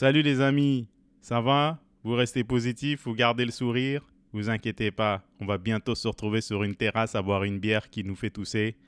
Salut 0.00 0.22
les 0.22 0.40
amis, 0.40 0.88
ça 1.20 1.42
va? 1.42 1.78
Vous 2.04 2.14
restez 2.14 2.42
positif, 2.42 3.02
vous 3.04 3.12
gardez 3.12 3.44
le 3.44 3.50
sourire? 3.50 4.02
Vous 4.32 4.48
inquiétez 4.48 4.90
pas, 4.90 5.22
on 5.40 5.44
va 5.44 5.58
bientôt 5.58 5.94
se 5.94 6.08
retrouver 6.08 6.40
sur 6.40 6.64
une 6.64 6.74
terrasse 6.74 7.14
à 7.14 7.20
boire 7.20 7.44
une 7.44 7.58
bière 7.58 7.90
qui 7.90 8.02
nous 8.02 8.14
fait 8.14 8.30
tousser. 8.30 8.78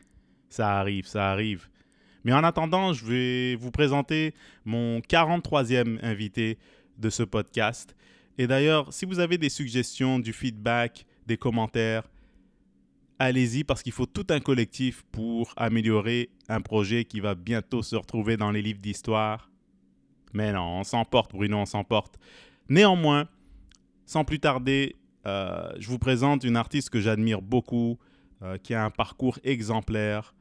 Ça 0.48 0.78
arrive, 0.78 1.04
ça 1.04 1.30
arrive. 1.30 1.68
Mais 2.24 2.32
en 2.32 2.42
attendant, 2.42 2.94
je 2.94 3.04
vais 3.04 3.56
vous 3.56 3.70
présenter 3.70 4.32
mon 4.64 5.00
43e 5.00 6.02
invité 6.02 6.56
de 6.96 7.10
ce 7.10 7.24
podcast. 7.24 7.94
Et 8.38 8.46
d'ailleurs, 8.46 8.90
si 8.90 9.04
vous 9.04 9.18
avez 9.18 9.36
des 9.36 9.50
suggestions, 9.50 10.18
du 10.18 10.32
feedback, 10.32 11.04
des 11.26 11.36
commentaires, 11.36 12.08
allez-y 13.18 13.64
parce 13.64 13.82
qu'il 13.82 13.92
faut 13.92 14.06
tout 14.06 14.28
un 14.30 14.40
collectif 14.40 15.04
pour 15.12 15.52
améliorer 15.58 16.30
un 16.48 16.62
projet 16.62 17.04
qui 17.04 17.20
va 17.20 17.34
bientôt 17.34 17.82
se 17.82 17.96
retrouver 17.96 18.38
dans 18.38 18.50
les 18.50 18.62
livres 18.62 18.80
d'histoire. 18.80 19.51
Mais 20.32 20.52
non, 20.52 20.80
on 20.80 20.84
s'emporte, 20.84 21.32
Bruno, 21.32 21.58
on 21.58 21.66
s'emporte. 21.66 22.18
Néanmoins, 22.68 23.28
sans 24.06 24.24
plus 24.24 24.40
tarder, 24.40 24.96
euh, 25.26 25.70
je 25.78 25.88
vous 25.88 25.98
présente 25.98 26.44
une 26.44 26.56
artiste 26.56 26.90
que 26.90 27.00
j'admire 27.00 27.42
beaucoup, 27.42 27.98
euh, 28.42 28.58
qui 28.58 28.74
a 28.74 28.84
un 28.84 28.90
parcours 28.90 29.38
exemplaire, 29.44 30.34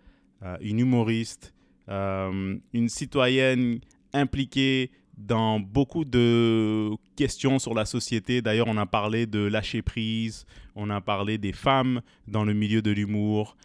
euh, 0.43 0.57
une 0.61 0.79
humoriste, 0.79 1.53
une 1.87 2.87
citoyenne 2.87 3.81
impliquée 4.13 4.91
dans 5.17 5.59
beaucoup 5.59 6.05
de 6.05 6.91
questions 7.17 7.59
sur 7.59 7.73
la 7.73 7.83
société. 7.83 8.41
D'ailleurs, 8.41 8.67
on 8.69 8.77
a 8.77 8.85
parlé 8.85 9.25
de 9.25 9.39
lâcher 9.39 9.81
prise, 9.81 10.45
on 10.75 10.89
a 10.89 11.01
parlé 11.01 11.37
des 11.37 11.51
femmes 11.51 12.01
dans 12.29 12.45
le 12.45 12.53
milieu 12.53 12.81
de 12.81 12.91
l'humour 12.91 13.57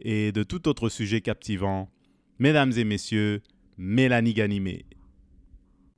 et 0.00 0.30
de 0.30 0.44
tout 0.44 0.68
autre 0.68 0.88
sujet 0.88 1.20
captivant. 1.20 1.88
Mesdames 2.38 2.72
et 2.76 2.84
messieurs, 2.84 3.42
Mélanie 3.78 4.34
Ganimé. 4.34 4.84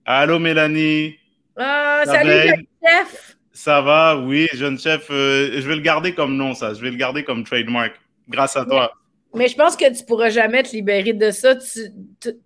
Allô 0.07 0.39
Mélanie. 0.39 1.17
Ah, 1.57 2.03
salut 2.05 2.31
jeune 2.31 2.67
chef. 2.85 3.37
Ça 3.53 3.81
va, 3.81 4.19
oui, 4.19 4.49
jeune 4.53 4.79
chef. 4.79 5.07
Euh, 5.11 5.53
je 5.55 5.67
vais 5.67 5.77
le 5.77 5.81
garder 5.81 6.15
comme 6.15 6.37
nom, 6.37 6.55
ça. 6.55 6.75
Je 6.75 6.81
vais 6.81 6.91
le 6.91 6.97
garder 6.97 7.25
comme 7.25 7.45
trademark. 7.45 7.93
Grâce 8.29 8.57
à 8.57 8.65
toi. 8.65 8.93
Mais 9.35 9.49
je 9.49 9.57
pense 9.57 9.77
que 9.77 9.97
tu 9.97 10.05
pourras 10.05 10.31
jamais 10.31 10.63
te 10.63 10.73
libérer 10.73 11.13
de 11.13 11.31
ça. 11.31 11.55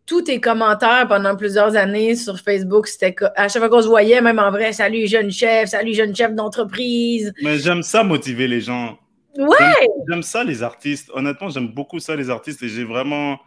tous 0.07 0.23
tes 0.23 0.41
commentaires 0.41 1.07
pendant 1.09 1.37
plusieurs 1.37 1.77
années 1.77 2.17
sur 2.17 2.39
Facebook, 2.39 2.87
c'était 2.87 3.15
à 3.37 3.49
chaque 3.49 3.61
fois 3.61 3.69
qu'on 3.69 3.83
se 3.83 3.89
voyait, 3.89 4.23
même 4.23 4.39
en 4.39 4.51
vrai, 4.51 4.73
salut 4.73 5.07
jeune 5.07 5.31
chef, 5.31 5.69
salut 5.69 5.93
jeune 5.95 6.17
chef 6.17 6.33
d'entreprise. 6.35 7.33
Mais 7.43 7.59
j'aime 7.59 7.83
ça 7.83 8.05
motiver 8.05 8.49
les 8.49 8.63
gens. 8.63 8.99
Ouais. 9.37 9.89
J'aime 10.09 10.23
ça 10.23 10.45
les 10.45 10.63
artistes. 10.63 11.11
Honnêtement, 11.13 11.51
j'aime 11.51 11.69
beaucoup 11.69 11.99
ça 11.99 12.17
les 12.17 12.31
artistes 12.31 12.63
et 12.63 12.69
j'ai 12.69 12.85
vraiment, 12.85 13.39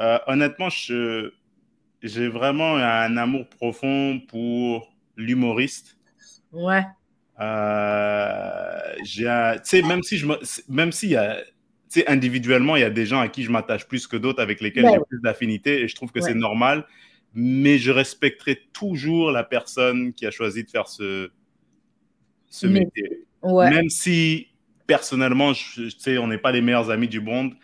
euh, 0.00 0.18
honnêtement, 0.26 0.68
j'ai 2.04 2.28
vraiment 2.28 2.76
un 2.76 3.16
amour 3.16 3.48
profond 3.48 4.20
pour 4.28 4.94
l'humoriste. 5.16 5.96
Ouais. 6.52 6.84
Euh, 7.40 8.94
tu 9.04 9.24
sais, 9.64 9.82
même 9.82 10.02
si 10.02 10.18
je 10.18 10.26
même 10.68 10.92
s'il 10.92 11.10
y 11.10 11.16
a 11.16 11.38
individuellement, 12.06 12.76
il 12.76 12.80
y 12.80 12.84
a 12.84 12.90
des 12.90 13.06
gens 13.06 13.20
à 13.20 13.28
qui 13.28 13.42
je 13.42 13.50
m'attache 13.50 13.86
plus 13.86 14.06
que 14.06 14.16
d'autres, 14.16 14.42
avec 14.42 14.60
lesquels 14.60 14.84
j'ai 14.84 15.00
plus 15.08 15.20
d'affinité, 15.20 15.82
et 15.82 15.88
je 15.88 15.94
trouve 15.94 16.12
que 16.12 16.20
c'est 16.20 16.34
normal. 16.34 16.86
Mais 17.36 17.78
je 17.78 17.90
respecterai 17.90 18.60
toujours 18.72 19.32
la 19.32 19.42
personne 19.42 20.12
qui 20.12 20.24
a 20.24 20.30
choisi 20.30 20.62
de 20.62 20.70
faire 20.70 20.86
ce, 20.86 21.30
ce 22.48 22.66
métier. 22.66 23.26
Même 23.42 23.88
si, 23.88 24.48
personnellement, 24.86 25.52
je, 25.52 25.88
sais, 25.88 26.18
on 26.18 26.28
n'est 26.28 26.38
pas 26.38 26.52
les 26.52 26.60
meilleurs 26.60 26.90
amis 26.90 27.08
du 27.08 27.20
monde, 27.20 27.54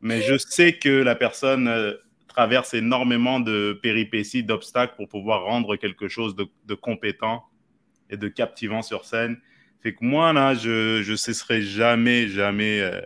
mais 0.00 0.22
je 0.22 0.36
sais 0.38 0.72
que 0.72 0.88
la 0.88 1.14
personne 1.14 1.68
euh, 1.68 1.94
traverse 2.32 2.74
énormément 2.74 3.40
de 3.40 3.78
péripéties, 3.82 4.42
d'obstacles 4.42 4.94
pour 4.96 5.08
pouvoir 5.08 5.44
rendre 5.44 5.76
quelque 5.76 6.08
chose 6.08 6.34
de, 6.34 6.74
compétent 6.74 7.44
et 8.10 8.16
de 8.16 8.28
captivant 8.28 8.82
sur 8.82 9.04
scène. 9.04 9.38
Fait 9.82 9.94
que 9.94 10.04
moi, 10.04 10.32
là, 10.32 10.54
je 10.54 11.08
ne 11.08 11.16
cesserai 11.16 11.62
jamais, 11.62 12.28
jamais 12.28 12.80
euh, 12.80 13.00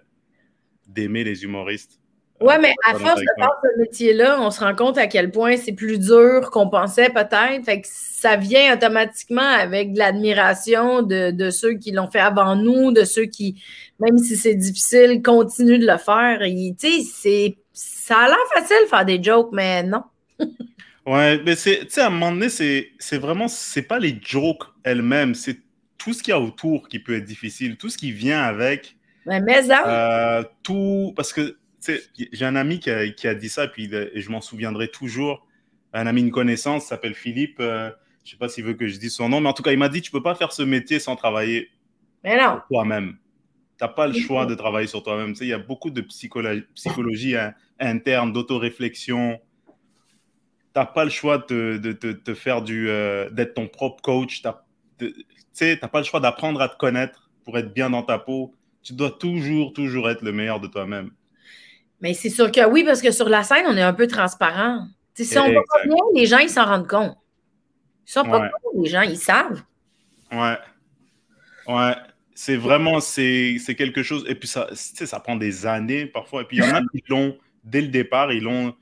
d'aimer 0.87 1.25
les 1.25 1.45
humoristes. 1.45 2.01
Ouais, 2.41 2.59
mais 2.59 2.75
à 2.87 2.93
force 2.99 3.19
de 3.19 3.27
faire 3.39 3.49
ce 3.63 3.81
métier-là, 3.81 4.39
on 4.41 4.51
se 4.51 4.61
rend 4.61 4.75
compte 4.75 4.99
à 4.99 5.07
quel 5.07 5.31
point 5.31 5.57
c'est 5.57 5.73
plus 5.73 5.99
dur 5.99 6.51
qu'on 6.51 6.69
pensait 6.69 7.09
peut-être. 7.09 7.65
Fait 7.65 7.81
que 7.81 7.89
ça 7.91 8.37
vient 8.37 8.75
automatiquement 8.75 9.41
avec 9.41 9.95
de 9.95 9.99
l'admiration 9.99 11.03
de, 11.03 11.51
ceux 11.51 11.75
qui 11.75 11.93
l'ont 11.93 12.11
fait 12.11 12.21
avant 12.21 12.55
nous, 12.55 12.93
de 12.93 13.05
ceux 13.05 13.25
qui, 13.25 13.63
même 14.01 14.19
si 14.19 14.37
c'est 14.37 14.55
difficile, 14.55 15.23
continuent 15.23 15.81
de 15.81 15.87
le 15.87 15.97
faire. 15.97 16.41
Tu 16.79 17.01
sais, 17.03 17.57
ça 17.77 18.21
a 18.21 18.29
l'air 18.29 18.39
facile 18.55 18.77
de 18.85 18.89
faire 18.89 19.05
des 19.05 19.23
jokes, 19.23 19.51
mais 19.53 19.83
non. 19.83 20.03
ouais, 21.07 21.39
mais 21.45 21.55
c'est, 21.57 21.81
tu 21.81 21.91
sais, 21.91 22.01
à 22.01 22.07
un 22.07 22.11
moment 22.11 22.33
donné, 22.33 22.49
c'est, 22.49 22.93
c'est 22.99 23.19
vraiment, 23.19 23.49
c'est 23.49 23.83
pas 23.83 23.99
les 23.99 24.19
jokes 24.23 24.65
elles-mêmes, 24.83 25.35
c'est 25.35 25.59
tout 25.99 26.15
ce 26.15 26.23
qu'il 26.23 26.31
y 26.31 26.35
a 26.35 26.41
autour 26.41 26.89
qui 26.89 26.99
peut 27.01 27.15
être 27.15 27.25
difficile, 27.25 27.77
tout 27.77 27.91
ce 27.91 27.99
qui 27.99 28.13
vient 28.13 28.43
avec 28.43 28.97
mais, 29.27 29.71
euh, 29.71 30.45
tout, 30.63 31.13
parce 31.17 31.33
que 31.33 31.59
j'ai 32.33 32.45
un 32.47 32.57
ami 32.57 32.79
qui 32.79 32.91
a, 32.91 33.09
qui 33.11 33.29
a, 33.29 33.35
dit 33.35 33.49
ça, 33.49 33.67
puis 33.67 33.93
et 33.93 34.21
je 34.21 34.31
m'en 34.31 34.41
souviendrai 34.41 34.89
toujours. 34.89 35.47
Un 35.93 36.07
ami, 36.07 36.21
une 36.21 36.31
connaissance, 36.31 36.87
s'appelle 36.87 37.15
Philippe. 37.15 37.59
Euh, 37.61 37.91
je 38.25 38.31
sais 38.31 38.37
pas 38.37 38.49
s'il 38.49 38.65
veut 38.65 38.75
que 38.75 38.87
je 38.87 38.99
dise 38.99 39.15
son 39.15 39.29
nom, 39.29 39.41
mais 39.41 39.49
en 39.49 39.53
tout 39.53 39.63
cas, 39.63 39.73
il 39.73 39.79
m'a 39.79 39.89
dit 39.89 40.01
tu 40.01 40.11
peux 40.11 40.23
pas 40.23 40.35
faire 40.35 40.53
ce 40.53 40.63
métier 40.63 40.99
sans 40.99 41.17
travailler 41.17 41.71
sur 42.25 42.65
toi-même. 42.69 43.17
Tu 43.79 43.85
n'as 43.85 43.89
pas 43.89 44.07
le 44.07 44.15
choix 44.15 44.47
de 44.47 44.55
travailler 44.55 44.87
sur 44.87 45.03
toi-même. 45.03 45.35
Il 45.41 45.49
y 45.49 45.53
a 45.53 45.59
beaucoup 45.59 45.91
de 45.91 46.01
psychologie, 46.01 46.65
psychologie 46.75 47.35
interne, 47.79 48.33
d'autoréflexion. 48.33 49.39
Tu 49.67 49.73
n'as 50.77 50.87
pas 50.87 51.05
le 51.05 51.11
choix 51.11 51.39
de, 51.39 51.79
de, 51.83 51.93
de, 52.13 52.35
faire 52.35 52.63
du, 52.63 52.89
euh, 52.89 53.29
d'être 53.31 53.55
ton 53.55 53.69
propre 53.69 54.03
coach. 54.03 54.43
Tu 54.43 55.07
n'as 55.61 55.89
pas 55.89 55.99
le 55.99 56.05
choix 56.05 56.21
d'apprendre 56.21 56.61
à 56.61 56.69
te 56.69 56.77
connaître 56.77 57.31
pour 57.45 57.59
être 57.59 57.73
bien 57.73 57.91
dans 57.91 58.03
ta 58.03 58.19
peau 58.19 58.55
tu 58.87 58.93
dois 58.93 59.11
toujours, 59.11 59.73
toujours 59.73 60.09
être 60.09 60.23
le 60.23 60.31
meilleur 60.31 60.61
de 60.61 60.69
toi-même. 60.69 61.11
Mais 62.01 62.15
c'est 62.15 62.31
sûr 62.31 62.53
que 62.53 62.65
oui, 62.69 62.85
parce 62.85 63.03
que 63.03 63.11
sur 63.11 63.29
la 63.29 63.43
scène, 63.43 63.65
on 63.67 63.77
est 63.77 63.83
un 63.83 63.93
peu 63.93 64.07
transparent. 64.07 64.87
si 65.15 65.37
on 65.37 65.53
va 65.53 65.55
pas 65.55 65.83
bien, 65.85 65.97
les 66.15 66.27
gens, 66.27 66.39
ils 66.39 66.49
s'en 66.49 66.65
rendent 66.65 66.87
compte. 66.87 67.17
Ils 68.07 68.13
sont 68.13 68.23
pas 68.23 68.39
ouais. 68.39 68.51
les 68.81 68.89
gens, 68.89 69.01
ils 69.01 69.19
savent. 69.19 69.61
Ouais. 70.31 70.57
Ouais. 71.67 71.97
C'est 72.39 72.57
vraiment, 72.57 73.01
c'est 73.01 73.59
quelque 73.79 74.03
chose. 74.03 74.27
Et 74.29 74.35
puis, 74.35 74.47
ça, 74.47 74.69
ça 74.75 75.21
prend 75.21 75.37
des 75.37 75.65
années 75.65 76.05
parfois. 76.05 76.43
Et 76.43 76.45
puis, 76.45 76.59
il 76.59 76.65
y 76.65 76.67
en 76.67 76.75
a 76.75 76.83
qui 76.83 77.03
l'ont 77.09 77.39
dès 77.65 77.81
le 77.81 77.89
départ, 77.89 78.31
ils 78.31 78.43
l'ont 78.43 78.75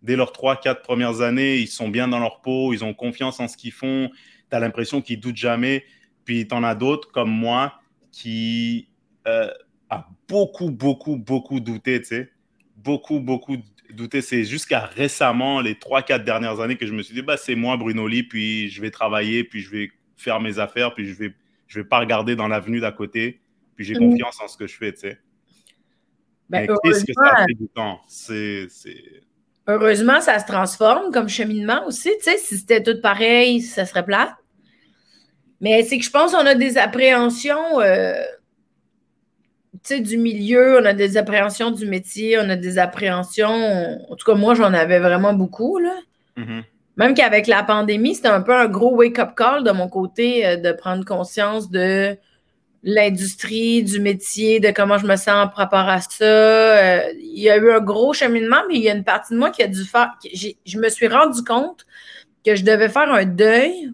dès 0.00 0.16
leurs 0.16 0.32
trois, 0.32 0.56
quatre 0.56 0.80
premières 0.80 1.20
années, 1.20 1.58
ils 1.58 1.68
sont 1.68 1.90
bien 1.90 2.08
dans 2.08 2.18
leur 2.18 2.40
peau, 2.40 2.72
ils 2.72 2.82
ont 2.84 2.94
confiance 2.94 3.38
en 3.38 3.48
ce 3.48 3.58
qu'ils 3.58 3.72
font. 3.72 4.10
Tu 4.50 4.56
as 4.56 4.60
l'impression 4.60 5.02
qu'ils 5.02 5.20
doutent 5.20 5.36
jamais. 5.36 5.84
Puis, 6.24 6.48
tu 6.48 6.54
en 6.54 6.64
as 6.64 6.74
d'autres 6.74 7.12
comme 7.12 7.30
moi 7.30 7.74
qui 8.12 8.88
euh, 9.26 9.50
a 9.90 10.08
beaucoup, 10.26 10.70
beaucoup, 10.70 11.16
beaucoup 11.16 11.60
douté, 11.60 12.00
tu 12.00 12.08
sais. 12.08 12.32
Beaucoup, 12.78 13.20
beaucoup 13.20 13.58
douté. 13.90 14.22
C'est 14.22 14.44
jusqu'à 14.44 14.80
récemment, 14.80 15.60
les 15.60 15.74
3-4 15.74 16.24
dernières 16.24 16.60
années, 16.60 16.76
que 16.76 16.86
je 16.86 16.94
me 16.94 17.02
suis 17.02 17.14
dit, 17.14 17.20
bah, 17.20 17.36
c'est 17.36 17.56
moi, 17.56 17.76
Bruno 17.76 18.08
Lee, 18.08 18.22
puis 18.22 18.70
je 18.70 18.80
vais 18.80 18.90
travailler, 18.90 19.44
puis 19.44 19.60
je 19.60 19.70
vais 19.70 19.90
faire 20.16 20.40
mes 20.40 20.58
affaires, 20.58 20.94
puis 20.94 21.06
je 21.06 21.12
vais, 21.12 21.34
je 21.66 21.80
vais 21.80 21.86
pas 21.86 21.98
regarder 21.98 22.36
dans 22.36 22.48
l'avenue 22.48 22.80
d'à 22.80 22.92
côté, 22.92 23.40
puis 23.74 23.84
j'ai 23.84 23.94
mm. 23.94 23.98
confiance 24.10 24.40
en 24.40 24.48
ce 24.48 24.56
que 24.56 24.66
je 24.66 24.76
fais, 24.76 24.92
tu 24.92 25.00
sais. 25.00 25.18
Ben, 26.48 26.66
qu'est-ce 26.84 27.04
que 27.04 27.12
ça 27.12 27.44
fait 27.46 27.54
du 27.54 27.68
temps? 27.68 28.00
C'est. 28.08 28.68
Heureusement, 29.66 30.20
ça 30.20 30.38
se 30.38 30.46
transforme 30.46 31.12
comme 31.12 31.28
cheminement 31.28 31.84
aussi. 31.86 32.10
Tu 32.18 32.30
sais, 32.30 32.38
si 32.38 32.56
c'était 32.56 32.82
tout 32.82 33.00
pareil, 33.00 33.60
ça 33.62 33.84
serait 33.84 34.04
plate. 34.04 34.32
Mais 35.60 35.82
c'est 35.82 35.98
que 35.98 36.04
je 36.04 36.10
pense 36.10 36.32
qu'on 36.32 36.46
a 36.46 36.54
des 36.54 36.78
appréhensions. 36.78 37.80
Euh, 37.80 38.14
du 40.00 40.18
milieu, 40.18 40.78
on 40.80 40.84
a 40.84 40.94
des 40.94 41.16
appréhensions 41.16 41.70
du 41.70 41.86
métier, 41.86 42.38
on 42.38 42.48
a 42.48 42.56
des 42.56 42.78
appréhensions. 42.78 44.00
En 44.10 44.16
tout 44.16 44.24
cas, 44.24 44.34
moi, 44.34 44.54
j'en 44.54 44.72
avais 44.72 44.98
vraiment 44.98 45.32
beaucoup. 45.32 45.78
Là. 45.78 45.94
Mm-hmm. 46.36 46.62
Même 46.96 47.14
qu'avec 47.14 47.46
la 47.46 47.62
pandémie, 47.62 48.14
c'était 48.14 48.28
un 48.28 48.40
peu 48.40 48.54
un 48.54 48.68
gros 48.68 48.94
wake-up 48.94 49.34
call 49.36 49.64
de 49.64 49.70
mon 49.70 49.88
côté 49.88 50.46
euh, 50.46 50.56
de 50.56 50.72
prendre 50.72 51.04
conscience 51.04 51.70
de 51.70 52.16
l'industrie, 52.82 53.82
du 53.82 54.00
métier, 54.00 54.60
de 54.60 54.70
comment 54.70 54.96
je 54.96 55.06
me 55.06 55.16
sens 55.16 55.48
par 55.48 55.56
rapport 55.56 55.88
à 55.88 56.00
ça. 56.00 56.24
Euh, 56.24 57.12
il 57.18 57.40
y 57.40 57.50
a 57.50 57.56
eu 57.56 57.70
un 57.70 57.80
gros 57.80 58.14
cheminement, 58.14 58.62
mais 58.68 58.76
il 58.76 58.82
y 58.82 58.88
a 58.88 58.94
une 58.94 59.04
partie 59.04 59.34
de 59.34 59.38
moi 59.38 59.50
qui 59.50 59.62
a 59.62 59.66
dû 59.66 59.82
faire. 59.84 60.12
Je 60.32 60.78
me 60.78 60.88
suis 60.88 61.08
rendu 61.08 61.42
compte 61.42 61.84
que 62.44 62.54
je 62.54 62.64
devais 62.64 62.88
faire 62.88 63.12
un 63.12 63.24
deuil 63.24 63.90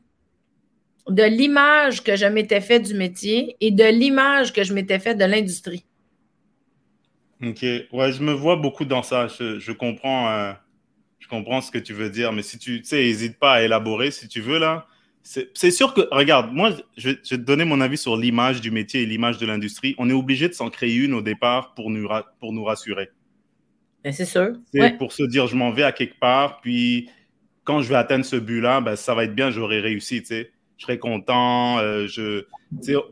de 1.09 1.23
l'image 1.23 2.05
que 2.05 2.17
je 2.17 2.27
m'étais 2.27 2.61
fait 2.61 2.81
du 2.81 2.95
métier 2.95 3.57
et 3.61 3.71
de 3.71 3.85
l'image 3.85 4.53
que 4.53 4.63
je 4.63 4.73
m'étais 4.75 4.99
fait 4.99 5.15
de 5.15 5.25
l'industrie. 5.25 5.85
OK. 7.43 7.63
Ouais, 7.63 8.13
je 8.13 8.23
me 8.23 8.33
vois 8.33 8.57
beaucoup 8.57 8.85
dans 8.85 9.03
ça. 9.03 9.27
Je, 9.27 9.73
comprends, 9.73 10.31
euh, 10.31 10.53
je 11.23 11.29
comprends 11.29 11.61
ce 11.61 11.71
que 11.71 11.79
tu 11.79 11.93
veux 11.93 12.11
dire, 12.11 12.33
mais 12.33 12.43
si 12.43 12.59
tu 12.59 12.83
sais, 12.83 12.97
n'hésite 12.97 13.39
pas 13.39 13.55
à 13.55 13.63
élaborer 13.63 14.11
si 14.11 14.27
tu 14.27 14.41
veux 14.41 14.59
là. 14.59 14.87
C'est 15.23 15.71
sûr 15.71 15.95
que, 15.95 16.01
regarde, 16.11 16.53
moi, 16.53 16.73
je 16.97 17.11
vais, 17.11 17.15
te 17.15 17.37
donner 17.37 17.65
mon 17.65 17.81
avis 17.81 17.97
sur 17.97 18.17
l'image 18.17 18.61
du 18.61 18.73
métier 18.73 19.03
et 19.03 19.07
l'image 19.07 19.39
de 19.39 19.47
l'industrie. 19.47 19.95
On 19.99 20.11
est 20.11 20.15
obligé 20.15 20.49
de 20.49 20.53
s'en 20.53 20.69
créer 20.69 20.97
une 20.97 21.15
au 21.15 21.23
départ 21.23 21.75
pour 21.75 21.91
nous, 21.91 22.09
pour 22.41 22.53
nous 22.53 22.65
rassurer. 22.65 23.09
Ben, 24.03 24.13
c'est 24.13 24.25
sûr. 24.25 24.49
C'est 24.75 24.99
pour 24.99 25.13
se 25.13 25.23
dire, 25.23 25.47
je 25.47 25.55
m'en 25.55 25.71
vais 25.71 25.85
à 25.85 25.93
quelque 25.93 26.19
part, 26.19 26.61
puis 26.61 27.09
quand 27.63 27.83
je 27.83 27.89
vais 27.89 27.95
atteindre 27.95 28.25
ce 28.25 28.35
but-là, 28.35 28.81
ben, 28.81 28.97
ça 28.97 29.15
va 29.15 29.23
être 29.23 29.35
bien, 29.35 29.53
j'aurai 29.53 29.79
réussi, 29.79 30.23
tu 30.23 30.27
sais. 30.27 30.51
Je 30.77 30.87
serai 30.87 30.99
content, 30.99 31.79
euh, 31.79 32.09
je, 32.09 32.47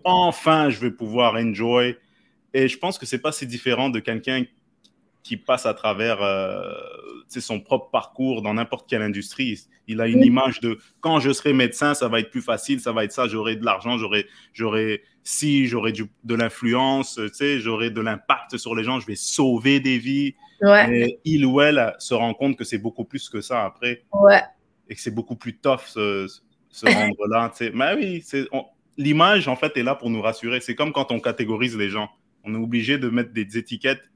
enfin, 0.02 0.68
je 0.68 0.80
vais 0.80 0.90
pouvoir 0.90 1.36
enjoy. 1.36 1.96
Et 2.52 2.66
je 2.66 2.76
pense 2.76 2.98
que 2.98 3.06
c'est 3.06 3.20
pas 3.20 3.30
si 3.30 3.46
différent 3.46 3.88
de 3.88 4.00
quelqu'un 4.00 4.42
qui 5.30 5.36
passe 5.36 5.64
à 5.64 5.74
travers 5.74 6.20
euh, 6.22 6.60
son 7.28 7.60
propre 7.60 7.88
parcours 7.92 8.42
dans 8.42 8.52
n'importe 8.54 8.90
quelle 8.90 9.02
industrie. 9.02 9.60
Il 9.86 10.00
a 10.00 10.08
une 10.08 10.24
image 10.24 10.58
de 10.58 10.78
quand 10.98 11.20
je 11.20 11.30
serai 11.32 11.52
médecin, 11.52 11.94
ça 11.94 12.08
va 12.08 12.18
être 12.18 12.32
plus 12.32 12.40
facile, 12.42 12.80
ça 12.80 12.90
va 12.90 13.04
être 13.04 13.12
ça, 13.12 13.28
j'aurai 13.28 13.54
de 13.54 13.64
l'argent, 13.64 13.96
j'aurai, 13.96 14.26
j'aurai 14.52 15.04
si, 15.22 15.68
j'aurai 15.68 15.92
de 15.92 16.34
l'influence, 16.34 17.20
j'aurai 17.58 17.90
de 17.90 18.00
l'impact 18.00 18.56
sur 18.56 18.74
les 18.74 18.82
gens, 18.82 18.98
je 18.98 19.06
vais 19.06 19.14
sauver 19.14 19.78
des 19.78 19.98
vies. 19.98 20.34
Ouais. 20.62 21.20
il 21.24 21.46
ou 21.46 21.60
elle 21.60 21.94
se 22.00 22.12
rend 22.12 22.34
compte 22.34 22.58
que 22.58 22.64
c'est 22.64 22.78
beaucoup 22.78 23.04
plus 23.04 23.28
que 23.28 23.40
ça 23.40 23.64
après. 23.64 24.02
Ouais. 24.12 24.42
Et 24.88 24.96
que 24.96 25.00
c'est 25.00 25.14
beaucoup 25.14 25.36
plus 25.36 25.56
tough 25.58 25.82
ce, 25.86 26.26
ce 26.70 26.86
rendre-là. 26.86 27.52
Mais 27.72 27.94
oui, 27.94 28.24
l'image, 28.96 29.46
en 29.46 29.54
fait, 29.54 29.76
est 29.76 29.84
là 29.84 29.94
pour 29.94 30.10
nous 30.10 30.22
rassurer. 30.22 30.58
C'est 30.60 30.74
comme 30.74 30.92
quand 30.92 31.12
on 31.12 31.20
catégorise 31.20 31.76
les 31.76 31.88
gens. 31.88 32.10
On 32.42 32.52
est 32.52 32.58
obligé 32.58 32.98
de 32.98 33.08
mettre 33.08 33.32
des 33.32 33.56
étiquettes 33.56 34.10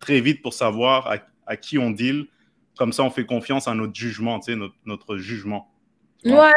très 0.00 0.20
vite 0.20 0.42
pour 0.42 0.54
savoir 0.54 1.16
à, 1.46 1.56
qui 1.56 1.78
on 1.78 1.90
deal. 1.90 2.26
Comme 2.76 2.92
ça, 2.92 3.02
on 3.02 3.10
fait 3.10 3.26
confiance 3.26 3.68
à 3.68 3.74
notre 3.74 3.94
jugement, 3.94 4.40
notre, 4.48 4.74
notre 4.86 5.16
jugement. 5.18 5.70
Ouais. 6.24 6.52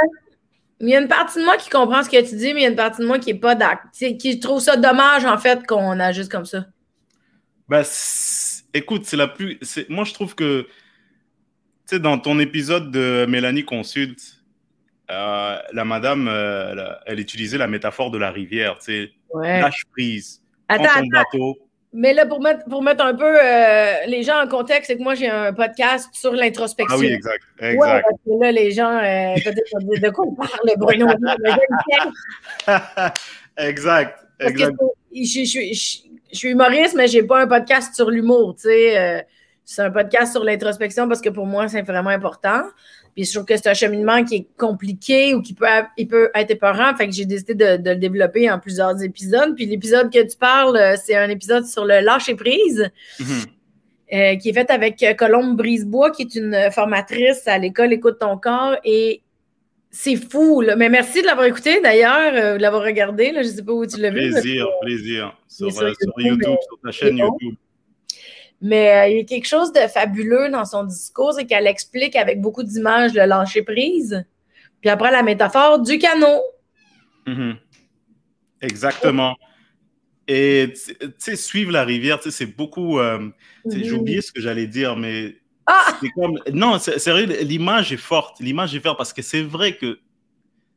Il 0.79 0.89
y 0.89 0.95
a 0.95 1.01
une 1.01 1.07
partie 1.07 1.39
de 1.39 1.45
moi 1.45 1.57
qui 1.57 1.69
comprend 1.69 2.03
ce 2.03 2.09
que 2.09 2.29
tu 2.29 2.35
dis, 2.35 2.53
mais 2.53 2.61
il 2.61 2.63
y 2.63 2.65
a 2.65 2.69
une 2.69 2.75
partie 2.75 3.01
de 3.01 3.07
moi 3.07 3.19
qui 3.19 3.29
est 3.29 3.35
pas 3.35 3.55
d'accord, 3.55 3.89
qui 3.91 4.39
trouve 4.39 4.59
ça 4.59 4.75
dommage, 4.75 5.25
en 5.25 5.37
fait, 5.37 5.65
qu'on 5.65 5.99
agisse 5.99 6.27
comme 6.27 6.45
ça. 6.45 6.65
Ben, 7.69 7.83
écoute, 8.73 9.05
c'est 9.05 9.17
la 9.17 9.27
plus. 9.27 9.59
Moi, 9.89 10.03
je 10.03 10.13
trouve 10.13 10.35
que, 10.35 10.63
tu 10.63 10.69
sais, 11.85 11.99
dans 11.99 12.17
ton 12.17 12.39
épisode 12.39 12.91
de 12.91 13.25
Mélanie 13.29 13.63
Consulte, 13.63 14.43
euh, 15.09 15.57
la 15.71 15.85
madame, 15.85 16.27
euh, 16.27 16.93
elle 17.05 17.19
utilisait 17.19 17.57
la 17.57 17.67
métaphore 17.67 18.11
de 18.11 18.17
la 18.17 18.31
rivière, 18.31 18.77
tu 18.79 18.85
sais. 18.85 19.11
Lâche 19.33 19.85
prise. 19.91 20.43
Attends, 20.67 21.05
bateau. 21.11 21.57
Mais 21.93 22.13
là, 22.13 22.25
pour 22.25 22.41
mettre, 22.41 22.65
pour 22.65 22.81
mettre 22.81 23.03
un 23.03 23.13
peu 23.13 23.37
euh, 23.39 24.05
les 24.07 24.23
gens 24.23 24.43
en 24.43 24.47
contexte, 24.47 24.87
c'est 24.87 24.97
que 24.97 25.03
moi, 25.03 25.13
j'ai 25.13 25.29
un 25.29 25.53
podcast 25.53 26.09
sur 26.13 26.33
l'introspection. 26.33 26.97
Ah 26.97 26.99
oui, 26.99 27.13
exact. 27.13 27.43
exact. 27.59 28.05
parce 28.09 28.21
que 28.25 28.43
là, 28.43 28.51
les 28.51 28.71
gens, 28.71 28.99
peut-être 28.99 30.01
de 30.01 30.09
quoi 30.09 30.25
on 30.27 30.33
parle, 30.33 30.49
Bruno? 30.77 31.07
exact. 33.57 34.25
exact. 34.39 34.75
je, 35.13 36.03
suis 36.31 36.49
humoriste, 36.49 36.95
mais 36.95 37.07
je 37.07 37.19
n'ai 37.19 37.23
pas 37.27 37.41
un 37.41 37.47
podcast 37.47 37.93
sur 37.93 38.09
l'humour, 38.09 38.55
tu 38.55 38.63
sais. 38.63 39.27
c'est 39.63 39.83
un 39.83 39.91
podcast 39.91 40.31
sur 40.31 40.43
l'introspection 40.43 41.07
parce 41.07 41.21
que 41.21 41.29
pour 41.29 41.45
moi, 41.45 41.67
c'est 41.67 41.83
vraiment 41.83 42.09
important. 42.09 42.63
Puis 43.15 43.25
je 43.25 43.33
trouve 43.33 43.45
que 43.45 43.55
c'est 43.55 43.69
un 43.69 43.73
cheminement 43.73 44.23
qui 44.23 44.35
est 44.35 44.47
compliqué 44.57 45.35
ou 45.35 45.41
qui 45.41 45.53
peut, 45.53 45.67
il 45.97 46.07
peut 46.07 46.31
être 46.33 46.51
épeurant. 46.51 46.95
Fait 46.95 47.07
que 47.07 47.13
j'ai 47.13 47.25
décidé 47.25 47.53
de, 47.53 47.89
le 47.89 47.95
développer 47.95 48.49
en 48.49 48.59
plusieurs 48.59 49.03
épisodes. 49.03 49.55
Puis 49.55 49.65
l'épisode 49.65 50.11
que 50.11 50.27
tu 50.27 50.37
parles, 50.37 50.75
euh, 50.77 50.95
c'est 51.03 51.15
un 51.15 51.29
épisode 51.29 51.65
sur 51.65 51.85
le 51.85 51.99
lâcher 51.99 52.35
prise. 52.35 52.89
Mm-hmm. 53.19 53.45
Euh, 54.13 54.35
qui 54.35 54.49
est 54.49 54.53
fait 54.53 54.69
avec 54.69 55.03
Colombe 55.17 55.57
Brisebois, 55.57 56.11
qui 56.11 56.21
est 56.21 56.35
une 56.35 56.69
formatrice 56.71 57.47
à 57.47 57.57
l'école 57.57 57.93
Écoute 57.93 58.19
ton 58.19 58.37
corps. 58.37 58.75
Et 58.83 59.23
c'est 59.93 60.15
fou. 60.15 60.61
Là. 60.61 60.75
Mais 60.75 60.89
merci 60.89 61.21
de 61.21 61.27
l'avoir 61.27 61.45
écouté 61.45 61.79
d'ailleurs, 61.79 62.33
euh, 62.33 62.57
de 62.57 62.61
l'avoir 62.61 62.83
regardé. 62.83 63.31
Là. 63.31 63.43
Je 63.43 63.47
ne 63.47 63.53
sais 63.53 63.63
pas 63.63 63.71
où 63.71 63.85
tu 63.85 64.01
l'as 64.01 64.09
vu. 64.09 64.31
Plaisir, 64.31 64.67
plaisir. 64.81 65.37
Sur, 65.47 65.71
sur, 65.71 65.87
YouTube, 66.17 66.57
sur 66.67 66.79
ta 66.83 66.91
chaîne 66.91 67.17
YouTube. 67.17 67.55
Mais 68.63 68.95
euh, 68.95 69.07
il 69.09 69.17
y 69.17 69.19
a 69.19 69.23
quelque 69.25 69.45
chose 69.45 69.73
de 69.73 69.81
fabuleux 69.81 70.49
dans 70.49 70.63
son 70.63 70.85
discours, 70.85 71.33
c'est 71.33 71.45
qu'elle 71.45 71.67
explique 71.67 72.15
avec 72.15 72.39
beaucoup 72.39 72.63
d'images 72.63 73.13
le 73.13 73.25
lâcher 73.25 73.61
prise. 73.61 74.25
Puis 74.79 74.89
après, 74.89 75.11
la 75.11 75.21
métaphore 75.21 75.79
du 75.79 75.97
canot. 75.97 76.41
Mm-hmm. 77.27 77.55
Exactement. 78.61 79.35
Et 80.29 80.71
tu 80.73 80.95
sais, 81.17 81.35
suivre 81.35 81.73
la 81.73 81.83
rivière, 81.83 82.19
c'est 82.23 82.45
beaucoup. 82.45 82.99
Euh, 82.99 83.29
j'ai 83.69 83.79
mm-hmm. 83.79 83.93
oublié 83.95 84.21
ce 84.21 84.31
que 84.31 84.39
j'allais 84.39 84.67
dire, 84.67 84.95
mais 84.95 85.35
ah! 85.65 85.97
c'est 86.01 86.09
comme. 86.11 86.39
Non, 86.53 86.79
c'est 86.79 87.11
vrai, 87.11 87.25
l'image 87.43 87.91
est 87.91 87.97
forte. 87.97 88.39
L'image 88.39 88.73
est 88.73 88.79
forte 88.79 88.97
parce 88.97 89.11
que 89.11 89.21
c'est 89.21 89.43
vrai 89.43 89.75
que 89.75 89.99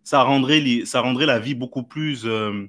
ça 0.02 0.24
rendrait, 0.24 0.82
ça 0.86 1.02
rendrait 1.02 1.26
la 1.26 1.38
vie 1.38 1.54
beaucoup 1.54 1.84
plus. 1.84 2.22
Euh, 2.24 2.66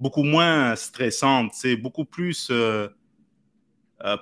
beaucoup 0.00 0.24
moins 0.24 0.74
stressante. 0.74 1.52
C'est 1.54 1.76
beaucoup 1.76 2.04
plus. 2.04 2.48
Euh, 2.50 2.88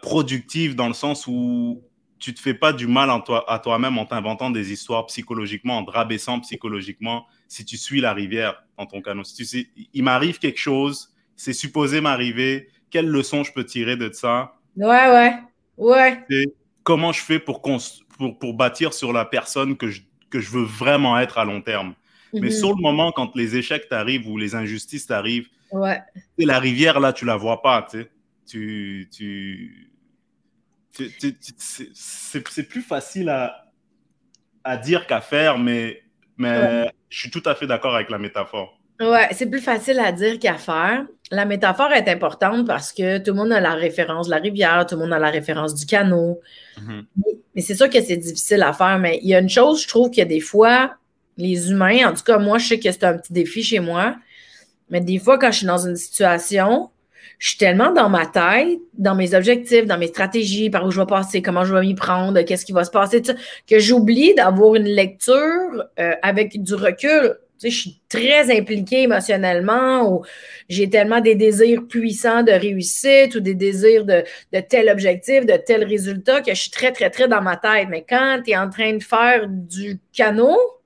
productive 0.02 0.74
dans 0.74 0.88
le 0.88 0.94
sens 0.94 1.26
où 1.26 1.82
tu 2.20 2.34
te 2.34 2.40
fais 2.40 2.54
pas 2.54 2.72
du 2.72 2.86
mal 2.86 3.10
en 3.10 3.20
toi, 3.20 3.50
à 3.50 3.58
toi-même 3.58 3.98
en 3.98 4.04
t'inventant 4.04 4.50
des 4.50 4.72
histoires 4.72 5.06
psychologiquement, 5.06 5.78
en 5.78 5.84
te 5.84 5.90
rabaissant 5.90 6.38
psychologiquement 6.40 7.26
si 7.48 7.64
tu 7.64 7.76
suis 7.76 8.00
la 8.00 8.12
rivière 8.12 8.62
dans 8.78 8.86
ton 8.86 9.00
canot. 9.00 9.24
Si 9.24 9.34
tu 9.34 9.44
sais, 9.44 9.68
il 9.94 10.04
m'arrive 10.04 10.38
quelque 10.38 10.58
chose, 10.58 11.12
c'est 11.34 11.54
supposé 11.54 12.00
m'arriver, 12.00 12.68
quelle 12.90 13.08
leçon 13.08 13.42
je 13.42 13.52
peux 13.52 13.64
tirer 13.64 13.96
de 13.96 14.12
ça? 14.12 14.54
Ouais, 14.76 14.86
ouais, 14.86 15.34
ouais. 15.78 16.44
comment 16.84 17.12
je 17.12 17.22
fais 17.22 17.38
pour, 17.38 17.62
pour, 17.62 18.38
pour, 18.38 18.54
bâtir 18.54 18.92
sur 18.92 19.12
la 19.12 19.24
personne 19.24 19.76
que 19.76 19.88
je, 19.88 20.02
que 20.28 20.40
je 20.40 20.50
veux 20.50 20.64
vraiment 20.64 21.18
être 21.18 21.38
à 21.38 21.44
long 21.44 21.62
terme. 21.62 21.94
Mais 22.34 22.40
mhm. 22.42 22.50
sur 22.50 22.70
le 22.70 22.80
moment, 22.80 23.10
quand 23.12 23.34
les 23.34 23.56
échecs 23.56 23.88
t'arrivent 23.88 24.28
ou 24.28 24.36
les 24.36 24.54
injustices 24.54 25.06
t'arrivent, 25.06 25.48
ouais. 25.72 26.00
la 26.38 26.58
rivière, 26.58 27.00
là, 27.00 27.12
tu 27.12 27.24
la 27.24 27.36
vois 27.36 27.62
pas, 27.62 27.86
tu 27.90 28.02
sais 28.02 28.10
tu, 28.46 29.08
tu, 29.12 29.92
c'est 31.94 32.68
plus 32.68 32.82
facile 32.82 33.28
à, 33.28 33.70
à 34.64 34.76
dire 34.76 35.06
qu'à 35.06 35.20
faire, 35.20 35.58
mais, 35.58 36.02
mais 36.36 36.90
je 37.08 37.18
suis 37.18 37.30
tout 37.30 37.42
à 37.46 37.54
fait 37.54 37.66
d'accord 37.66 37.94
avec 37.94 38.10
la 38.10 38.18
métaphore. 38.18 38.80
Ouais, 39.00 39.28
c'est 39.32 39.46
plus 39.46 39.60
facile 39.60 39.98
à 39.98 40.12
dire 40.12 40.38
qu'à 40.38 40.58
faire. 40.58 41.06
La 41.30 41.46
métaphore 41.46 41.92
est 41.92 42.08
importante 42.08 42.66
parce 42.66 42.92
que 42.92 43.18
tout 43.18 43.30
le 43.30 43.36
monde 43.38 43.52
a 43.52 43.60
la 43.60 43.74
référence 43.74 44.26
de 44.26 44.32
la 44.32 44.36
rivière, 44.38 44.84
tout 44.86 44.96
le 44.96 45.02
monde 45.02 45.12
a 45.14 45.18
la 45.18 45.30
référence 45.30 45.74
du 45.74 45.86
canot. 45.86 46.38
Mm-hmm. 46.78 47.04
Mais, 47.54 47.62
c'est 47.62 47.74
sûr 47.74 47.88
que 47.88 48.00
c'est 48.02 48.18
difficile 48.18 48.62
à 48.62 48.74
faire. 48.74 48.98
Mais 48.98 49.18
il 49.22 49.28
y 49.28 49.34
a 49.34 49.38
une 49.38 49.48
chose, 49.48 49.82
je 49.82 49.88
trouve 49.88 50.10
que 50.10 50.22
des 50.22 50.40
fois, 50.40 50.96
les 51.38 51.70
humains, 51.70 52.10
en 52.10 52.14
tout 52.14 52.22
cas, 52.22 52.38
moi, 52.38 52.58
je 52.58 52.66
sais 52.66 52.78
que 52.78 52.92
c'est 52.92 53.04
un 53.04 53.16
petit 53.16 53.32
défi 53.32 53.62
chez 53.62 53.80
moi, 53.80 54.16
mais 54.90 55.00
des 55.00 55.18
fois, 55.18 55.38
quand 55.38 55.50
je 55.50 55.58
suis 55.58 55.66
dans 55.66 55.86
une 55.86 55.96
situation, 55.96 56.90
je 57.38 57.48
suis 57.48 57.58
tellement 57.58 57.92
dans 57.92 58.08
ma 58.08 58.26
tête, 58.26 58.78
dans 58.94 59.14
mes 59.14 59.34
objectifs, 59.34 59.86
dans 59.86 59.98
mes 59.98 60.08
stratégies, 60.08 60.70
par 60.70 60.84
où 60.84 60.90
je 60.90 61.00
vais 61.00 61.06
passer, 61.06 61.42
comment 61.42 61.64
je 61.64 61.74
vais 61.74 61.80
m'y 61.80 61.94
prendre, 61.94 62.40
qu'est-ce 62.42 62.66
qui 62.66 62.72
va 62.72 62.84
se 62.84 62.90
passer, 62.90 63.22
que 63.22 63.78
j'oublie 63.78 64.34
d'avoir 64.34 64.74
une 64.74 64.88
lecture 64.88 65.84
euh, 65.98 66.12
avec 66.22 66.62
du 66.62 66.74
recul. 66.74 67.38
Tu 67.58 67.68
sais, 67.68 67.70
je 67.70 67.80
suis 67.80 68.00
très 68.08 68.56
impliquée 68.56 69.02
émotionnellement 69.02 70.10
ou 70.10 70.24
j'ai 70.70 70.88
tellement 70.88 71.20
des 71.20 71.34
désirs 71.34 71.86
puissants 71.86 72.42
de 72.42 72.52
réussite 72.52 73.34
ou 73.34 73.40
des 73.40 73.54
désirs 73.54 74.06
de, 74.06 74.24
de 74.52 74.60
tel 74.60 74.88
objectif, 74.88 75.44
de 75.44 75.58
tel 75.66 75.84
résultat 75.84 76.40
que 76.40 76.54
je 76.54 76.60
suis 76.60 76.70
très, 76.70 76.90
très, 76.92 77.10
très 77.10 77.28
dans 77.28 77.42
ma 77.42 77.56
tête. 77.56 77.88
Mais 77.90 78.04
quand 78.08 78.40
tu 78.44 78.52
es 78.52 78.56
en 78.56 78.70
train 78.70 78.94
de 78.94 79.02
faire 79.02 79.46
du 79.46 80.00
canot, 80.14 80.79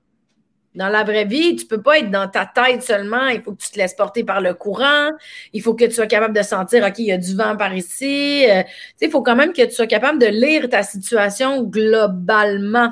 dans 0.75 0.89
la 0.89 1.03
vraie 1.03 1.25
vie, 1.25 1.55
tu 1.55 1.65
peux 1.65 1.81
pas 1.81 1.99
être 1.99 2.11
dans 2.11 2.27
ta 2.27 2.45
tête 2.45 2.83
seulement. 2.83 3.27
Il 3.27 3.41
faut 3.41 3.53
que 3.53 3.61
tu 3.61 3.71
te 3.71 3.77
laisses 3.77 3.93
porter 3.93 4.23
par 4.23 4.41
le 4.41 4.53
courant. 4.53 5.11
Il 5.53 5.61
faut 5.61 5.73
que 5.73 5.85
tu 5.85 5.91
sois 5.91 6.07
capable 6.07 6.35
de 6.35 6.43
sentir, 6.43 6.85
OK, 6.85 6.99
il 6.99 7.05
y 7.05 7.11
a 7.11 7.17
du 7.17 7.35
vent 7.35 7.55
par 7.55 7.73
ici. 7.73 8.45
Euh, 8.49 8.63
il 9.01 9.09
faut 9.09 9.21
quand 9.21 9.35
même 9.35 9.53
que 9.53 9.63
tu 9.63 9.71
sois 9.71 9.87
capable 9.87 10.19
de 10.19 10.27
lire 10.27 10.69
ta 10.69 10.83
situation 10.83 11.63
globalement. 11.63 12.91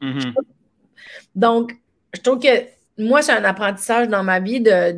Mm-hmm. 0.00 0.34
Donc, 1.34 1.72
je 2.14 2.20
trouve 2.20 2.38
que 2.38 2.48
moi, 2.98 3.22
c'est 3.22 3.32
un 3.32 3.44
apprentissage 3.44 4.08
dans 4.08 4.22
ma 4.22 4.40
vie 4.40 4.60
de 4.60 4.94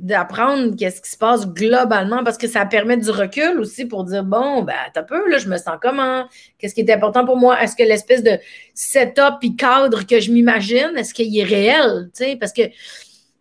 d'apprendre 0.00 0.74
qu'est-ce 0.76 1.02
qui 1.02 1.10
se 1.10 1.18
passe 1.18 1.46
globalement 1.46 2.24
parce 2.24 2.38
que 2.38 2.48
ça 2.48 2.64
permet 2.64 2.96
du 2.96 3.10
recul 3.10 3.60
aussi 3.60 3.84
pour 3.84 4.04
dire 4.04 4.24
bon, 4.24 4.62
ben, 4.62 4.74
t'as 4.94 5.02
peu, 5.02 5.28
là, 5.30 5.38
je 5.38 5.48
me 5.48 5.58
sens 5.58 5.76
comment? 5.80 6.26
Qu'est-ce 6.58 6.74
qui 6.74 6.80
est 6.80 6.90
important 6.90 7.24
pour 7.24 7.36
moi? 7.36 7.62
Est-ce 7.62 7.76
que 7.76 7.82
l'espèce 7.82 8.22
de 8.22 8.38
setup 8.74 9.36
et 9.42 9.54
cadre 9.56 10.06
que 10.06 10.18
je 10.18 10.32
m'imagine, 10.32 10.92
est-ce 10.96 11.12
qu'il 11.12 11.36
est 11.38 11.44
réel? 11.44 12.08
sais? 12.14 12.36
Parce 12.36 12.52
que 12.52 12.62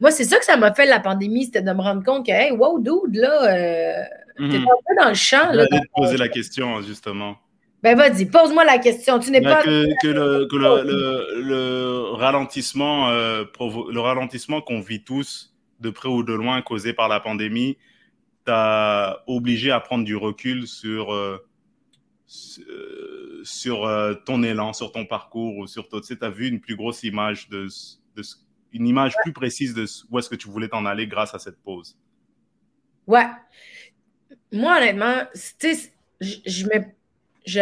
moi, 0.01 0.11
c'est 0.11 0.25
ça 0.25 0.37
que 0.37 0.45
ça 0.45 0.57
m'a 0.57 0.73
fait 0.73 0.85
la 0.85 0.99
pandémie, 0.99 1.45
c'était 1.45 1.61
de 1.61 1.71
me 1.71 1.81
rendre 1.81 2.03
compte 2.03 2.25
que, 2.25 2.31
hey, 2.31 2.51
wow, 2.51 2.79
dude, 2.79 3.15
là, 3.15 3.43
euh, 3.43 4.03
t'es 4.37 4.43
mhm. 4.43 4.63
un 4.63 4.79
peu 4.87 5.01
dans 5.01 5.09
le 5.09 5.15
champ. 5.15 5.51
Là, 5.51 5.65
te 5.65 5.75
poser 5.95 6.17
la 6.17 6.27
question, 6.27 6.81
justement. 6.81 7.35
Ben 7.81 7.97
vas-y, 7.97 8.25
pose-moi 8.25 8.65
la 8.65 8.77
question. 8.77 9.19
Tu 9.19 9.31
n'es 9.31 9.39
ben, 9.39 9.55
pas. 9.55 9.63
Que, 9.63 9.69
le, 9.69 10.45
que 10.47 10.55
le, 10.57 11.41
le, 11.41 12.11
ralentissement, 12.11 13.09
euh, 13.09 13.45
le 13.59 13.99
ralentissement 13.99 14.59
qu'on 14.59 14.81
vit 14.81 15.01
tous, 15.01 15.48
de 15.79 15.89
près 15.89 16.09
ou 16.09 16.23
de 16.23 16.33
loin 16.33 16.61
causé 16.61 16.93
par 16.93 17.07
la 17.07 17.19
pandémie 17.19 17.77
t'a 18.45 19.23
obligé 19.27 19.71
à 19.71 19.79
prendre 19.79 20.03
du 20.03 20.15
recul 20.15 20.67
sur, 20.67 21.13
euh, 21.13 21.37
sur 23.43 23.85
euh, 23.85 24.13
ton 24.25 24.43
élan, 24.43 24.73
sur 24.73 24.91
ton 24.91 25.05
parcours 25.05 25.57
ou 25.57 25.67
sur 25.67 25.87
Tu 25.87 26.01
sais, 26.03 26.23
as 26.23 26.29
vu 26.29 26.47
une 26.47 26.59
plus 26.59 26.75
grosse 26.75 27.03
image, 27.03 27.49
de, 27.49 27.67
une 28.73 28.87
image 28.87 29.13
plus 29.23 29.33
précise 29.33 29.73
de 29.73 29.85
où 30.09 30.19
est-ce 30.19 30.29
que 30.29 30.35
tu 30.35 30.47
voulais 30.47 30.69
t'en 30.69 30.85
aller 30.85 31.07
grâce 31.07 31.33
à 31.33 31.39
cette 31.39 31.57
pause? 31.61 31.97
Ouais. 33.07 33.27
Moi, 34.51 34.77
honnêtement, 34.77 35.23
tu 35.59 35.75
sais, 35.75 35.93
je, 36.21 36.65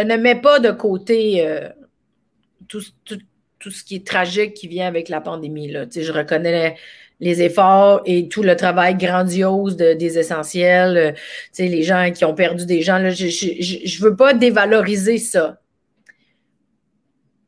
ne 0.03 0.17
mets 0.17 0.39
pas 0.39 0.59
de 0.59 0.71
côté 0.71 1.45
euh, 1.45 1.69
tout, 2.67 2.81
tout 3.59 3.71
ce 3.71 3.83
qui 3.83 3.95
est 3.95 4.07
tragique 4.07 4.53
qui 4.53 4.67
vient 4.67 4.87
avec 4.87 5.09
la 5.09 5.21
pandémie. 5.21 5.71
Là. 5.71 5.85
Je 5.89 6.11
reconnais 6.11 6.77
les 7.19 7.41
efforts 7.41 8.01
et 8.05 8.29
tout 8.29 8.43
le 8.43 8.55
travail 8.55 8.95
grandiose 8.95 9.75
des 9.75 10.19
essentiels, 10.19 10.97
euh, 10.97 11.11
les 11.57 11.83
gens 11.83 12.11
qui 12.11 12.25
ont 12.25 12.35
perdu 12.35 12.65
des 12.65 12.81
gens. 12.81 12.99
Là, 12.99 13.09
je 13.09 13.25
ne 13.25 14.03
veux 14.03 14.15
pas 14.15 14.33
dévaloriser 14.33 15.17
ça. 15.17 15.59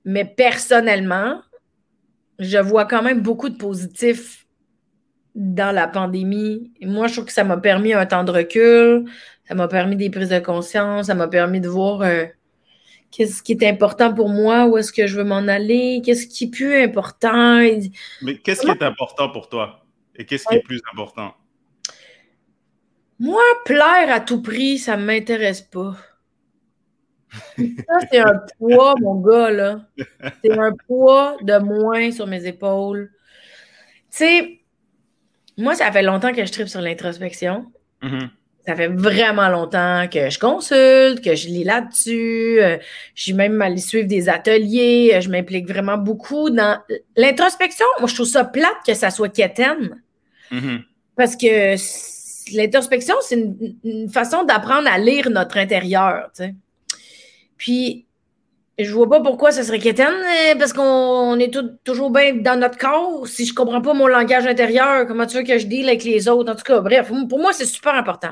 Mais 0.05 0.25
personnellement, 0.25 1.41
je 2.39 2.57
vois 2.57 2.85
quand 2.85 3.03
même 3.03 3.21
beaucoup 3.21 3.49
de 3.49 3.57
positifs 3.57 4.47
dans 5.35 5.73
la 5.73 5.87
pandémie. 5.87 6.71
Moi, 6.81 7.07
je 7.07 7.13
trouve 7.13 7.25
que 7.25 7.31
ça 7.31 7.43
m'a 7.43 7.57
permis 7.57 7.93
un 7.93 8.05
temps 8.05 8.23
de 8.23 8.31
recul, 8.31 9.05
ça 9.47 9.55
m'a 9.55 9.67
permis 9.67 9.95
des 9.95 10.09
prises 10.09 10.29
de 10.29 10.39
conscience, 10.39 11.07
ça 11.07 11.15
m'a 11.15 11.27
permis 11.27 11.61
de 11.61 11.69
voir 11.69 12.01
euh, 12.01 12.25
qu'est-ce 13.11 13.41
qui 13.41 13.53
est 13.53 13.63
important 13.67 14.13
pour 14.13 14.29
moi, 14.29 14.65
où 14.65 14.77
est-ce 14.77 14.93
que 14.93 15.07
je 15.07 15.17
veux 15.17 15.23
m'en 15.23 15.47
aller, 15.47 16.01
qu'est-ce 16.03 16.27
qui 16.27 16.45
est 16.45 16.49
plus 16.49 16.75
important? 16.83 17.61
Mais 18.21 18.37
qu'est-ce 18.37 18.61
qui 18.61 18.71
est 18.71 18.83
important 18.83 19.29
pour 19.29 19.49
toi? 19.49 19.85
Et 20.15 20.25
qu'est-ce 20.25 20.45
qui 20.47 20.55
est 20.55 20.61
plus 20.61 20.81
important? 20.91 21.33
Moi, 23.19 23.41
plaire 23.65 24.13
à 24.13 24.19
tout 24.19 24.41
prix, 24.41 24.77
ça 24.77 24.95
ne 24.95 25.03
m'intéresse 25.03 25.61
pas. 25.61 25.95
Ça, 27.57 28.07
c'est 28.11 28.19
un 28.19 28.41
poids, 28.57 28.95
mon 29.01 29.21
gars, 29.21 29.51
là. 29.51 29.81
C'est 30.43 30.57
un 30.57 30.73
poids 30.87 31.37
de 31.41 31.57
moins 31.57 32.11
sur 32.11 32.27
mes 32.27 32.45
épaules. 32.45 33.11
Tu 34.11 34.17
sais, 34.17 34.61
moi, 35.57 35.75
ça 35.75 35.91
fait 35.91 36.01
longtemps 36.01 36.33
que 36.33 36.45
je 36.45 36.51
tripe 36.51 36.69
sur 36.69 36.81
l'introspection. 36.81 37.71
Mm-hmm. 38.01 38.29
Ça 38.65 38.75
fait 38.75 38.87
vraiment 38.87 39.49
longtemps 39.49 40.07
que 40.11 40.29
je 40.29 40.37
consulte, 40.37 41.23
que 41.23 41.35
je 41.35 41.47
lis 41.47 41.63
là-dessus. 41.63 42.61
Euh, 42.61 42.77
je 43.15 43.23
suis 43.23 43.33
même 43.33 43.61
allée 43.61 43.77
suivre 43.77 44.07
des 44.07 44.29
ateliers. 44.29 45.13
Euh, 45.13 45.21
je 45.21 45.29
m'implique 45.29 45.67
vraiment 45.67 45.97
beaucoup 45.97 46.49
dans 46.49 46.79
l'introspection. 47.15 47.85
Moi, 47.99 48.07
je 48.07 48.15
trouve 48.15 48.27
ça 48.27 48.43
plate 48.43 48.77
que 48.85 48.93
ça 48.93 49.09
soit 49.09 49.29
quétaine. 49.29 50.01
Mm-hmm. 50.51 50.83
Parce 51.15 51.35
que 51.35 51.75
l'introspection, 52.55 53.15
c'est 53.21 53.39
une, 53.83 54.09
façon 54.09 54.43
d'apprendre 54.43 54.87
à 54.87 54.97
lire 54.97 55.29
notre 55.29 55.57
intérieur. 55.57 56.29
Puis, 57.57 58.05
je 58.85 58.93
vois 58.93 59.09
pas 59.09 59.19
pourquoi 59.19 59.51
ça 59.51 59.63
serait 59.63 59.79
quétaine, 59.79 60.07
euh, 60.07 60.55
parce 60.57 60.71
qu'on 60.73 61.37
est 61.37 61.53
toujours 61.83 62.11
bien 62.11 62.35
dans 62.35 62.57
notre 62.57 62.77
corps. 62.77 63.27
Si 63.27 63.45
je 63.45 63.53
comprends 63.53 63.81
pas 63.81 63.93
mon 63.93 64.07
langage 64.07 64.47
intérieur, 64.47 65.05
comment 65.05 65.25
tu 65.25 65.37
veux 65.37 65.43
que 65.43 65.57
je 65.57 65.67
deal 65.67 65.87
avec 65.87 66.03
les 66.03 66.29
autres? 66.29 66.51
En 66.51 66.55
tout 66.55 66.63
cas, 66.63 66.79
bref, 66.79 67.11
pour 67.27 67.39
moi, 67.39 67.51
c'est 67.51 67.65
super 67.65 67.93
important. 67.95 68.31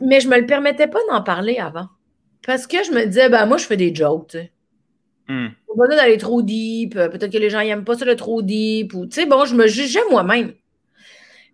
Mais 0.00 0.20
je 0.20 0.28
me 0.28 0.38
le 0.38 0.46
permettais 0.46 0.86
pas 0.86 1.00
d'en 1.10 1.22
parler 1.22 1.58
avant. 1.58 1.88
Parce 2.46 2.66
que 2.66 2.84
je 2.84 2.92
me 2.92 3.06
disais, 3.06 3.28
ben 3.28 3.46
moi, 3.46 3.56
je 3.56 3.66
fais 3.66 3.76
des 3.76 3.94
jokes, 3.94 4.28
tu 4.30 4.38
sais. 4.38 4.52
Hmm. 5.28 5.48
Pas 5.76 5.96
d'aller 5.96 6.18
trop 6.18 6.42
deep. 6.42 6.96
Euh, 6.96 7.08
peut-être 7.08 7.32
que 7.32 7.38
les 7.38 7.50
gens 7.50 7.60
n'aiment 7.60 7.84
pas 7.84 7.96
ça 7.96 8.04
le 8.04 8.16
trop 8.16 8.42
deep. 8.42 8.94
Ou, 8.94 9.06
tu 9.06 9.20
sais, 9.20 9.26
bon, 9.26 9.44
je 9.44 9.54
me 9.54 9.66
jugeais 9.66 10.00
moi-même. 10.10 10.52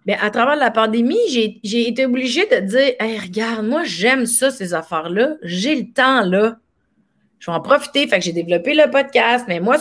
Mais 0.07 0.17
à 0.21 0.31
travers 0.31 0.57
la 0.57 0.71
pandémie, 0.71 1.17
j'ai 1.63 1.89
été 1.89 2.07
obligée 2.07 2.47
de 2.47 2.61
dire, 2.61 2.95
hey, 2.99 3.19
regarde, 3.19 3.67
moi, 3.67 3.85
j'aime 3.85 4.27
ça, 4.27 4.51
ces 4.51 4.75
affaires-là. 4.75 5.37
J'ai 5.43 5.77
le 5.77 5.93
temps, 5.93 6.23
là 6.23 6.59
je 7.39 7.51
vais 7.51 7.57
en 7.57 7.61
profiter. 7.61 8.07
Fait 8.07 8.19
que 8.19 8.25
j'ai 8.25 8.33
développé 8.33 8.75
le 8.75 8.91
podcast, 8.91 9.45
mais 9.49 9.61
moi, 9.61 9.77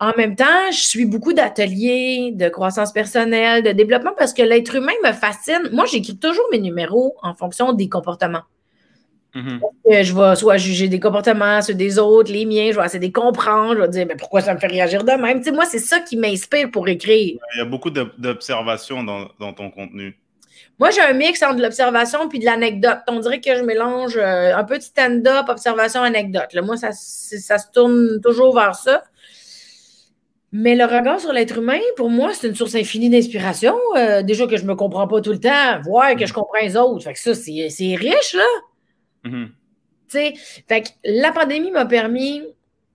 en 0.00 0.12
même 0.16 0.34
temps, 0.34 0.70
je 0.70 0.80
suis 0.80 1.04
beaucoup 1.04 1.32
d'ateliers 1.32 2.32
de 2.34 2.48
croissance 2.48 2.92
personnelle, 2.92 3.62
de 3.62 3.72
développement 3.72 4.12
parce 4.16 4.32
que 4.32 4.42
l'être 4.42 4.74
humain 4.74 4.92
me 5.04 5.12
fascine. 5.12 5.68
Moi, 5.72 5.84
j'écris 5.86 6.16
toujours 6.16 6.44
mes 6.50 6.58
numéros 6.58 7.16
en 7.22 7.34
fonction 7.34 7.72
des 7.72 7.88
comportements. 7.88 8.44
Mm-hmm. 9.34 10.02
Je 10.02 10.14
vais 10.14 10.36
soit 10.36 10.56
juger 10.56 10.88
des 10.88 10.98
comportements, 10.98 11.62
ceux 11.62 11.74
des 11.74 11.98
autres, 11.98 12.32
les 12.32 12.46
miens, 12.46 12.70
je 12.72 12.80
vais 12.80 12.84
essayer 12.84 12.98
de 12.98 13.04
les 13.04 13.12
comprendre, 13.12 13.76
je 13.76 13.80
vais 13.82 13.88
dire, 13.88 14.06
mais 14.08 14.16
pourquoi 14.16 14.40
ça 14.40 14.54
me 14.54 14.58
fait 14.58 14.66
réagir 14.66 15.04
de 15.04 15.12
même? 15.12 15.42
moi, 15.54 15.66
c'est 15.66 15.78
ça 15.78 16.00
qui 16.00 16.16
m'inspire 16.16 16.70
pour 16.70 16.88
écrire. 16.88 17.38
Il 17.54 17.58
y 17.58 17.60
a 17.60 17.64
beaucoup 17.64 17.90
d'observations 17.90 19.04
dans 19.04 19.52
ton 19.52 19.70
contenu. 19.70 20.16
Moi, 20.80 20.88
j'ai 20.90 21.02
un 21.02 21.12
mix 21.12 21.42
entre 21.42 21.60
l'observation 21.60 22.26
puis 22.28 22.38
de 22.38 22.46
l'anecdote. 22.46 23.00
On 23.06 23.20
dirait 23.20 23.42
que 23.42 23.54
je 23.54 23.62
mélange 23.62 24.16
euh, 24.16 24.56
un 24.56 24.64
peu 24.64 24.78
de 24.78 24.82
stand-up, 24.82 25.46
observation, 25.48 26.02
anecdote. 26.02 26.56
moi, 26.64 26.78
ça, 26.78 26.92
ça 26.92 27.58
se 27.58 27.66
tourne 27.70 28.18
toujours 28.22 28.54
vers 28.54 28.74
ça. 28.74 29.04
Mais 30.52 30.74
le 30.74 30.84
regard 30.84 31.20
sur 31.20 31.34
l'être 31.34 31.58
humain, 31.58 31.78
pour 31.96 32.08
moi, 32.08 32.32
c'est 32.32 32.48
une 32.48 32.54
source 32.54 32.74
infinie 32.74 33.10
d'inspiration. 33.10 33.76
Euh, 33.96 34.22
déjà 34.22 34.46
que 34.46 34.56
je 34.56 34.62
ne 34.62 34.68
me 34.68 34.74
comprends 34.74 35.06
pas 35.06 35.20
tout 35.20 35.32
le 35.32 35.38
temps, 35.38 35.80
voir 35.84 36.16
que 36.16 36.24
je 36.24 36.32
comprends 36.32 36.58
les 36.62 36.76
autres. 36.76 37.04
Fait 37.04 37.12
que 37.12 37.20
ça, 37.20 37.34
c'est 37.34 37.94
riche, 37.94 38.34
là. 38.34 38.46
Tu 39.24 39.52
sais, 40.08 40.32
fait 40.66 40.82
que 40.82 40.88
la 41.04 41.30
pandémie 41.30 41.70
m'a 41.70 41.84
permis 41.84 42.42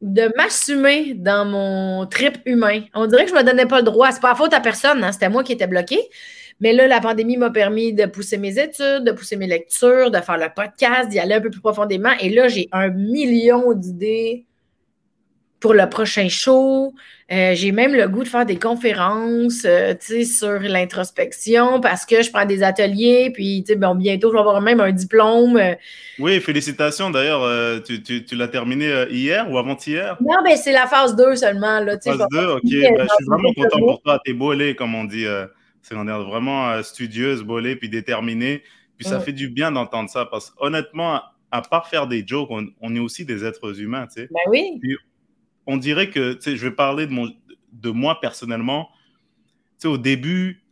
de 0.01 0.29
m'assumer 0.35 1.13
dans 1.13 1.45
mon 1.45 2.07
trip 2.07 2.39
humain. 2.45 2.81
On 2.93 3.05
dirait 3.05 3.25
que 3.25 3.29
je 3.29 3.35
ne 3.35 3.41
me 3.41 3.45
donnais 3.45 3.67
pas 3.67 3.77
le 3.77 3.83
droit. 3.83 4.11
C'est 4.11 4.21
pas 4.21 4.29
la 4.29 4.35
faute 4.35 4.53
à 4.53 4.59
personne, 4.59 5.03
hein. 5.03 5.11
c'était 5.11 5.29
moi 5.29 5.43
qui 5.43 5.53
étais 5.53 5.67
bloqué. 5.67 5.99
Mais 6.61 6.73
là, 6.73 6.87
la 6.87 7.01
pandémie 7.01 7.37
m'a 7.37 7.49
permis 7.49 7.93
de 7.93 8.05
pousser 8.05 8.37
mes 8.37 8.57
études, 8.59 9.03
de 9.03 9.11
pousser 9.11 9.35
mes 9.35 9.47
lectures, 9.47 10.09
de 10.09 10.19
faire 10.19 10.37
le 10.37 10.47
podcast, 10.55 11.09
d'y 11.09 11.19
aller 11.19 11.35
un 11.35 11.41
peu 11.41 11.49
plus 11.49 11.61
profondément. 11.61 12.13
Et 12.21 12.29
là, 12.29 12.47
j'ai 12.47 12.69
un 12.71 12.89
million 12.89 13.73
d'idées 13.73 14.45
pour 15.59 15.73
le 15.73 15.89
prochain 15.89 16.29
show. 16.29 16.93
Euh, 17.31 17.55
j'ai 17.55 17.71
même 17.71 17.93
le 17.95 18.07
goût 18.07 18.23
de 18.23 18.27
faire 18.27 18.45
des 18.45 18.57
conférences 18.57 19.65
euh, 19.65 19.95
sur 19.99 20.59
l'introspection 20.59 21.81
parce 21.81 22.05
que 22.05 22.21
je 22.21 22.31
prends 22.31 22.45
des 22.45 22.61
ateliers, 22.61 23.31
puis 23.33 23.65
bon, 23.75 23.95
bientôt, 23.95 24.29
je 24.29 24.33
vais 24.33 24.39
avoir 24.39 24.61
même 24.61 24.79
un 24.79 24.91
diplôme. 24.91 25.57
Euh. 25.57 25.73
Oui, 26.19 26.39
félicitations. 26.39 27.09
D'ailleurs, 27.09 27.81
tu, 27.83 28.01
tu, 28.01 28.35
l'as 28.35 28.47
terminé 28.47 29.07
hier 29.09 29.51
ou 29.51 29.57
avant-hier? 29.57 30.17
Non, 30.21 30.43
ben, 30.43 30.55
c'est 30.55 30.71
la 30.71 30.85
phase 30.85 31.15
2 31.15 31.35
seulement. 31.35 31.79
Là, 31.79 31.97
phase 31.99 32.25
2, 32.31 32.45
OK. 32.45 32.61
Ben, 32.63 32.69
je 32.71 32.79
suis 32.79 33.25
vraiment 33.27 33.53
content 33.53 33.79
pour 33.79 34.01
toi. 34.03 34.21
T'es 34.23 34.33
bolé, 34.33 34.75
comme 34.75 34.93
on 34.95 35.03
dit. 35.03 35.25
C'est 35.85 35.95
on 35.95 36.07
est 36.07 36.23
vraiment 36.23 36.67
euh, 36.71 36.81
studieuse, 36.81 37.43
bolée, 37.43 37.75
puis 37.75 37.89
déterminée. 37.89 38.63
Puis 38.97 39.07
ça 39.07 39.19
fait 39.19 39.33
du 39.33 39.49
bien 39.49 39.71
d'entendre 39.71 40.09
ça 40.09 40.25
parce 40.25 40.49
qu'honnêtement, 40.49 41.21
à 41.51 41.61
part 41.61 41.87
faire 41.87 42.07
des 42.07 42.25
jokes, 42.25 42.49
on, 42.49 42.95
est 42.95 42.99
aussi 42.99 43.23
des 43.23 43.45
êtres 43.45 43.79
humains, 43.79 44.07
tu 44.07 44.21
sais. 44.21 44.29
Ben 44.31 44.39
oui. 44.49 44.81
on 45.67 45.77
dirait 45.77 46.09
que, 46.09 46.33
tu 46.33 46.41
sais, 46.41 46.57
je 46.57 46.67
vais 46.67 46.73
parler 46.73 47.05
de, 47.05 47.11
mon, 47.11 47.31
de 47.71 47.89
moi 47.91 48.19
personnellement. 48.19 48.89
Tu 49.79 49.81
sais, 49.81 49.87
au 49.87 49.99
début, 49.99 50.63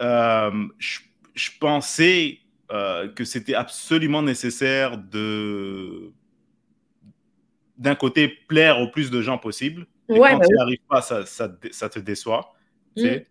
euh, 0.00 0.68
je, 0.78 1.50
pensais 1.58 2.38
euh, 2.70 3.08
que 3.08 3.24
c'était 3.24 3.54
absolument 3.54 4.22
nécessaire 4.22 4.98
de 4.98 6.12
d'un 7.76 7.96
côté 7.96 8.28
plaire 8.28 8.78
au 8.80 8.88
plus 8.88 9.10
de 9.10 9.20
gens 9.20 9.36
possible. 9.36 9.88
Et 10.08 10.16
quand 10.16 10.38
tu 10.38 10.54
n'y 10.54 10.60
arrives 10.60 10.86
pas, 10.88 11.02
ça, 11.02 11.26
ça, 11.26 11.50
ça, 11.72 11.88
te 11.88 11.98
déçoit. 11.98 12.54
Tu 12.96 13.02
sais. 13.02 13.26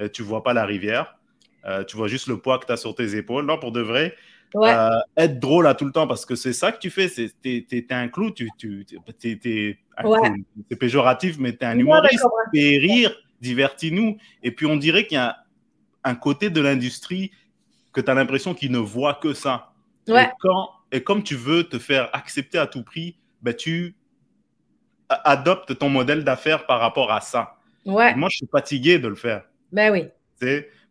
Euh, 0.00 0.08
tu 0.08 0.22
vois 0.22 0.42
pas 0.42 0.52
la 0.52 0.64
rivière, 0.64 1.18
euh, 1.64 1.84
tu 1.84 1.96
vois 1.96 2.08
juste 2.08 2.26
le 2.26 2.38
poids 2.38 2.58
que 2.58 2.66
tu 2.66 2.72
as 2.72 2.76
sur 2.76 2.94
tes 2.94 3.16
épaules. 3.16 3.46
Non, 3.46 3.58
pour 3.58 3.72
de 3.72 3.80
vrai, 3.80 4.14
euh, 4.54 4.90
être 5.16 5.40
drôle 5.40 5.66
à 5.66 5.74
tout 5.74 5.84
le 5.84 5.92
temps 5.92 6.06
parce 6.06 6.26
que 6.26 6.34
c'est 6.34 6.52
ça 6.52 6.72
que 6.72 6.78
tu 6.78 6.90
fais. 6.90 7.08
Tu 7.08 7.66
es, 7.70 7.92
un 7.92 8.08
clou, 8.08 8.30
tu, 8.30 8.50
tu 8.58 8.86
es, 9.14 9.78
c'est 10.68 10.76
péjoratif, 10.78 11.38
mais 11.38 11.52
tu 11.52 11.64
es 11.64 11.66
un 11.66 11.78
humoriste. 11.78 12.24
Fais 12.54 12.78
rire, 12.78 13.14
divertis-nous. 13.40 14.18
Et 14.42 14.50
puis 14.50 14.66
on 14.66 14.76
dirait 14.76 15.06
qu'il 15.06 15.16
y 15.16 15.20
a 15.20 15.38
un 16.04 16.14
côté 16.14 16.50
de 16.50 16.60
l'industrie 16.60 17.32
que 17.92 18.00
tu 18.00 18.10
as 18.10 18.14
l'impression 18.14 18.54
qu'il 18.54 18.70
ne 18.70 18.78
voit 18.78 19.14
que 19.14 19.32
ça. 19.32 19.72
Et, 20.06 20.12
quand, 20.38 20.70
et 20.92 21.02
comme 21.02 21.22
tu 21.22 21.34
veux 21.34 21.64
te 21.64 21.78
faire 21.78 22.10
accepter 22.12 22.58
à 22.58 22.66
tout 22.66 22.84
prix, 22.84 23.16
ben 23.42 23.54
tu 23.54 23.96
adoptes 25.08 25.78
ton 25.78 25.88
modèle 25.88 26.22
d'affaires 26.22 26.66
par 26.66 26.80
rapport 26.80 27.10
à 27.10 27.20
ça. 27.20 27.56
Ouais. 27.84 28.14
moi, 28.16 28.28
je 28.28 28.38
suis 28.38 28.48
fatigué 28.50 28.98
de 28.98 29.08
le 29.08 29.14
faire. 29.14 29.44
Ben 29.72 29.92
oui. 29.92 30.04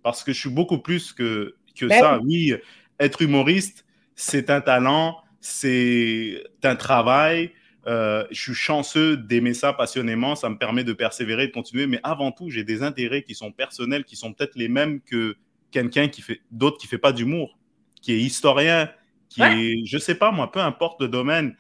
Parce 0.03 0.24
que 0.24 0.34
je 0.34 0.39
suis 0.39 0.50
beaucoup 0.50 0.79
plus 0.79 1.13
que, 1.13 1.55
que 1.75 1.86
ben 1.86 2.00
ça. 2.00 2.20
Oui. 2.24 2.53
être 3.00 3.22
humoriste, 3.22 3.86
c'est 4.15 4.50
un 4.50 4.62
talent, 4.62 5.17
c'est 5.39 6.44
un 6.63 6.75
travail. 6.75 7.51
Euh, 7.88 8.25
je 8.32 8.41
suis 8.41 8.53
chanceux 8.53 9.15
d'aimer 9.15 9.53
ça 9.53 9.74
passionnément. 9.74 10.36
Ça 10.36 10.50
me 10.50 10.58
permet 10.58 10.84
de 10.84 10.94
persévérer, 10.94 11.48
de 11.48 11.51
continuer. 11.51 11.86
Mais 11.88 12.00
avant 12.03 12.32
tout, 12.32 12.50
j'ai 12.50 12.63
des 12.63 12.82
intérêts 12.82 13.24
qui 13.24 13.36
sont 13.36 13.51
personnels, 13.51 14.05
qui 14.05 14.15
sont 14.15 14.34
peut-être 14.34 14.55
les 14.55 14.67
mêmes 14.67 15.01
que 15.01 15.36
quelqu'un 15.72 16.08
qui 16.08 16.22
fait 16.22 16.41
d'autres 16.51 16.77
qui 16.77 16.88
fait 16.88 16.98
pas 16.98 17.12
d'humour, 17.12 17.58
qui 18.01 18.13
est 18.13 18.20
historien, 18.20 18.89
qui 19.29 19.41
est, 19.41 19.86
je 19.86 19.98
sais 19.98 20.15
pas 20.15 20.32
moi, 20.32 20.51
peu 20.51 20.60
importe 20.60 21.01
le 21.01 21.08
domaine. 21.08 21.55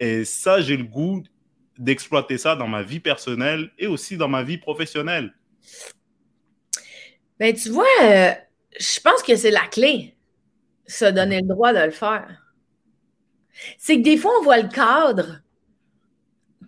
Et 0.00 0.24
ça, 0.24 0.60
j'ai 0.60 0.76
le 0.76 0.84
goût 0.84 1.24
d'exploiter 1.78 2.38
ça 2.38 2.56
dans 2.56 2.68
ma 2.68 2.82
vie 2.82 3.00
personnelle 3.00 3.70
et 3.78 3.86
aussi 3.86 4.16
dans 4.16 4.28
ma 4.28 4.42
vie 4.42 4.58
professionnelle. 4.58 5.32
Ben, 7.38 7.54
tu 7.54 7.70
vois, 7.70 7.84
euh, 8.02 8.30
je 8.78 9.00
pense 9.00 9.22
que 9.22 9.36
c'est 9.36 9.50
la 9.50 9.66
clé, 9.70 10.14
se 10.86 11.04
donner 11.04 11.40
le 11.40 11.48
droit 11.48 11.72
de 11.72 11.80
le 11.80 11.90
faire. 11.90 12.28
C'est 13.78 13.96
que 13.96 14.02
des 14.02 14.16
fois, 14.16 14.32
on 14.40 14.44
voit 14.44 14.58
le 14.58 14.68
cadre 14.68 15.40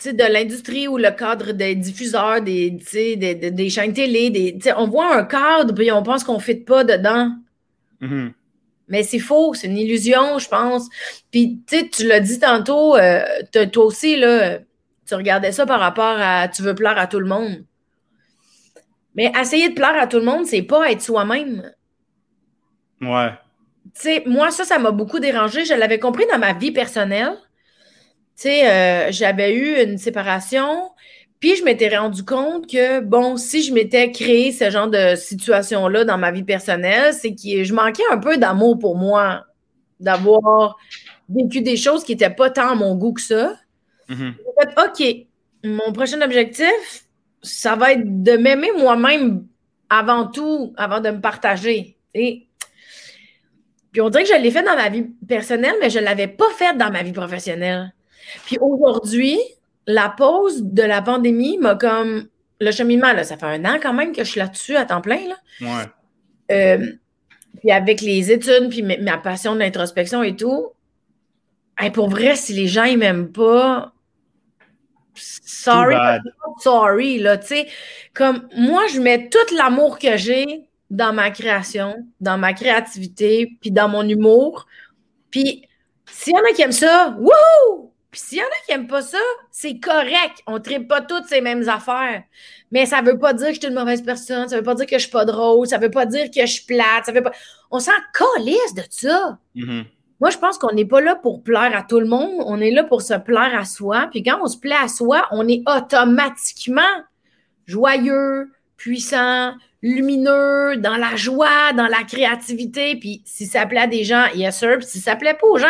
de 0.05 0.33
l'industrie 0.33 0.89
ou 0.89 0.97
le 0.97 1.11
cadre 1.11 1.53
des 1.53 1.75
diffuseurs, 1.75 2.41
des, 2.41 2.71
des, 2.71 3.17
des, 3.17 3.71
chaînes 3.71 3.93
télé. 3.93 4.31
Des, 4.31 4.59
on 4.77 4.89
voit 4.89 5.15
un 5.15 5.25
cadre, 5.25 5.75
puis 5.75 5.93
on 5.93 6.03
pense 6.03 6.25
qu'on 6.25 6.37
ne 6.37 6.43
fit 6.43 6.55
pas 6.55 6.85
dedans. 6.85 7.33
Mm-hmm. 8.01 8.33
Mais 8.89 9.03
c'est 9.03 9.19
faux, 9.19 9.55
c'est 9.55 9.69
une 9.69 9.79
illusion, 9.79 10.39
je 10.39 10.49
pense. 10.49 10.89
Puis, 11.31 11.63
tu 11.69 12.07
l'as 12.07 12.21
dit 12.21 12.41
tantôt, 12.41 12.97
euh, 12.97 13.23
toi 13.73 13.85
aussi, 13.85 14.17
là, 14.17 14.59
tu 15.07 15.15
regardais 15.15 15.53
ça 15.53 15.67
par 15.67 15.81
rapport 15.81 16.17
à 16.19 16.49
tu 16.49 16.63
veux 16.63 16.75
plaire 16.75 16.99
à 16.99 17.07
tout 17.07 17.21
le 17.21 17.27
monde. 17.27 17.65
Mais 19.15 19.33
essayer 19.39 19.69
de 19.69 19.75
plaire 19.75 19.97
à 20.01 20.07
tout 20.07 20.19
le 20.19 20.25
monde, 20.25 20.47
c'est 20.47 20.63
pas 20.63 20.91
être 20.91 21.03
soi-même. 21.03 21.73
Ouais. 23.01 23.31
Tu 23.95 24.03
sais, 24.03 24.23
moi, 24.27 24.51
ça, 24.51 24.65
ça 24.65 24.79
m'a 24.79 24.91
beaucoup 24.91 25.19
dérangé. 25.19 25.65
Je 25.65 25.75
l'avais 25.75 25.99
compris 25.99 26.27
dans 26.31 26.39
ma 26.39 26.53
vie 26.53 26.71
personnelle. 26.71 27.37
Tu 28.37 28.49
sais, 28.49 28.71
euh, 28.71 29.13
j'avais 29.13 29.55
eu 29.55 29.83
une 29.83 29.99
séparation, 29.99 30.91
puis 31.41 31.57
je 31.57 31.65
m'étais 31.65 31.97
rendu 31.97 32.25
compte 32.25 32.71
que, 32.71 33.01
bon, 33.01 33.37
si 33.37 33.63
je 33.63 33.73
m'étais 33.73 34.13
créé 34.13 34.53
ce 34.53 34.71
genre 34.71 34.89
de 34.89 35.15
situation-là 35.17 36.05
dans 36.05 36.19
ma 36.19 36.31
vie 36.31 36.43
personnelle, 36.43 37.13
c'est 37.15 37.35
que 37.35 37.65
je 37.65 37.75
manquais 37.75 38.03
un 38.11 38.19
peu 38.19 38.37
d'amour 38.37 38.79
pour 38.79 38.97
moi, 38.97 39.45
d'avoir 39.99 40.77
vécu 41.29 41.63
des 41.63 41.77
choses 41.77 42.05
qui 42.05 42.13
n'étaient 42.13 42.31
pas 42.31 42.51
tant 42.51 42.71
à 42.71 42.75
mon 42.75 42.95
goût 42.95 43.15
que 43.15 43.23
ça. 43.23 43.57
Mm-hmm. 44.09 44.33
OK, 44.87 45.27
mon 45.65 45.93
prochain 45.93 46.21
objectif, 46.21 47.05
ça 47.43 47.77
va 47.77 47.93
être 47.93 48.23
de 48.23 48.33
m'aimer 48.33 48.71
moi-même 48.79 49.47
avant 49.89 50.27
tout, 50.27 50.73
avant 50.77 51.01
de 51.01 51.11
me 51.11 51.21
partager. 51.21 51.97
Puis 52.13 54.01
on 54.01 54.09
dirait 54.09 54.25
que 54.25 54.31
je 54.31 54.41
l'ai 54.41 54.51
fait 54.51 54.63
dans 54.63 54.77
ma 54.77 54.89
vie 54.89 55.07
personnelle, 55.27 55.75
mais 55.81 55.91
je 55.91 55.99
ne 55.99 56.05
l'avais 56.05 56.29
pas 56.29 56.49
fait 56.57 56.77
dans 56.77 56.91
ma 56.91 57.03
vie 57.03 57.13
professionnelle. 57.13 57.93
Puis 58.47 58.59
aujourd'hui, 58.61 59.39
la 59.87 60.09
pause 60.09 60.63
de 60.63 60.83
la 60.83 61.03
pandémie 61.03 61.59
m'a 61.59 61.75
comme. 61.75 62.29
Le 62.63 62.73
cheminement, 62.73 63.15
là, 63.15 63.25
ça 63.25 63.39
fait 63.39 63.47
un 63.47 63.65
an 63.65 63.79
quand 63.81 63.95
même 63.95 64.13
que 64.13 64.23
je 64.23 64.33
suis 64.33 64.39
là-dessus 64.39 64.77
à 64.77 64.85
temps 64.85 65.01
plein. 65.01 65.21
Là. 65.27 65.37
Ouais. 65.63 65.87
Euh, 66.53 66.93
puis 67.59 67.71
avec 67.71 68.03
les 68.03 68.31
études, 68.31 68.69
puis 68.69 68.83
ma 68.83 69.17
passion 69.17 69.55
de 69.55 69.61
l'introspection 69.61 70.23
et 70.23 70.37
tout, 70.37 70.67
pour 71.95 72.11
vrai, 72.11 72.37
si 72.37 72.53
les 72.53 72.67
gens, 72.67 72.85
ils 72.85 72.99
m'aiment 72.99 73.33
pas, 73.33 73.95
sorry, 75.21 75.97
sorry, 76.59 77.19
là, 77.19 77.39
tu 77.39 77.49
sais. 77.49 77.69
Comme 78.15 78.49
moi, 78.57 78.87
je 78.93 79.01
mets 79.01 79.29
tout 79.29 79.55
l'amour 79.55 79.99
que 79.99 80.17
j'ai 80.17 80.69
dans 80.91 81.13
ma 81.13 81.31
création, 81.31 82.05
dans 82.21 82.39
ma 82.39 82.53
créativité, 82.53 83.57
puis 83.61 83.71
dans 83.71 83.89
mon 83.89 84.09
humour. 84.09 84.67
Puis 85.31 85.69
s'il 86.07 86.35
y 86.35 86.37
en 86.37 86.41
a 86.41 86.53
qui 86.53 86.63
aiment 86.63 86.73
ça, 86.73 87.17
wouhou! 87.19 87.93
Puis 88.11 88.21
s'il 88.21 88.39
y 88.39 88.43
en 88.43 88.45
a 88.45 88.65
qui 88.67 88.73
n'aiment 88.73 88.89
pas 88.89 89.03
ça, 89.03 89.19
c'est 89.53 89.79
correct. 89.79 90.43
On 90.49 90.55
ne 90.55 90.59
tripe 90.59 90.89
pas 90.89 91.01
toutes 91.01 91.27
ces 91.27 91.41
mêmes 91.41 91.69
affaires. 91.69 92.25
Mais 92.73 92.85
ça 92.85 93.03
ne 93.03 93.07
veut 93.07 93.19
pas 93.19 93.33
dire 93.33 93.49
que 93.49 93.55
je 93.55 93.61
suis 93.61 93.69
une 93.69 93.75
mauvaise 93.75 94.03
personne. 94.03 94.49
Ça 94.49 94.57
ne 94.57 94.61
veut 94.61 94.65
pas 94.65 94.75
dire 94.75 94.87
que 94.87 94.91
je 94.91 94.97
ne 94.97 95.01
suis 95.01 95.11
pas 95.11 95.25
drôle. 95.25 95.67
Ça 95.69 95.79
ne 95.79 95.83
veut 95.83 95.91
pas 95.91 96.07
dire 96.07 96.27
que 96.29 96.41
je 96.41 96.53
suis 96.53 96.65
plate. 96.65 97.07
Ça 97.07 97.13
veut 97.13 97.23
pas... 97.23 97.33
On 97.71 97.79
s'en 97.79 97.93
calisse 98.13 98.75
de 98.75 98.83
ça. 98.91 99.39
Mm-hmm. 99.55 99.85
Moi, 100.21 100.31
je 100.31 100.39
pense 100.39 100.59
qu'on 100.59 100.73
n'est 100.73 100.85
pas 100.85 101.01
là 101.01 101.15
pour 101.17 101.43
plaire 101.43 101.75
à 101.75 101.83
tout 101.83 101.99
le 101.99 102.07
monde. 102.07 102.43
On 102.47 102.61
est 102.61 102.71
là 102.71 102.85
pour 102.85 103.01
se 103.01 103.15
plaire 103.15 103.59
à 103.59 103.65
soi. 103.65 104.09
Puis 104.11 104.23
quand 104.23 104.39
on 104.43 104.47
se 104.47 104.59
plaît 104.59 104.77
à 104.81 104.89
soi, 104.89 105.27
on 105.31 105.49
est 105.49 105.63
automatiquement 105.67 106.83
joyeux, 107.67 108.51
puissant, 108.77 109.55
lumineux, 109.83 110.77
dans 110.77 110.97
la 110.97 111.17
joie, 111.17 111.73
dans 111.75 111.87
la 111.87 112.03
créativité. 112.03 112.97
Puis 112.97 113.23
si 113.25 113.47
ça 113.47 113.65
plaît 113.65 113.81
à 113.81 113.87
des 113.87 114.05
gens, 114.05 114.27
yes 114.35 114.59
sir. 114.59 114.79
Puis 114.79 114.87
si 114.87 115.01
ça 115.01 115.17
plaît 115.17 115.35
pas 115.35 115.47
aux 115.47 115.59
gens, 115.59 115.67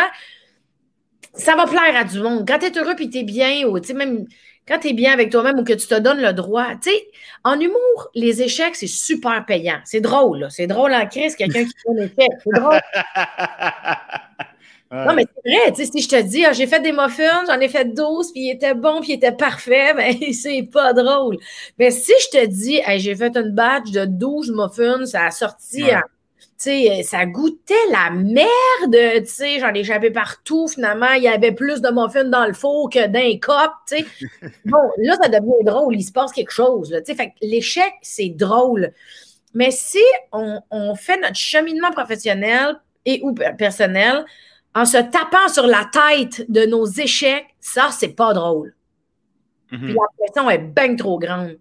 ça 1.33 1.55
va 1.55 1.65
plaire 1.65 1.95
à 1.95 2.03
du 2.03 2.19
monde. 2.19 2.45
Quand 2.45 2.59
tu 2.59 2.65
es 2.65 2.77
heureux 2.77 2.95
puis 2.95 3.09
tu 3.09 3.19
es 3.19 3.23
bien, 3.23 3.65
ou 3.67 3.79
tu 3.79 3.87
sais, 3.87 3.93
même 3.93 4.25
quand 4.67 4.79
tu 4.79 4.89
es 4.89 4.93
bien 4.93 5.13
avec 5.13 5.31
toi-même 5.31 5.59
ou 5.59 5.63
que 5.63 5.73
tu 5.73 5.87
te 5.87 5.99
donnes 5.99 6.21
le 6.21 6.33
droit. 6.33 6.75
Tu 6.81 6.89
sais, 6.91 7.07
en 7.43 7.59
humour, 7.59 8.09
les 8.15 8.41
échecs, 8.41 8.75
c'est 8.75 8.87
super 8.87 9.45
payant. 9.45 9.79
C'est 9.85 10.01
drôle, 10.01 10.47
C'est 10.49 10.67
drôle 10.67 10.93
en 10.93 11.07
crise, 11.07 11.35
quelqu'un 11.35 11.65
qui 11.65 11.71
fait 11.71 11.89
un 11.89 12.03
échec. 12.03 12.31
C'est 12.43 12.59
drôle. 12.59 12.79
Non, 14.93 15.13
mais 15.13 15.25
c'est 15.25 15.49
vrai, 15.49 15.71
tu 15.71 15.85
sais, 15.85 15.89
si 15.89 16.01
je 16.01 16.09
te 16.09 16.21
dis, 16.21 16.45
ah, 16.45 16.51
j'ai 16.51 16.67
fait 16.67 16.81
des 16.81 16.91
muffins, 16.91 17.45
j'en 17.47 17.57
ai 17.61 17.69
fait 17.69 17.85
12, 17.85 18.33
puis 18.33 18.41
il 18.41 18.51
était 18.51 18.73
bon, 18.73 18.99
puis 18.99 19.11
il 19.11 19.15
était 19.15 19.31
parfait, 19.31 19.93
ben, 19.95 20.13
c'est 20.33 20.63
pas 20.63 20.91
drôle. 20.91 21.37
Mais 21.79 21.91
si 21.91 22.11
je 22.23 22.39
te 22.39 22.45
dis, 22.45 22.81
j'ai 22.97 23.15
fait 23.15 23.37
une 23.37 23.51
batch 23.51 23.89
de 23.91 24.03
12 24.03 24.51
muffins, 24.51 25.05
ça 25.05 25.27
a 25.27 25.31
sorti 25.31 25.85
sais, 26.63 27.03
ça 27.03 27.25
goûtait 27.25 27.73
la 27.91 28.11
merde, 28.11 29.23
tu 29.23 29.25
sais, 29.25 29.59
j'en 29.59 29.73
ai 29.73 29.79
échappé 29.79 30.11
partout, 30.11 30.67
finalement, 30.67 31.11
il 31.13 31.23
y 31.23 31.27
avait 31.27 31.51
plus 31.51 31.81
de 31.81 31.89
muffins 31.89 32.25
dans 32.25 32.45
le 32.45 32.53
four 32.53 32.89
que 32.89 33.07
d'un 33.07 33.37
cop, 33.39 33.71
tu 33.87 33.97
sais. 33.97 34.05
Bon, 34.65 34.77
là, 34.97 35.15
ça 35.21 35.29
devient 35.29 35.63
drôle, 35.63 35.95
il 35.95 36.03
se 36.03 36.11
passe 36.11 36.31
quelque 36.31 36.51
chose, 36.51 36.89
tu 36.89 37.03
sais, 37.05 37.15
fait 37.15 37.33
l'échec, 37.41 37.93
c'est 38.01 38.29
drôle. 38.29 38.93
Mais 39.53 39.71
si 39.71 40.03
on, 40.31 40.95
fait 40.95 41.19
notre 41.19 41.35
cheminement 41.35 41.91
professionnel 41.91 42.79
et 43.05 43.21
ou 43.23 43.33
personnel 43.33 44.25
en 44.73 44.85
se 44.85 44.97
tapant 44.97 45.49
sur 45.49 45.67
la 45.67 45.89
tête 45.91 46.49
de 46.49 46.65
nos 46.65 46.85
échecs, 46.85 47.47
ça, 47.59 47.89
c'est 47.91 48.15
pas 48.15 48.33
drôle. 48.33 48.73
Mm-hmm. 49.71 49.79
Puis 49.79 49.93
la 49.93 50.01
pression 50.17 50.49
est 50.49 50.57
bien 50.59 50.95
trop 50.95 51.19
grande. 51.19 51.57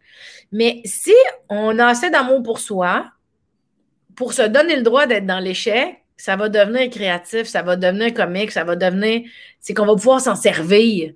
Mais 0.53 0.83
si 0.85 1.15
on 1.49 1.79
a 1.79 1.87
assez 1.87 2.11
d'amour 2.11 2.43
pour 2.43 2.59
soi, 2.59 3.07
pour 4.17 4.33
se 4.33 4.43
donner 4.43 4.77
le 4.77 4.83
droit 4.83 5.07
d'être 5.07 5.27
dans 5.27 5.39
l'échec, 5.39 6.05
ça 6.17 6.37
va 6.37 6.49
devenir 6.49 6.91
créatif, 6.91 7.45
ça 7.45 7.63
va 7.63 7.77
devenir 7.77 8.13
comique, 8.13 8.51
ça 8.51 8.65
va 8.65 8.77
devenir. 8.77 9.23
C'est 9.59 9.73
qu'on 9.75 9.87
va 9.87 9.95
pouvoir 9.95 10.21
s'en 10.21 10.35
servir. 10.35 11.13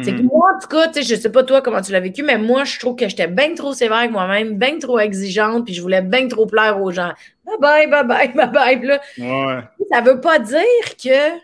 C'est 0.00 0.12
que 0.12 0.22
mhm. 0.22 0.28
moi, 0.32 0.52
en 0.54 0.60
tout 0.60 0.68
cas, 0.68 0.90
je 0.94 1.14
sais 1.16 1.32
pas 1.32 1.42
toi 1.42 1.60
comment 1.60 1.80
tu 1.80 1.90
l'as 1.90 2.00
vécu, 2.00 2.22
mais 2.22 2.38
moi, 2.38 2.62
je 2.62 2.78
trouve 2.78 2.94
que 2.94 3.08
j'étais 3.08 3.26
bien 3.26 3.54
trop 3.54 3.72
sévère 3.72 3.98
avec 3.98 4.12
moi-même, 4.12 4.56
bien 4.56 4.78
trop 4.78 5.00
exigeante, 5.00 5.64
puis 5.64 5.74
je 5.74 5.82
voulais 5.82 6.02
bien 6.02 6.28
trop 6.28 6.46
plaire 6.46 6.80
aux 6.80 6.92
gens. 6.92 7.12
Bye 7.44 7.56
bye, 7.60 7.86
bye 7.90 8.06
bye, 8.06 8.32
bye 8.32 8.50
bye. 8.50 9.00
Ouais. 9.18 9.60
Ça 9.90 10.00
veut 10.00 10.20
pas 10.20 10.38
dire 10.38 10.96
que 11.02 11.40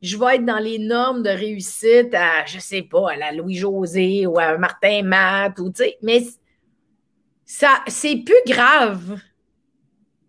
je 0.00 0.16
vais 0.16 0.36
être 0.36 0.46
dans 0.46 0.58
les 0.58 0.78
normes 0.78 1.22
de 1.22 1.28
réussite 1.28 2.14
à, 2.14 2.46
je 2.46 2.58
sais 2.58 2.82
pas, 2.82 3.10
à 3.12 3.16
la 3.16 3.32
Louis-José 3.32 4.26
ou 4.26 4.38
à 4.38 4.56
Martin 4.56 5.02
Matt, 5.02 5.58
ou 5.58 5.70
tu 5.70 5.84
sais, 5.84 5.98
mais 6.02 6.22
ça, 7.44 7.80
c'est 7.86 8.16
plus 8.16 8.42
grave 8.46 9.18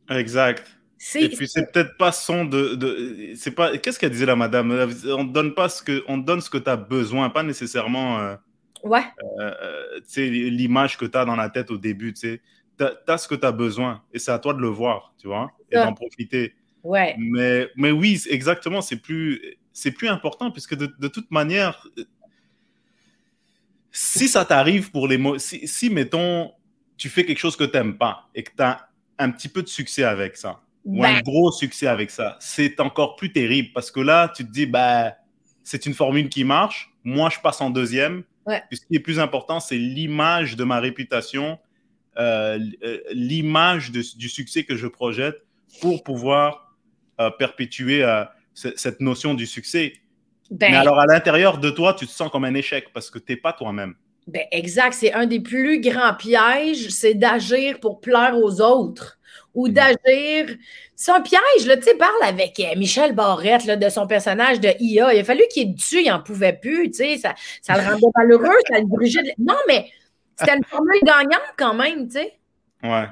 Exact. 0.10 0.80
Et 1.16 1.30
puis 1.30 1.48
c'est 1.48 1.72
peut-être 1.72 1.96
pas 1.98 2.12
son 2.12 2.44
de, 2.44 2.76
de 2.76 3.34
c'est 3.36 3.52
pas 3.52 3.78
qu'est-ce 3.78 3.98
qu'elle 3.98 4.12
disait 4.12 4.26
la 4.26 4.36
madame? 4.36 4.92
On 5.06 5.24
donne 5.24 5.54
pas 5.54 5.70
ce 5.70 5.82
que 5.82 6.04
on 6.08 6.18
donne 6.18 6.42
ce 6.42 6.50
que 6.50 6.58
tu 6.58 6.70
as 6.70 6.76
besoin 6.76 7.30
pas 7.30 7.42
nécessairement 7.42 8.20
euh, 8.20 8.36
ouais. 8.84 9.04
euh, 9.40 9.54
euh 9.62 10.00
l'image 10.18 10.98
que 10.98 11.06
tu 11.06 11.18
as 11.18 11.24
dans 11.24 11.38
la 11.38 11.50
tête 11.50 11.72
au 11.72 11.78
début 11.78 12.14
tu 12.14 12.20
sais. 12.20 12.42
Tu 12.78 12.86
as, 13.12 13.18
ce 13.18 13.28
que 13.30 13.36
tu 13.36 13.46
as 13.46 13.52
besoin 13.54 14.04
et 14.14 14.20
c'est 14.20 14.32
à 14.32 14.40
toi 14.40 14.54
de 14.54 14.60
le 14.60 14.68
voir 14.68 15.14
tu 15.18 15.28
vois 15.28 15.52
et 15.72 15.76
d'en 15.76 15.94
profiter. 15.94 16.54
Ouais. 16.84 17.16
Mais 17.18 17.70
mais 17.78 17.92
oui 17.92 18.22
exactement 18.30 18.82
c'est 18.82 18.98
plus 18.98 19.58
c'est 19.72 19.92
plus 19.92 20.10
important 20.10 20.52
puisque 20.52 20.76
de, 20.76 20.94
de 21.00 21.08
toute 21.08 21.32
manière 21.32 21.88
si 23.92 24.28
ça 24.28 24.44
t'arrive 24.44 24.92
pour 24.92 25.08
les 25.08 25.18
mots 25.18 25.38
si, 25.38 25.66
si 25.66 25.90
mettons 25.90 26.52
tu 26.98 27.08
fais 27.08 27.26
quelque 27.26 27.40
chose 27.40 27.56
que 27.56 27.64
tu 27.64 27.78
n'aimes 27.78 27.98
pas 27.98 28.30
et 28.36 28.44
que 28.44 28.52
tu 28.56 28.64
as 28.64 28.89
un 29.20 29.30
petit 29.30 29.50
peu 29.50 29.62
de 29.62 29.68
succès 29.68 30.04
avec 30.04 30.38
ça, 30.38 30.62
ou 30.86 31.04
un 31.04 31.14
ben. 31.14 31.22
gros 31.22 31.52
succès 31.52 31.88
avec 31.88 32.10
ça, 32.10 32.38
c'est 32.40 32.80
encore 32.80 33.16
plus 33.16 33.32
terrible 33.32 33.70
parce 33.74 33.92
que 33.92 34.00
là, 34.00 34.32
tu 34.36 34.46
te 34.46 34.52
dis, 34.52 34.66
bah, 34.66 35.14
c'est 35.64 35.86
une 35.86 35.94
formule 35.94 36.30
qui 36.30 36.44
marche. 36.44 36.92
Moi, 37.04 37.30
je 37.30 37.40
passe 37.40 37.62
en 37.62 37.70
deuxième. 37.70 38.24
ce 38.48 38.80
qui 38.80 38.96
est 38.96 39.00
plus 39.00 39.20
important, 39.20 39.60
c'est 39.60 39.78
l'image 39.78 40.56
de 40.56 40.64
ma 40.64 40.80
réputation, 40.80 41.60
euh, 42.18 42.58
euh, 42.84 43.00
l'image 43.12 43.92
du 43.92 44.30
succès 44.30 44.64
que 44.64 44.76
je 44.76 44.88
projette 44.88 45.46
pour 45.82 46.04
pouvoir 46.04 46.76
euh, 47.20 47.30
perpétuer 47.30 48.04
cette 48.54 49.00
notion 49.02 49.36
du 49.36 49.46
succès. 49.46 49.94
Ben. 50.50 50.72
Mais 50.72 50.78
alors, 50.78 51.00
à 51.00 51.06
l'intérieur 51.06 51.60
de 51.60 51.70
toi, 51.70 51.94
tu 51.94 52.08
te 52.08 52.12
sens 52.12 52.32
comme 52.32 52.46
un 52.46 52.56
échec 52.56 52.88
parce 52.94 53.12
que 53.12 53.20
tu 53.20 53.34
n'es 53.34 53.38
pas 53.38 53.54
toi-même. 53.54 53.94
Ben 54.30 54.44
exact, 54.52 54.94
c'est 54.94 55.14
un 55.14 55.26
des 55.26 55.40
plus 55.40 55.82
grands 55.82 56.14
pièges, 56.14 56.90
c'est 56.90 57.16
d'agir 57.16 57.80
pour 57.80 58.00
plaire 58.00 58.38
aux 58.38 58.62
autres 58.62 59.20
ou 59.54 59.68
mhm. 59.68 59.74
d'agir. 59.74 60.58
C'est 60.96 61.12
un 61.12 61.22
piège, 61.22 61.66
là, 61.66 61.78
tu 61.78 61.84
sais, 61.84 61.96
parle 61.96 62.24
avec 62.24 62.60
euh, 62.60 62.76
Michel 62.78 63.14
Barrette 63.14 63.66
là, 63.66 63.76
de 63.76 63.90
son 63.90 64.06
personnage 64.06 64.60
de 64.60 64.70
IA. 64.80 65.14
Il 65.14 65.20
a 65.20 65.24
fallu 65.24 65.44
qu'il 65.52 65.74
dessus, 65.74 66.02
il 66.02 66.10
n'en 66.10 66.22
pouvait 66.22 66.54
plus, 66.54 66.92
tu 66.92 66.98
sais, 66.98 67.18
ça, 67.18 67.34
ça 67.62 67.76
le 67.76 67.90
rendait 67.90 68.08
malheureux, 68.16 68.58
ça 68.70 68.80
le 68.80 68.86
brûlait. 68.86 69.34
Non, 69.38 69.58
mais 69.68 69.90
c'était 70.36 70.58
une 70.58 70.64
formule 70.64 71.00
gagnante 71.04 71.54
quand 71.58 71.74
même, 71.74 72.08
tu 72.08 72.20
sais. 72.20 72.34
Ouais. 72.84 73.08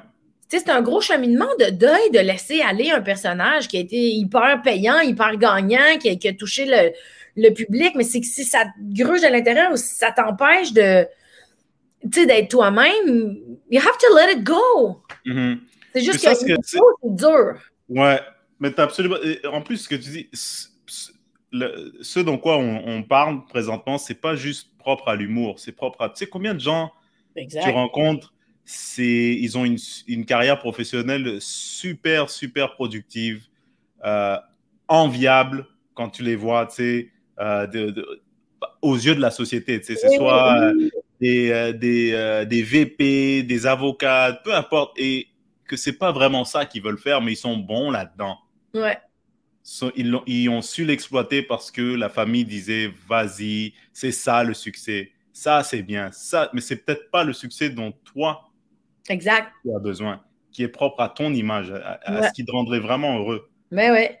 C'est 0.48 0.70
un 0.70 0.80
gros 0.80 1.02
cheminement 1.02 1.54
de 1.60 1.70
deuil 1.70 2.10
de 2.10 2.20
laisser 2.20 2.62
aller 2.62 2.90
un 2.90 3.02
personnage 3.02 3.68
qui 3.68 3.76
a 3.76 3.80
été 3.80 4.10
hyper 4.10 4.62
payant, 4.62 4.98
hyper 5.00 5.36
gagnant, 5.36 5.98
qui 6.00 6.18
qui 6.18 6.28
a 6.28 6.32
touché 6.32 6.64
le, 6.64 6.92
le 7.38 7.50
public, 7.50 7.92
mais 7.94 8.04
c'est 8.04 8.20
que 8.20 8.26
si 8.26 8.44
ça 8.44 8.64
te 8.64 8.70
gruge 8.80 9.22
à 9.22 9.30
l'intérieur 9.30 9.72
ou 9.72 9.76
si 9.76 9.94
ça 9.94 10.10
t'empêche 10.10 10.72
de, 10.72 11.06
d'être 12.02 12.48
toi-même, 12.48 13.38
you 13.70 13.80
have 13.80 13.98
to 13.98 14.16
let 14.16 14.32
it 14.32 14.44
go. 14.44 15.00
Mm-hmm. 15.24 15.58
C'est 15.94 16.02
juste 16.02 16.24
que, 16.24 16.54
c'est 16.62 16.78
dur. 17.04 17.54
Ouais, 17.88 18.20
mais 18.58 18.72
t'as 18.72 18.84
absolument. 18.84 19.16
En 19.52 19.62
plus, 19.62 19.78
ce 19.78 19.88
que 19.88 19.94
tu 19.94 20.10
dis, 20.10 20.28
ce 20.32 22.20
dont 22.20 22.38
quoi 22.38 22.58
on, 22.58 23.02
parle 23.04 23.44
présentement, 23.46 23.98
c'est 23.98 24.20
pas 24.20 24.34
juste 24.34 24.76
propre 24.78 25.08
à 25.08 25.14
l'humour, 25.14 25.60
c'est 25.60 25.72
propre 25.72 26.02
à. 26.02 26.08
Tu 26.08 26.16
sais 26.16 26.26
combien 26.26 26.54
de 26.54 26.60
gens 26.60 26.92
tu 27.36 27.70
rencontres, 27.70 28.34
c'est 28.70 29.34
ils 29.40 29.56
ont 29.56 29.64
une, 29.64 29.78
une, 30.06 30.26
carrière 30.26 30.58
professionnelle 30.58 31.38
super 31.40 32.28
super 32.28 32.74
productive, 32.74 33.46
euh, 34.04 34.36
enviable 34.88 35.66
quand 35.94 36.10
tu 36.10 36.22
les 36.22 36.36
vois, 36.36 36.66
tu 36.66 36.74
sais. 36.74 37.10
Euh, 37.40 37.66
de, 37.66 38.20
aux 38.82 38.96
yeux 38.96 39.14
de 39.14 39.20
la 39.20 39.30
société. 39.30 39.80
C'est 39.82 39.96
soit 39.96 40.72
des, 41.20 41.72
des, 41.74 42.44
des, 42.46 42.62
VP, 42.62 43.44
des 43.44 43.66
avocats, 43.66 44.40
peu 44.44 44.54
importe. 44.54 44.98
Et 44.98 45.28
que 45.68 45.76
c'est 45.76 45.92
pas 45.92 46.10
vraiment 46.10 46.44
ça 46.44 46.66
qu'ils 46.66 46.82
veulent 46.82 46.98
faire, 46.98 47.20
mais 47.20 47.32
ils 47.32 47.36
sont 47.36 47.56
bons 47.56 47.90
là-dedans. 47.90 48.38
Ouais. 48.74 48.98
Ils, 49.96 50.14
ont, 50.14 50.22
ils 50.26 50.48
ont 50.48 50.62
su 50.62 50.84
l'exploiter 50.84 51.42
parce 51.42 51.70
que 51.70 51.82
la 51.82 52.08
famille 52.08 52.44
disait 52.44 52.90
vas-y, 53.06 53.74
c'est 53.92 54.12
ça 54.12 54.42
le 54.42 54.54
succès. 54.54 55.12
Ça, 55.32 55.62
c'est 55.62 55.82
bien. 55.82 56.10
Ça, 56.10 56.50
mais 56.52 56.60
c'est 56.60 56.84
peut-être 56.84 57.10
pas 57.10 57.22
le 57.22 57.32
succès 57.32 57.70
dont 57.70 57.92
toi 58.12 58.47
exact. 59.08 59.52
tu 59.64 59.74
as 59.74 59.78
besoin, 59.78 60.20
qui 60.52 60.62
est 60.62 60.68
propre 60.68 61.00
à 61.00 61.08
ton 61.08 61.32
image, 61.32 61.72
à, 61.72 62.28
ce 62.28 62.32
qui 62.32 62.44
te 62.44 62.50
rendrait 62.50 62.80
vraiment 62.80 63.18
heureux. 63.18 63.48
Mais 63.70 63.90
ouais. 63.90 64.18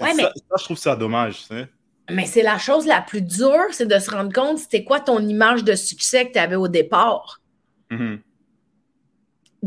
ouais 0.00 0.14
ça, 0.14 0.32
je 0.58 0.64
trouve 0.64 0.78
ça 0.78 0.96
dommage. 0.96 1.44
Mais 2.10 2.26
c'est 2.26 2.42
la 2.42 2.58
chose 2.58 2.86
la 2.86 3.00
plus 3.00 3.22
dure, 3.22 3.66
c'est 3.72 3.86
de 3.86 3.98
se 3.98 4.10
rendre 4.10 4.32
compte 4.32 4.58
c'était 4.58 4.84
quoi 4.84 5.00
ton 5.00 5.20
image 5.20 5.64
de 5.64 5.74
succès 5.74 6.26
que 6.26 6.32
tu 6.32 6.38
avais 6.38 6.56
au 6.56 6.68
départ? 6.68 7.40
Mm-hmm. 7.90 8.18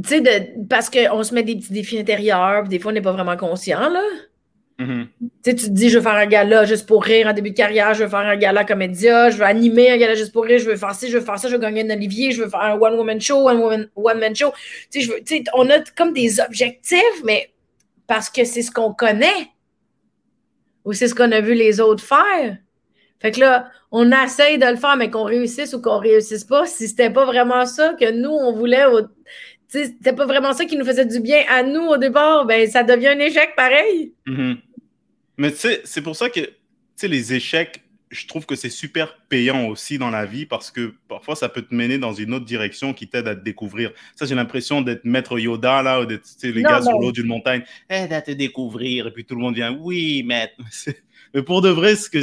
Tu 0.04 0.10
sais, 0.10 0.54
parce 0.70 0.92
qu'on 0.92 1.24
se 1.24 1.34
met 1.34 1.42
des 1.42 1.56
petits 1.56 1.74
défis 1.74 1.98
intérieurs, 1.98 2.62
puis 2.62 2.70
des 2.70 2.80
fois, 2.80 2.92
on 2.92 2.94
n'est 2.94 3.02
pas 3.02 3.14
vraiment 3.14 3.36
conscient, 3.36 3.90
là. 3.90 4.04
Tu 4.78 5.27
tu 5.56 5.66
te 5.66 5.72
dis, 5.72 5.90
je 5.90 5.98
veux 5.98 6.04
faire 6.04 6.16
un 6.16 6.26
gala 6.26 6.66
juste 6.66 6.88
pour 6.88 7.04
rire 7.04 7.28
en 7.28 7.34
début 7.34 7.52
de 7.52 7.56
carrière, 7.56 7.94
je 7.94 8.04
veux 8.04 8.10
faire 8.10 8.20
un 8.20 8.36
gala 8.36 8.64
comédia, 8.64 9.30
je 9.30 9.38
veux 9.38 9.44
animer 9.44 9.92
un 9.92 9.98
gala 9.98 10.16
juste 10.16 10.32
pour 10.32 10.44
rire, 10.44 10.60
je 10.60 10.66
veux 10.66 10.76
faire 10.76 10.94
ci, 10.94 11.10
je 11.10 11.18
veux 11.18 11.24
faire 11.24 11.40
ça, 11.40 11.48
je 11.48 11.54
veux 11.54 11.62
gagner 11.62 11.84
un 11.84 11.96
Olivier, 11.96 12.32
je 12.32 12.44
veux 12.44 12.50
faire 12.50 12.62
un 12.62 12.78
one-woman 12.78 13.20
show, 13.22 13.48
un 13.48 13.88
one-man 13.96 14.36
show. 14.36 14.52
On 15.54 15.70
a 15.70 15.80
comme 15.96 16.14
des 16.14 16.40
objectifs, 16.40 17.24
mais 17.24 17.52
parce 18.08 18.30
que 18.30 18.46
c'est 18.46 18.62
ce 18.62 18.72
qu'on 18.72 18.94
connaît 18.94 19.52
ou 20.86 20.94
c'est 20.94 21.08
ce 21.08 21.16
qu'on 21.16 21.32
a 21.32 21.42
vu 21.42 21.54
les 21.54 21.82
autres 21.82 22.04
faire. 22.04 22.58
Fait 23.20 23.32
que 23.32 23.40
là, 23.40 23.70
on 23.92 24.12
essaye 24.12 24.58
de 24.58 24.66
le 24.66 24.76
faire, 24.76 24.96
mais 24.96 25.10
qu'on 25.10 25.24
réussisse 25.24 25.74
ou 25.74 25.82
qu'on 25.82 25.98
réussisse 25.98 26.44
pas. 26.44 26.66
Si 26.66 26.88
c'était 26.88 27.10
pas 27.10 27.26
vraiment 27.26 27.66
ça 27.66 27.94
que 28.00 28.12
nous, 28.12 28.30
on 28.30 28.54
voulait, 28.54 28.86
c'était 29.68 30.14
pas 30.14 30.26
vraiment 30.26 30.54
ça 30.54 30.66
qui 30.66 30.78
nous 30.78 30.86
faisait 30.86 31.06
du 31.06 31.20
bien 31.20 31.42
à 31.50 31.64
nous 31.64 31.86
au 31.88 31.98
départ, 31.98 32.46
ben 32.46 32.70
ça 32.70 32.84
devient 32.84 33.10
un 33.10 33.20
échec 33.20 33.54
pareil. 33.56 34.14
Mm-hmm. 34.28 34.58
Mais 35.38 35.52
tu 35.52 35.58
sais, 35.58 35.82
c'est 35.86 36.02
pour 36.02 36.16
ça 36.16 36.30
que 36.30 36.42
les 37.04 37.34
échecs, 37.34 37.84
je 38.10 38.26
trouve 38.26 38.46
que 38.46 38.56
c'est 38.56 38.70
super 38.70 39.18
payant 39.30 39.68
aussi 39.68 39.98
dans 39.98 40.10
la 40.10 40.26
vie 40.26 40.46
parce 40.46 40.72
que 40.72 40.94
parfois 41.08 41.36
ça 41.36 41.50
peut 41.50 41.62
te 41.62 41.76
mener 41.76 41.98
dans 41.98 42.14
une 42.14 42.34
autre 42.34 42.46
direction 42.46 42.94
qui 42.94 43.08
t'aide 43.08 43.28
à 43.28 43.36
te 43.36 43.44
découvrir. 43.44 43.92
Ça, 44.16 44.26
j'ai 44.26 44.36
l'impression 44.36 44.82
d'être 44.82 45.04
maître 45.04 45.38
Yoda 45.38 45.84
là, 45.84 46.02
ou 46.02 46.06
d'être 46.06 46.24
les 46.42 46.64
gars 46.64 46.82
sur 46.82 46.98
l'eau 47.00 47.12
d'une 47.12 47.28
montagne, 47.28 47.64
aide 47.90 48.14
à 48.14 48.22
te 48.22 48.32
découvrir. 48.32 49.08
Et 49.08 49.12
puis 49.12 49.26
tout 49.26 49.36
le 49.36 49.42
monde 49.42 49.56
vient, 49.56 49.78
oui, 49.78 50.24
maître. 50.24 50.56
Mais 51.34 51.44
pour 51.44 51.62
de 51.62 51.70
vrai, 51.70 51.96
ce 51.96 52.10
que, 52.10 52.20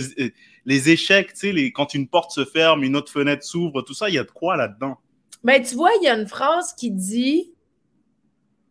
les 0.65 0.91
échecs, 0.91 1.35
tu 1.35 1.55
sais, 1.55 1.73
quand 1.73 1.95
une 1.95 2.09
porte 2.09 2.33
se 2.33 2.45
ferme, 2.45 2.83
une 2.83 2.97
autre 2.97 3.13
fenêtre 3.13 3.45
s'ouvre, 3.45 3.83
tout 3.83 3.95
ça, 3.95 4.09
il 4.09 4.15
y 4.15 4.19
a 4.19 4.25
de 4.25 4.31
quoi 4.31 4.57
là-dedans. 4.57 4.97
Ben, 5.45 5.63
tu 5.63 5.75
vois, 5.75 5.91
il 6.01 6.05
y 6.05 6.09
a 6.09 6.19
une 6.19 6.27
phrase 6.27 6.75
qui 6.75 6.91
dit 6.91 7.54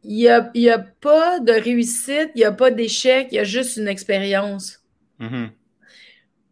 il 0.04 0.16
n'y 0.16 0.28
a, 0.28 0.52
y 0.54 0.70
a, 0.70 0.80
pas 0.80 1.40
de 1.40 1.54
réussite, 1.54 2.32
il 2.36 2.40
n'y 2.40 2.44
a 2.44 2.52
pas 2.52 2.72
d'échec, 2.72 3.28
il 3.32 3.36
y 3.36 3.40
a 3.40 3.44
juste 3.44 3.78
une 3.78 3.88
expérience. 3.88 4.80
Mm-hmm. 5.20 5.50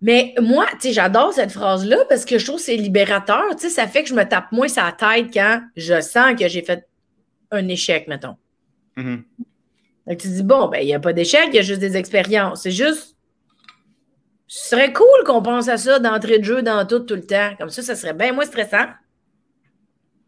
Mais 0.02 0.34
moi, 0.42 0.66
tu 0.74 0.88
sais, 0.88 0.94
j'adore 0.94 1.34
cette 1.34 1.52
phrase-là 1.52 1.98
parce 2.10 2.26
que 2.26 2.40
je 2.40 2.46
trouve 2.46 2.58
que 2.58 2.64
c'est 2.64 2.76
libérateur. 2.76 3.44
Tu 3.52 3.64
sais, 3.64 3.70
ça 3.70 3.88
fait 3.88 4.04
que 4.04 4.10
je 4.10 4.16
me 4.16 4.24
tape 4.24 4.52
moins 4.52 4.68
sa 4.68 4.92
tête 4.92 5.28
quand 5.34 5.62
je 5.76 6.02
sens 6.02 6.34
que 6.40 6.48
j'ai 6.48 6.64
fait 6.64 6.88
un 7.52 7.68
échec, 7.68 8.08
mettons. 8.08 8.38
Mm-hmm. 8.98 9.24
Donc, 10.08 10.18
tu 10.18 10.28
dis, 10.28 10.44
bon, 10.44 10.68
ben, 10.70 10.80
il 10.80 10.86
n'y 10.86 10.96
a 10.96 11.00
pas 11.00 11.14
d'échec, 11.14 11.44
il 11.50 11.56
y 11.56 11.60
a 11.60 11.62
juste 11.62 11.82
des 11.82 11.98
expériences. 11.98 12.64
C'est 12.64 12.72
juste. 12.72 13.16
Ce 14.48 14.70
serait 14.70 14.92
cool 14.92 15.24
qu'on 15.26 15.42
pense 15.42 15.70
à 15.70 15.78
ça 15.78 16.00
d'entrée 16.00 16.40
de 16.40 16.44
jeu 16.44 16.62
dans 16.62 16.86
tout, 16.86 17.00
tout 17.00 17.16
le 17.16 17.26
temps. 17.26 17.56
Comme 17.58 17.70
ça, 17.70 17.82
ça 17.82 17.96
serait 17.96 18.14
bien 18.14 18.34
moins 18.34 18.44
stressant. 18.44 18.88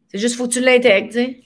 C'est 0.08 0.18
juste, 0.18 0.36
faut 0.36 0.48
que 0.48 0.54
tu 0.54 0.62
l'intègres, 0.62 1.08
tu 1.08 1.14
sais. 1.14 1.44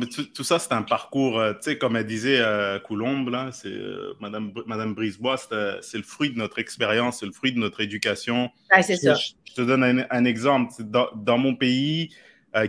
Tout, 0.00 0.44
ça, 0.44 0.58
c'est 0.58 0.72
un 0.72 0.82
parcours, 0.82 1.38
euh, 1.38 1.52
tu 1.54 1.62
sais, 1.62 1.78
comme 1.78 1.96
elle 1.96 2.06
disait 2.06 2.38
euh, 2.40 2.78
Coulombe, 2.78 3.50
c'est 3.52 3.68
euh, 3.68 4.14
Madame, 4.20 4.52
Madame 4.66 4.94
Brisebois, 4.94 5.36
c'est 5.36 5.96
le 5.96 6.02
fruit 6.02 6.30
de 6.30 6.38
notre 6.38 6.58
expérience, 6.58 7.20
c'est 7.20 7.26
le 7.26 7.32
fruit 7.32 7.52
de 7.52 7.58
notre 7.58 7.80
éducation. 7.80 8.50
c'est 8.80 8.96
ça. 8.96 9.14
Je, 9.14 9.54
te 9.54 9.62
donne 9.62 10.06
un, 10.08 10.24
exemple. 10.24 10.72
Dans, 10.80 11.38
mon 11.38 11.54
pays, 11.54 12.14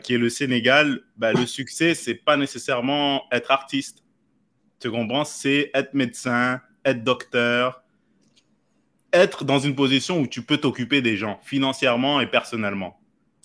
qui 0.04 0.16
est 0.16 0.18
le 0.18 0.30
Sénégal, 0.30 1.02
ben, 1.16 1.34
le 1.34 1.46
succès, 1.46 1.94
c'est 1.94 2.16
pas 2.16 2.36
nécessairement 2.36 3.24
être 3.32 3.52
artiste. 3.52 4.04
Tu 4.80 4.92
comprends? 4.92 5.24
C'est 5.24 5.72
être 5.74 5.94
médecin, 5.94 6.60
être 6.84 7.04
docteur, 7.04 7.84
être 9.14 9.46
dans 9.46 9.60
une 9.60 9.76
position 9.76 10.20
où 10.20 10.28
tu 10.28 10.42
peux 10.42 10.58
t'occuper 10.58 11.02
des 11.02 11.16
gens, 11.16 11.40
financièrement 11.44 12.20
et 12.20 12.28
personnellement. 12.28 13.00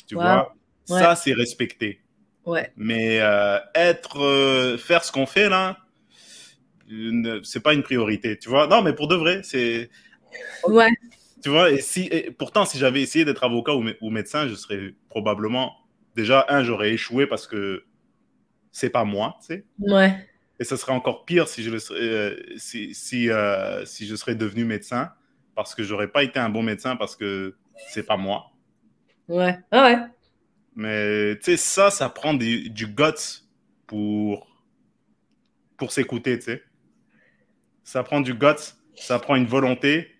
Tu 0.09 0.15
vois? 0.15 0.55
Ça, 0.85 1.15
c'est 1.15 1.35
respecté. 1.35 2.01
Ouais. 2.49 2.73
Mais 2.79 3.21
euh, 3.21 3.59
être, 3.75 4.23
euh, 4.23 4.79
faire 4.79 5.05
ce 5.05 5.13
qu'on 5.13 5.27
fait 5.27 5.51
là, 5.51 5.77
c'est 7.43 7.63
pas 7.63 7.75
une 7.75 7.83
priorité, 7.83 8.39
tu 8.39 8.49
vois. 8.49 8.67
Non, 8.67 8.81
mais 8.81 8.95
pour 8.95 9.07
de 9.07 9.15
vrai, 9.15 9.43
c'est. 9.43 9.91
Ouais. 10.65 10.89
Tu 11.43 11.51
vois, 11.51 11.71
et 11.71 11.83
si, 11.83 12.11
pourtant, 12.39 12.65
si 12.65 12.79
j'avais 12.79 13.03
essayé 13.03 13.27
d'être 13.27 13.45
avocat 13.45 13.75
ou, 13.75 14.11
médecin, 14.11 14.49
je 14.49 14.55
serais 14.55 14.95
probablement 15.11 15.75
déjà 16.17 16.47
un, 16.49 16.65
j'aurais 16.65 16.93
échoué 16.93 17.27
parce 17.27 17.47
que 17.47 17.85
c'est 18.73 18.89
pas 18.89 19.05
moi, 19.05 19.37
tu 19.41 19.49
sais. 19.49 19.65
Ouais. 19.81 20.27
Et 20.59 20.65
ça 20.65 20.79
serait 20.79 20.93
encore 20.93 21.27
pire 21.27 21.49
si 21.49 21.63
je 21.63 21.71
le 21.71 21.79
serais, 21.79 22.01
euh, 22.01 22.35
si, 22.57 22.95
si, 22.95 23.29
si, 23.85 24.07
je 24.07 24.17
serais 24.17 24.35
devenu 24.35 24.65
médecin 24.65 25.13
parce 25.55 25.75
que 25.75 25.83
j'aurais 25.83 26.09
pas 26.09 26.23
été 26.25 26.39
un 26.41 26.49
bon 26.49 26.63
médecin 26.63 26.97
parce 26.97 27.15
que 27.15 27.57
c'est 27.91 28.07
pas 28.07 28.17
moi. 28.17 28.53
Ouais. 29.29 29.59
Ah 29.71 29.85
ouais. 29.85 29.99
Mais 30.79 31.37
tu 31.39 31.43
sais, 31.43 31.57
ça, 31.57 31.91
ça 31.91 32.09
prend 32.09 32.35
du, 32.35 32.71
guts 32.71 33.43
pour, 33.89 34.47
pour 35.77 35.91
s'écouter, 35.91 36.39
tu 36.39 36.45
sais. 36.45 36.63
Ça 37.83 38.05
prend 38.05 38.21
du 38.21 38.33
guts, 38.33 38.77
ça 38.95 39.19
prend 39.19 39.35
une 39.35 39.47
volonté. 39.47 40.15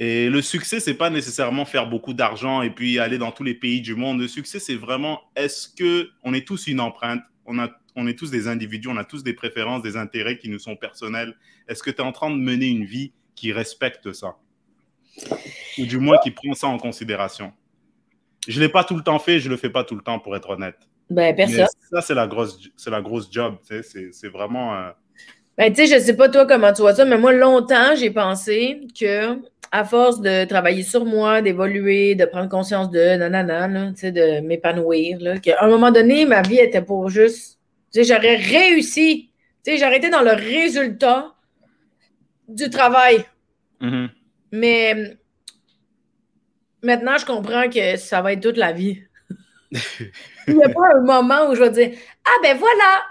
Et 0.00 0.30
le 0.30 0.40
succès, 0.40 0.80
c'est 0.80 0.94
pas 0.94 1.10
nécessairement 1.10 1.66
faire 1.66 1.86
beaucoup 1.86 2.14
d'argent 2.14 2.62
et 2.62 2.70
puis 2.70 2.98
aller 2.98 3.18
dans 3.18 3.30
tous 3.30 3.44
les 3.44 3.52
pays 3.52 3.82
du 3.82 3.94
monde. 3.94 4.20
Le 4.20 4.26
succès, 4.26 4.58
c'est 4.58 4.74
vraiment 4.74 5.20
est-ce 5.36 5.68
que 5.68 6.08
on 6.22 6.32
est 6.32 6.46
tous 6.46 6.66
une 6.66 6.80
empreinte, 6.80 7.20
on, 7.44 7.58
a, 7.58 7.68
on 7.94 8.06
est 8.06 8.18
tous 8.18 8.30
des 8.30 8.48
individus, 8.48 8.88
on 8.88 8.96
a 8.96 9.04
tous 9.04 9.22
des 9.22 9.34
préférences, 9.34 9.82
des 9.82 9.98
intérêts 9.98 10.38
qui 10.38 10.48
nous 10.48 10.58
sont 10.58 10.76
personnels. 10.76 11.36
Est-ce 11.68 11.82
que 11.82 11.90
tu 11.90 11.98
es 11.98 12.00
en 12.00 12.12
train 12.12 12.30
de 12.30 12.36
mener 12.36 12.68
une 12.68 12.86
vie 12.86 13.12
qui 13.34 13.52
respecte 13.52 14.14
ça? 14.14 14.38
Ou 15.76 15.84
du 15.84 15.98
moins 15.98 16.16
qui 16.24 16.30
prend 16.30 16.54
ça 16.54 16.68
en 16.68 16.78
considération? 16.78 17.52
Je 18.46 18.58
ne 18.58 18.64
l'ai 18.64 18.70
pas 18.70 18.84
tout 18.84 18.96
le 18.96 19.02
temps 19.02 19.18
fait, 19.18 19.38
je 19.38 19.48
ne 19.48 19.52
le 19.52 19.56
fais 19.56 19.70
pas 19.70 19.84
tout 19.84 19.94
le 19.94 20.02
temps, 20.02 20.18
pour 20.18 20.36
être 20.36 20.50
honnête. 20.50 20.76
Ben, 21.10 21.34
personne. 21.34 21.66
ça, 21.92 22.00
c'est 22.00 22.14
la 22.14 22.26
grosse, 22.26 22.58
c'est 22.76 22.90
la 22.90 23.00
grosse 23.00 23.28
job, 23.30 23.56
tu 23.68 23.82
sais, 23.82 24.08
c'est 24.12 24.28
vraiment. 24.28 24.74
Euh, 24.74 24.90
ben, 25.56 25.72
tu 25.72 25.86
sais, 25.86 25.98
je 25.98 26.02
sais 26.02 26.16
pas 26.16 26.28
toi 26.28 26.46
comment 26.46 26.72
tu 26.72 26.82
vois 26.82 26.94
ça, 26.94 27.04
mais 27.04 27.18
moi, 27.18 27.32
longtemps, 27.32 27.94
j'ai 27.94 28.10
pensé 28.10 28.86
que, 28.98 29.38
à 29.70 29.84
force 29.84 30.20
de 30.20 30.44
travailler 30.44 30.82
sur 30.82 31.04
moi, 31.04 31.42
d'évoluer, 31.42 32.14
de 32.14 32.24
prendre 32.24 32.48
conscience 32.48 32.90
de 32.90 33.16
nanana, 33.16 33.92
tu 33.92 34.00
sais, 34.00 34.12
de 34.12 34.40
m'épanouir, 34.40 35.40
qu'à 35.40 35.62
un 35.62 35.68
moment 35.68 35.90
donné, 35.90 36.24
ma 36.26 36.42
vie 36.42 36.58
était 36.58 36.82
pour 36.82 37.10
juste. 37.10 37.58
Tu 37.92 38.02
sais, 38.02 38.14
j'aurais 38.14 38.36
réussi. 38.36 39.30
Tu 39.64 39.72
sais, 39.72 39.78
j'aurais 39.78 39.98
été 39.98 40.10
dans 40.10 40.22
le 40.22 40.32
résultat 40.32 41.34
du 42.48 42.68
travail. 42.70 43.24
Mm-hmm. 43.80 44.08
Mais 44.52 45.16
Maintenant, 46.84 47.16
je 47.16 47.24
comprends 47.24 47.68
que 47.70 47.96
ça 47.96 48.20
va 48.20 48.34
être 48.34 48.42
toute 48.42 48.58
la 48.58 48.72
vie. 48.72 49.02
Il 50.46 50.54
n'y 50.54 50.62
a 50.62 50.68
pas 50.68 50.94
un 50.94 51.00
moment 51.00 51.48
où 51.48 51.54
je 51.54 51.62
vais 51.62 51.70
dire 51.70 51.98
Ah 52.26 52.38
ben 52.42 52.56
voilà, 52.58 53.02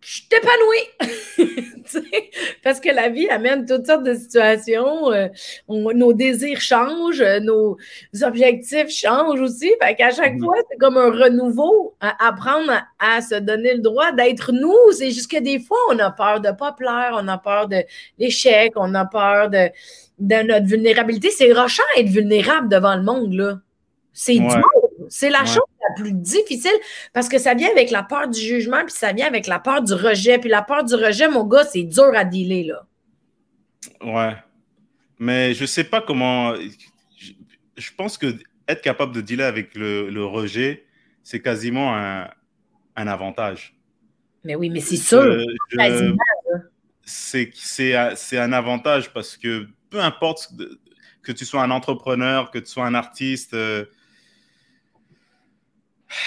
je 0.00 0.22
t'épanouis. 0.28 1.54
Parce 2.64 2.80
que 2.80 2.90
la 2.90 3.08
vie 3.08 3.28
amène 3.28 3.66
toutes 3.66 3.86
sortes 3.86 4.02
de 4.02 4.14
situations. 4.14 5.12
Euh, 5.12 5.28
nos 5.68 6.12
désirs 6.12 6.60
changent, 6.60 7.22
nos 7.42 7.76
objectifs 8.22 8.90
changent 8.90 9.40
aussi. 9.40 9.72
Fait 9.80 9.94
qu'à 9.94 10.10
chaque 10.10 10.34
mm-hmm. 10.34 10.44
fois, 10.44 10.56
c'est 10.70 10.78
comme 10.78 10.96
un 10.96 11.10
renouveau. 11.10 11.94
apprendre 12.00 12.72
à, 12.98 13.22
se 13.22 13.36
donner 13.36 13.74
le 13.74 13.80
droit 13.80 14.10
d'être 14.12 14.52
nous. 14.52 14.92
C'est 14.92 15.12
juste 15.12 15.30
que 15.30 15.38
des 15.38 15.60
fois, 15.60 15.78
on 15.90 15.98
a 16.00 16.10
peur 16.10 16.40
de 16.40 16.48
ne 16.48 16.52
pas 16.52 16.72
plaire, 16.72 17.12
on 17.14 17.28
a 17.28 17.38
peur 17.38 17.68
de 17.68 17.84
l'échec, 18.18 18.72
on 18.74 18.94
a 18.94 19.04
peur 19.04 19.50
de 19.50 19.70
de 20.20 20.42
notre 20.46 20.66
vulnérabilité. 20.66 21.30
C'est 21.30 21.52
rochant 21.52 21.82
être 21.96 22.08
vulnérable 22.08 22.68
devant 22.68 22.94
le 22.94 23.02
monde, 23.02 23.32
là. 23.32 23.60
C'est 24.12 24.38
C'est 25.08 25.30
la 25.30 25.44
chose 25.44 25.58
la 25.80 25.94
plus 26.02 26.12
difficile 26.12 26.70
parce 27.12 27.28
que 27.28 27.38
ça 27.38 27.54
vient 27.54 27.70
avec 27.70 27.90
la 27.90 28.02
peur 28.02 28.28
du 28.28 28.38
jugement, 28.38 28.84
puis 28.84 28.94
ça 28.94 29.12
vient 29.12 29.26
avec 29.26 29.46
la 29.46 29.58
peur 29.58 29.82
du 29.82 29.94
rejet. 29.94 30.38
Puis 30.38 30.50
la 30.50 30.62
peur 30.62 30.84
du 30.84 30.94
rejet, 30.94 31.28
mon 31.28 31.44
gars, 31.44 31.64
c'est 31.64 31.82
dur 31.82 32.12
à 32.14 32.24
dealer, 32.24 32.64
là. 32.64 32.86
Ouais. 34.02 34.36
Mais 35.18 35.54
je 35.54 35.64
sais 35.64 35.84
pas 35.84 36.00
comment. 36.00 36.54
Je, 37.76 37.90
pense 37.96 38.18
que 38.18 38.34
être 38.68 38.82
capable 38.82 39.14
de 39.14 39.20
dealer 39.20 39.44
avec 39.44 39.74
le, 39.74 40.24
rejet, 40.24 40.84
c'est 41.22 41.40
quasiment 41.40 41.94
un, 41.94 42.26
avantage. 42.94 43.74
Mais 44.44 44.54
oui, 44.54 44.70
mais 44.70 44.80
c'est 44.80 44.96
sûr. 44.96 45.44
c'est 47.04 48.38
un 48.38 48.52
avantage 48.52 49.12
parce 49.12 49.36
que 49.36 49.66
peu 49.90 50.00
importe. 50.00 50.52
que 51.22 51.32
tu 51.32 51.44
sois 51.44 51.62
un 51.62 51.70
entrepreneur, 51.70 52.50
que 52.50 52.58
tu 52.58 52.66
sois 52.66 52.86
un 52.86 52.94
artiste, 52.94 53.52
euh, 53.52 53.84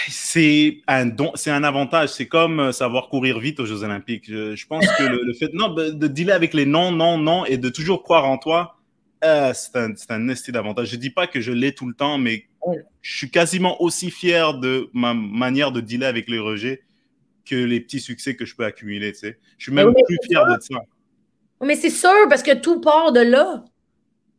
c'est 0.07 0.81
un 0.87 1.05
don, 1.05 1.31
c'est 1.35 1.51
un 1.51 1.63
avantage. 1.63 2.09
C'est 2.09 2.27
comme 2.27 2.59
euh, 2.59 2.71
savoir 2.71 3.09
courir 3.09 3.39
vite 3.39 3.59
aux 3.59 3.65
Jeux 3.65 3.83
Olympiques. 3.83 4.25
Je, 4.27 4.65
pense 4.67 4.85
que 4.97 5.03
le, 5.03 5.33
fait 5.33 5.51
non, 5.53 5.73
de 5.73 6.07
dealer 6.07 6.33
avec 6.33 6.53
les 6.53 6.65
non, 6.65 6.91
non, 6.91 7.17
non 7.17 7.45
et 7.45 7.57
de 7.57 7.69
toujours 7.69 8.03
croire 8.03 8.25
en 8.25 8.37
toi, 8.37 8.77
euh, 9.23 9.53
c'est 9.53 9.75
un, 9.75 9.93
c'est 9.95 10.11
un 10.11 10.51
d'avantage. 10.51 10.89
Je 10.89 10.95
dis 10.95 11.09
pas 11.09 11.27
que 11.27 11.41
je 11.41 11.51
l'ai 11.51 11.73
tout 11.73 11.87
le 11.87 11.93
temps, 11.93 12.17
mais 12.17 12.45
je 13.01 13.17
suis 13.17 13.29
quasiment 13.29 13.81
aussi 13.81 14.11
fier 14.11 14.53
de 14.53 14.89
ma 14.93 15.13
manière 15.13 15.71
de 15.71 15.81
dealer 15.81 16.07
avec 16.07 16.29
les 16.29 16.39
rejets 16.39 16.83
que 17.45 17.55
les 17.55 17.81
petits 17.81 17.99
succès 17.99 18.35
que 18.35 18.45
je 18.45 18.55
peux 18.55 18.65
accumuler. 18.65 19.11
Tu 19.11 19.19
sais. 19.19 19.39
Je 19.57 19.65
suis 19.65 19.73
même 19.73 19.93
plus 19.93 20.17
fier 20.25 20.45
de 20.45 20.61
ça. 20.61 20.79
Mais 21.61 21.75
c'est 21.75 21.89
sûr, 21.89 22.27
parce 22.29 22.43
que 22.43 22.53
tout 22.53 22.81
part 22.81 23.11
de 23.11 23.21
là. 23.21 23.63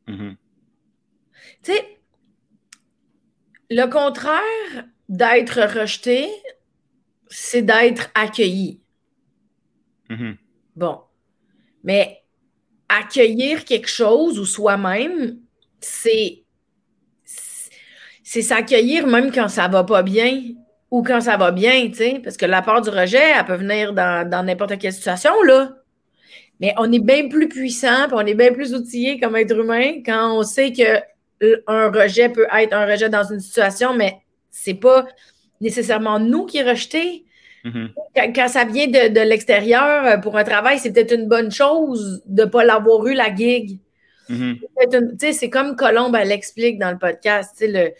Mm-hmm. 0.09 0.37
Tu 1.62 1.72
sais, 1.72 1.98
le 3.70 3.87
contraire 3.87 4.85
d'être 5.09 5.61
rejeté, 5.81 6.29
c'est 7.29 7.62
d'être 7.62 8.11
accueilli. 8.14 8.81
Mm-hmm. 10.11 10.37
Bon. 10.77 11.00
Mais 11.83 12.22
accueillir 12.88 13.64
quelque 13.64 13.88
chose 13.88 14.38
ou 14.38 14.44
soi-même, 14.44 15.38
c'est 15.81 16.44
c'est 18.22 18.42
s'accueillir 18.42 19.07
même 19.07 19.31
quand 19.31 19.48
ça 19.48 19.68
va 19.68 19.85
pas 19.85 20.03
bien 20.03 20.42
ou 20.90 21.03
quand 21.03 21.20
ça 21.20 21.37
va 21.37 21.50
bien, 21.50 21.88
tu 21.88 21.94
sais, 21.94 22.20
parce 22.22 22.37
que 22.37 22.46
la 22.46 22.62
part 22.62 22.81
du 22.81 22.88
rejet, 22.88 23.33
elle 23.37 23.44
peut 23.44 23.57
venir 23.57 23.92
dans 23.92 24.46
n'importe 24.46 24.79
quelle 24.79 24.92
situation, 24.92 25.42
là. 25.42 25.72
Mais 26.64 26.72
on 26.79 26.90
est 26.90 26.98
bien 26.98 27.29
plus 27.29 27.46
puissant, 27.46 28.07
puis 28.07 28.14
on 28.14 28.24
est 28.24 28.33
bien 28.33 28.50
plus 28.50 28.72
outillé 28.72 29.20
comme 29.20 29.37
être 29.37 29.55
humain 29.55 30.00
quand 30.03 30.35
on 30.35 30.42
sait 30.42 30.72
que 30.72 30.98
un 31.66 31.90
rejet 31.90 32.31
peut 32.31 32.46
être 32.59 32.72
un 32.72 32.87
rejet 32.87 33.11
dans 33.11 33.22
une 33.24 33.40
situation, 33.40 33.92
mais 33.92 34.16
c'est 34.50 34.72
pas 34.72 35.07
nécessairement 35.61 36.18
nous 36.18 36.46
qui 36.46 36.62
rejeté. 36.62 37.27
Mm-hmm. 37.66 38.33
quand, 38.35 38.48
ça 38.48 38.64
vient 38.64 38.87
de, 38.87 39.20
l'extérieur 39.29 40.07
euh, 40.07 40.16
pour 40.16 40.38
un 40.38 40.44
travail, 40.44 40.79
c'est 40.79 40.90
peut-être 40.90 41.12
une 41.12 41.29
bonne 41.29 41.50
chose 41.50 42.22
de 42.24 42.44
ne 42.44 42.48
pas 42.48 42.64
l'avoir 42.64 43.07
eu, 43.07 43.12
la 43.12 43.35
gig. 43.35 43.79
Mm-hmm. 44.31 45.33
C'est 45.33 45.50
comme 45.50 45.77
Colombe, 45.77 46.16
elle 46.18 46.29
l'explique 46.29 46.79
dans 46.79 46.92
le 46.92 46.98
podcast, 46.98 47.57
le, 47.61 47.90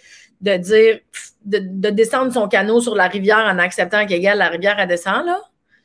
de 0.41 0.57
dire, 0.57 1.01
de, 1.45 1.91
descendre 1.91 2.33
son 2.33 2.49
canot 2.49 2.81
sur 2.81 2.95
la 2.95 3.09
rivière 3.09 3.45
en 3.47 3.59
acceptant 3.59 4.07
qu'égale 4.07 4.39
la 4.39 4.49
rivière, 4.49 4.77
elle 4.79 4.89
descend, 4.89 5.27
là. 5.27 5.39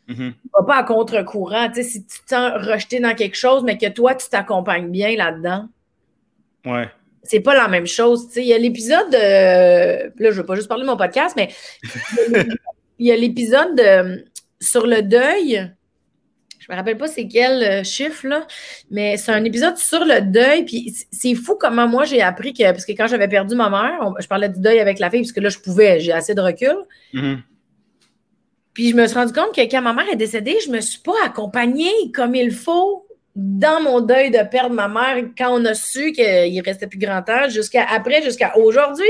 Mm 0.09 0.31
Pas 0.67 0.77
à 0.77 0.83
contre-courant. 0.83 1.69
Si 1.73 2.05
tu 2.05 2.19
te 2.23 2.29
sens 2.29 2.51
rejeté 2.53 2.99
dans 2.99 3.15
quelque 3.15 3.37
chose, 3.37 3.63
mais 3.63 3.77
que 3.77 3.87
toi, 3.87 4.15
tu 4.15 4.27
t'accompagnes 4.29 4.89
bien 4.89 5.15
là-dedans. 5.15 5.69
Ouais 6.65 6.89
c'est 7.23 7.41
pas 7.41 7.53
la 7.53 7.67
même 7.67 7.85
chose. 7.85 8.27
Il 8.35 8.45
y 8.45 8.53
a 8.53 8.57
l'épisode 8.57 9.11
de. 9.11 10.23
Là, 10.23 10.31
je 10.31 10.37
veux 10.37 10.45
pas 10.45 10.55
juste 10.55 10.67
parler 10.67 10.83
de 10.83 10.89
mon 10.89 10.97
podcast, 10.97 11.35
mais 11.35 11.49
il 12.97 13.07
y 13.07 13.11
a 13.11 13.15
l'épisode 13.15 13.79
sur 14.59 14.87
le 14.87 15.01
deuil. 15.01 15.71
Je 16.59 16.71
me 16.71 16.77
rappelle 16.77 16.97
pas 16.97 17.07
c'est 17.07 17.27
quel 17.27 17.63
euh, 17.63 17.83
chiffre, 17.83 18.27
là, 18.27 18.45
mais 18.91 19.17
c'est 19.17 19.31
un 19.31 19.43
épisode 19.43 19.77
sur 19.77 20.05
le 20.05 20.21
deuil. 20.21 20.65
Puis 20.65 20.93
c'est 21.11 21.33
fou 21.33 21.55
comment 21.59 21.87
moi 21.87 22.05
j'ai 22.05 22.21
appris 22.21 22.53
que. 22.53 22.63
Parce 22.63 22.85
que 22.85 22.91
quand 22.91 23.07
j'avais 23.07 23.27
perdu 23.27 23.55
ma 23.55 23.69
mère, 23.69 24.13
je 24.19 24.27
parlais 24.27 24.49
du 24.49 24.59
deuil 24.59 24.79
avec 24.79 24.99
la 24.99 25.09
fille, 25.09 25.21
parce 25.21 25.31
que 25.31 25.39
là, 25.39 25.49
je 25.49 25.57
pouvais, 25.57 25.99
j'ai 25.99 26.11
assez 26.11 26.35
de 26.35 26.41
recul. 26.41 26.75
Mm-hmm. 27.13 27.37
Puis 28.79 28.91
je 28.91 28.95
me 28.95 29.05
suis 29.07 29.17
rendu 29.17 29.33
compte 29.33 29.53
que 29.53 29.59
quand 29.69 29.81
ma 29.81 29.91
mère 29.91 30.07
est 30.09 30.15
décédée, 30.15 30.55
je 30.65 30.71
me 30.71 30.79
suis 30.79 31.01
pas 31.01 31.25
accompagnée 31.25 31.91
comme 32.15 32.33
il 32.33 32.49
faut 32.49 33.05
dans 33.35 33.81
mon 33.81 33.99
deuil 33.99 34.31
de 34.31 34.39
perdre 34.49 34.73
ma 34.73 34.87
mère 34.87 35.21
quand 35.37 35.49
on 35.51 35.65
a 35.65 35.73
su 35.73 36.13
qu'il 36.13 36.61
restait 36.61 36.87
plus 36.87 36.97
grand 36.97 37.21
temps, 37.21 37.49
jusqu'à 37.49 37.85
après, 37.91 38.21
jusqu'à 38.21 38.57
aujourd'hui. 38.57 39.03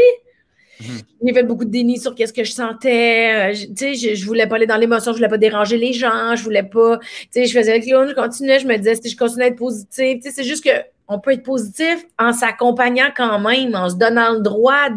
Mhm. 0.81 0.87
J'ai 1.23 1.33
fait 1.35 1.43
beaucoup 1.43 1.65
de 1.65 1.69
déni 1.69 1.99
sur 1.99 2.15
qu'est-ce 2.15 2.33
que 2.33 2.43
je 2.43 2.51
sentais. 2.51 3.51
Euh, 3.51 3.53
je, 3.53 3.67
tu 3.67 3.95
sais, 3.95 4.15
je, 4.15 4.25
voulais 4.25 4.47
pas 4.47 4.55
aller 4.55 4.65
dans 4.65 4.75
l'émotion, 4.75 5.11
je 5.11 5.17
voulais 5.17 5.29
pas 5.29 5.37
déranger 5.37 5.77
les 5.77 5.93
gens, 5.93 6.35
je 6.35 6.41
voulais 6.41 6.63
pas. 6.63 6.97
Tu 6.97 7.27
sais, 7.29 7.45
je 7.45 7.55
faisais 7.55 7.69
avec 7.69 7.85
Léon, 7.85 8.07
je 8.07 8.15
continuais, 8.15 8.57
je 8.57 8.65
me 8.65 8.75
disais, 8.75 8.95
si 8.95 9.07
je 9.07 9.17
continuais 9.17 9.43
à 9.43 9.47
être 9.49 9.55
positive. 9.55 10.17
Tu 10.17 10.21
sais, 10.23 10.31
c'est 10.31 10.43
juste 10.45 10.67
qu'on 10.67 11.19
peut 11.19 11.33
être 11.33 11.43
positif 11.43 12.07
en 12.17 12.33
s'accompagnant 12.33 13.09
quand 13.15 13.37
même, 13.37 13.75
en 13.75 13.87
se 13.87 13.97
donnant 13.97 14.33
le 14.33 14.39
droit 14.39 14.87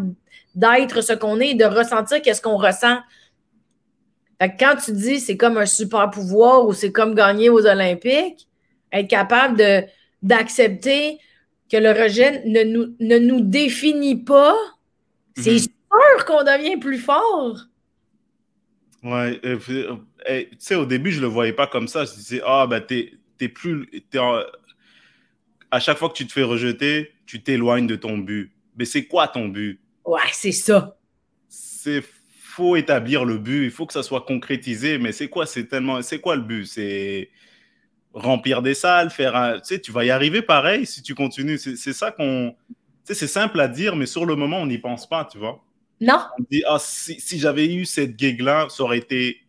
d'être 0.55 1.01
ce 1.01 1.13
qu'on 1.13 1.39
est 1.39 1.49
et 1.49 1.53
de 1.53 1.65
ressentir 1.65 2.23
qu'est-ce 2.23 2.41
qu'on 2.41 2.57
ressent. 2.57 2.97
Fait 4.41 4.49
que 4.49 4.57
quand 4.59 4.75
tu 4.83 4.91
dis 4.91 5.19
c'est 5.19 5.37
comme 5.37 5.57
un 5.57 5.65
super 5.65 6.09
pouvoir 6.09 6.65
ou 6.67 6.73
c'est 6.73 6.91
comme 6.91 7.15
gagner 7.15 7.49
aux 7.49 7.65
Olympiques, 7.65 8.47
être 8.91 9.09
capable 9.09 9.57
de, 9.57 9.83
d'accepter 10.21 11.19
que 11.71 11.77
le 11.77 11.91
rejet 11.91 12.43
ne 12.45 12.63
nous, 12.63 12.95
ne 12.99 13.17
nous 13.17 13.41
définit 13.41 14.23
pas, 14.23 14.55
c'est 15.35 15.53
mhm. 15.53 15.59
sûr 15.59 16.25
qu'on 16.25 16.43
devient 16.43 16.77
plus 16.77 16.99
fort. 16.99 17.57
Ouais, 19.03 19.39
euh, 19.43 19.59
euh, 20.29 20.43
tu 20.51 20.55
sais, 20.59 20.75
au 20.75 20.85
début, 20.85 21.11
je 21.11 21.19
le 21.19 21.27
voyais 21.27 21.51
pas 21.51 21.67
comme 21.67 21.87
ça. 21.87 22.05
Je 22.05 22.13
disais, 22.13 22.41
ah, 22.45 22.67
ben, 22.67 22.79
t'es, 22.79 23.13
t'es 23.37 23.49
plus. 23.49 23.89
À 25.71 25.79
chaque 25.79 25.97
fois 25.97 26.09
que 26.09 26.13
tu 26.13 26.25
te 26.25 26.31
fais 26.31 26.43
rejeter, 26.43 27.11
tu 27.25 27.43
t'éloignes 27.43 27.87
de 27.87 27.95
ton 27.95 28.17
but. 28.17 28.53
Mais 28.77 28.85
c'est 28.85 29.05
quoi 29.05 29.27
ton 29.27 29.49
but? 29.49 29.81
Ouais, 30.05 30.21
c'est 30.31 30.53
ça. 30.53 30.97
C'est 31.49 32.03
faut 32.53 32.75
établir 32.75 33.25
le 33.25 33.37
but, 33.37 33.65
il 33.65 33.71
faut 33.71 33.85
que 33.85 33.93
ça 33.93 34.03
soit 34.03 34.21
concrétisé, 34.21 34.97
mais 34.97 35.11
c'est 35.11 35.27
quoi, 35.27 35.45
c'est 35.45 35.65
tellement, 35.65 36.01
c'est 36.01 36.19
quoi 36.19 36.35
le 36.35 36.41
but? 36.41 36.65
C'est, 36.65 37.29
remplir 38.13 38.61
des 38.61 38.75
salles, 38.75 39.09
faire 39.09 39.35
un. 39.35 39.55
Tu 39.55 39.75
sais, 39.75 39.81
tu 39.81 39.91
vas 39.91 40.05
y 40.05 40.11
arriver 40.11 40.41
pareil 40.41 40.85
si 40.85 41.01
tu 41.01 41.15
continues. 41.15 41.57
C'est 41.57 41.93
ça 41.93 42.11
qu'on. 42.11 42.55
Tu 42.69 42.75
sais, 43.05 43.13
c'est 43.15 43.27
simple 43.27 43.59
à 43.59 43.67
dire, 43.67 43.95
mais 43.95 44.05
sur 44.05 44.25
le 44.25 44.35
moment, 44.35 44.59
on 44.59 44.67
n'y 44.67 44.77
pense 44.77 45.09
pas, 45.09 45.25
tu 45.25 45.37
vois. 45.37 45.63
Non. 45.99 46.19
On 46.39 46.43
dit, 46.49 46.63
ah, 46.67 46.77
si, 46.79 47.19
si 47.19 47.39
j'avais 47.39 47.73
eu 47.73 47.85
cette 47.85 48.17
gig-là, 48.17 48.67
ça 48.69 48.83
aurait 48.83 48.99
été 48.99 49.41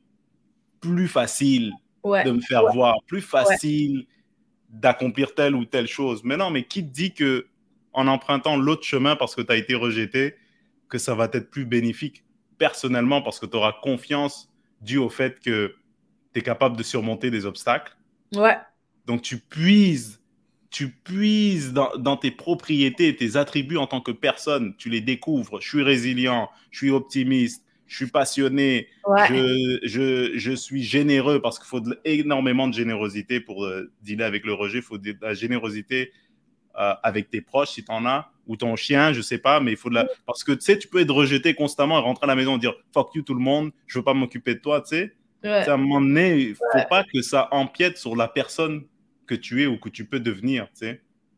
plus 0.81 1.09
facile 1.09 1.73
de 2.05 2.31
me 2.31 2.41
faire 2.41 2.67
voir, 2.73 2.97
plus 3.07 3.23
facile 3.23 4.07
d'accomplir 4.69 5.35
telle 5.35 5.55
ou 5.55 5.65
telle 5.65 5.87
chose. 5.87 6.23
Mais 6.25 6.37
non, 6.37 6.51
mais 6.51 6.65
qui 6.65 6.85
te 6.85 6.93
dit 6.93 7.13
que 7.13 7.47
en 7.93 8.09
empruntant 8.09 8.57
l'autre 8.57 8.83
chemin 8.83 9.15
parce 9.15 9.37
que 9.37 9.41
tu 9.41 9.53
as 9.53 9.57
été 9.57 9.75
rejeté, 9.75 10.35
que 10.89 10.99
ça 10.99 11.15
va 11.15 11.29
être 11.33 11.51
plus 11.51 11.65
bénéfique? 11.65 12.25
Personnellement 12.59 13.23
parce 13.23 13.39
que 13.39 13.47
tu 13.47 13.57
auras 13.57 13.75
confiance 13.83 14.51
dû 14.81 14.99
au 14.99 15.09
fait 15.09 15.41
que 15.41 15.75
tu 16.33 16.41
es 16.41 16.43
capable 16.43 16.77
de 16.77 16.83
surmonter 16.83 17.31
des 17.31 17.47
obstacles 17.47 17.97
Ouais. 18.37 18.57
Donc, 19.07 19.23
tu 19.23 19.39
puises, 19.39 20.21
tu 20.71 20.89
puises 20.91 21.73
dans, 21.73 22.17
tes 22.17 22.31
propriétés, 22.31 23.15
tes 23.15 23.37
attributs 23.37 23.77
en 23.77 23.87
tant 23.87 24.01
que 24.01 24.11
personne. 24.11 24.75
Tu 24.77 24.89
les 24.89 25.01
découvres. 25.01 25.61
Je 25.61 25.69
suis 25.69 25.83
résilient, 25.83 26.51
je 26.71 26.79
suis 26.79 26.91
optimiste, 26.91 27.65
je 27.87 27.97
suis 27.97 28.07
passionné, 28.07 28.89
je, 29.17 30.55
suis 30.57 30.83
généreux 30.83 31.41
parce 31.41 31.59
qu'il 31.59 31.69
faut 31.69 31.83
énormément 32.05 32.67
de 32.67 32.75
générosité 32.75 33.41
pour 33.41 33.65
euh, 33.65 33.93
dealer 34.03 34.25
avec 34.25 34.45
le 34.45 34.55
rejet. 34.55 34.79
Il 34.79 34.85
faut 34.85 34.99
de 34.99 35.15
la 35.21 35.35
générosité 35.35 36.13
euh, 36.79 36.95
avec 37.03 37.31
tes 37.31 37.41
proches 37.41 37.71
si 37.71 37.85
tu 37.85 37.93
en 37.93 38.05
as, 38.07 38.31
ou 38.47 38.57
ton 38.57 38.77
chien, 38.77 39.13
je 39.13 39.21
sais 39.21 39.39
pas, 39.39 39.61
mais 39.61 39.73
il 39.73 39.77
faut 39.77 39.89
de 39.89 39.95
la. 39.95 40.07
Parce 40.27 40.45
que 40.45 40.53
tu 40.53 40.61
sais, 40.61 40.79
tu 40.79 40.89
peux 40.89 41.01
être 41.01 41.15
rejeté 41.15 41.55
constamment 41.55 41.99
et 41.99 42.03
rentrer 42.03 42.25
à 42.25 42.29
la 42.29 42.37
maison 42.37 42.57
et 42.57 42.59
dire 42.59 42.75
fuck 42.93 43.15
you 43.15 43.23
tout 43.23 43.35
le 43.35 43.41
monde, 43.41 43.71
je 43.87 43.99
veux 43.99 44.05
pas 44.05 44.15
m'occuper 44.15 44.55
de 44.55 44.61
toi, 44.61 44.81
tu 44.81 44.97
sais. 44.97 45.13
À 45.45 45.75
un 45.75 45.77
moment 45.77 46.01
donné, 46.01 46.39
il 46.39 46.49
ne 46.51 46.55
faut 46.55 46.89
pas 46.89 47.05
que 47.05 47.21
ça 47.21 47.49
empiète 47.51 47.99
sur 47.99 48.17
la 48.17 48.29
personne 48.29 48.87
que 49.27 49.35
tu 49.35 49.63
es 49.63 49.67
ou 49.67 49.79
que 49.79 49.91
tu 49.91 50.07
peux 50.07 50.21
devenir. 50.21 50.69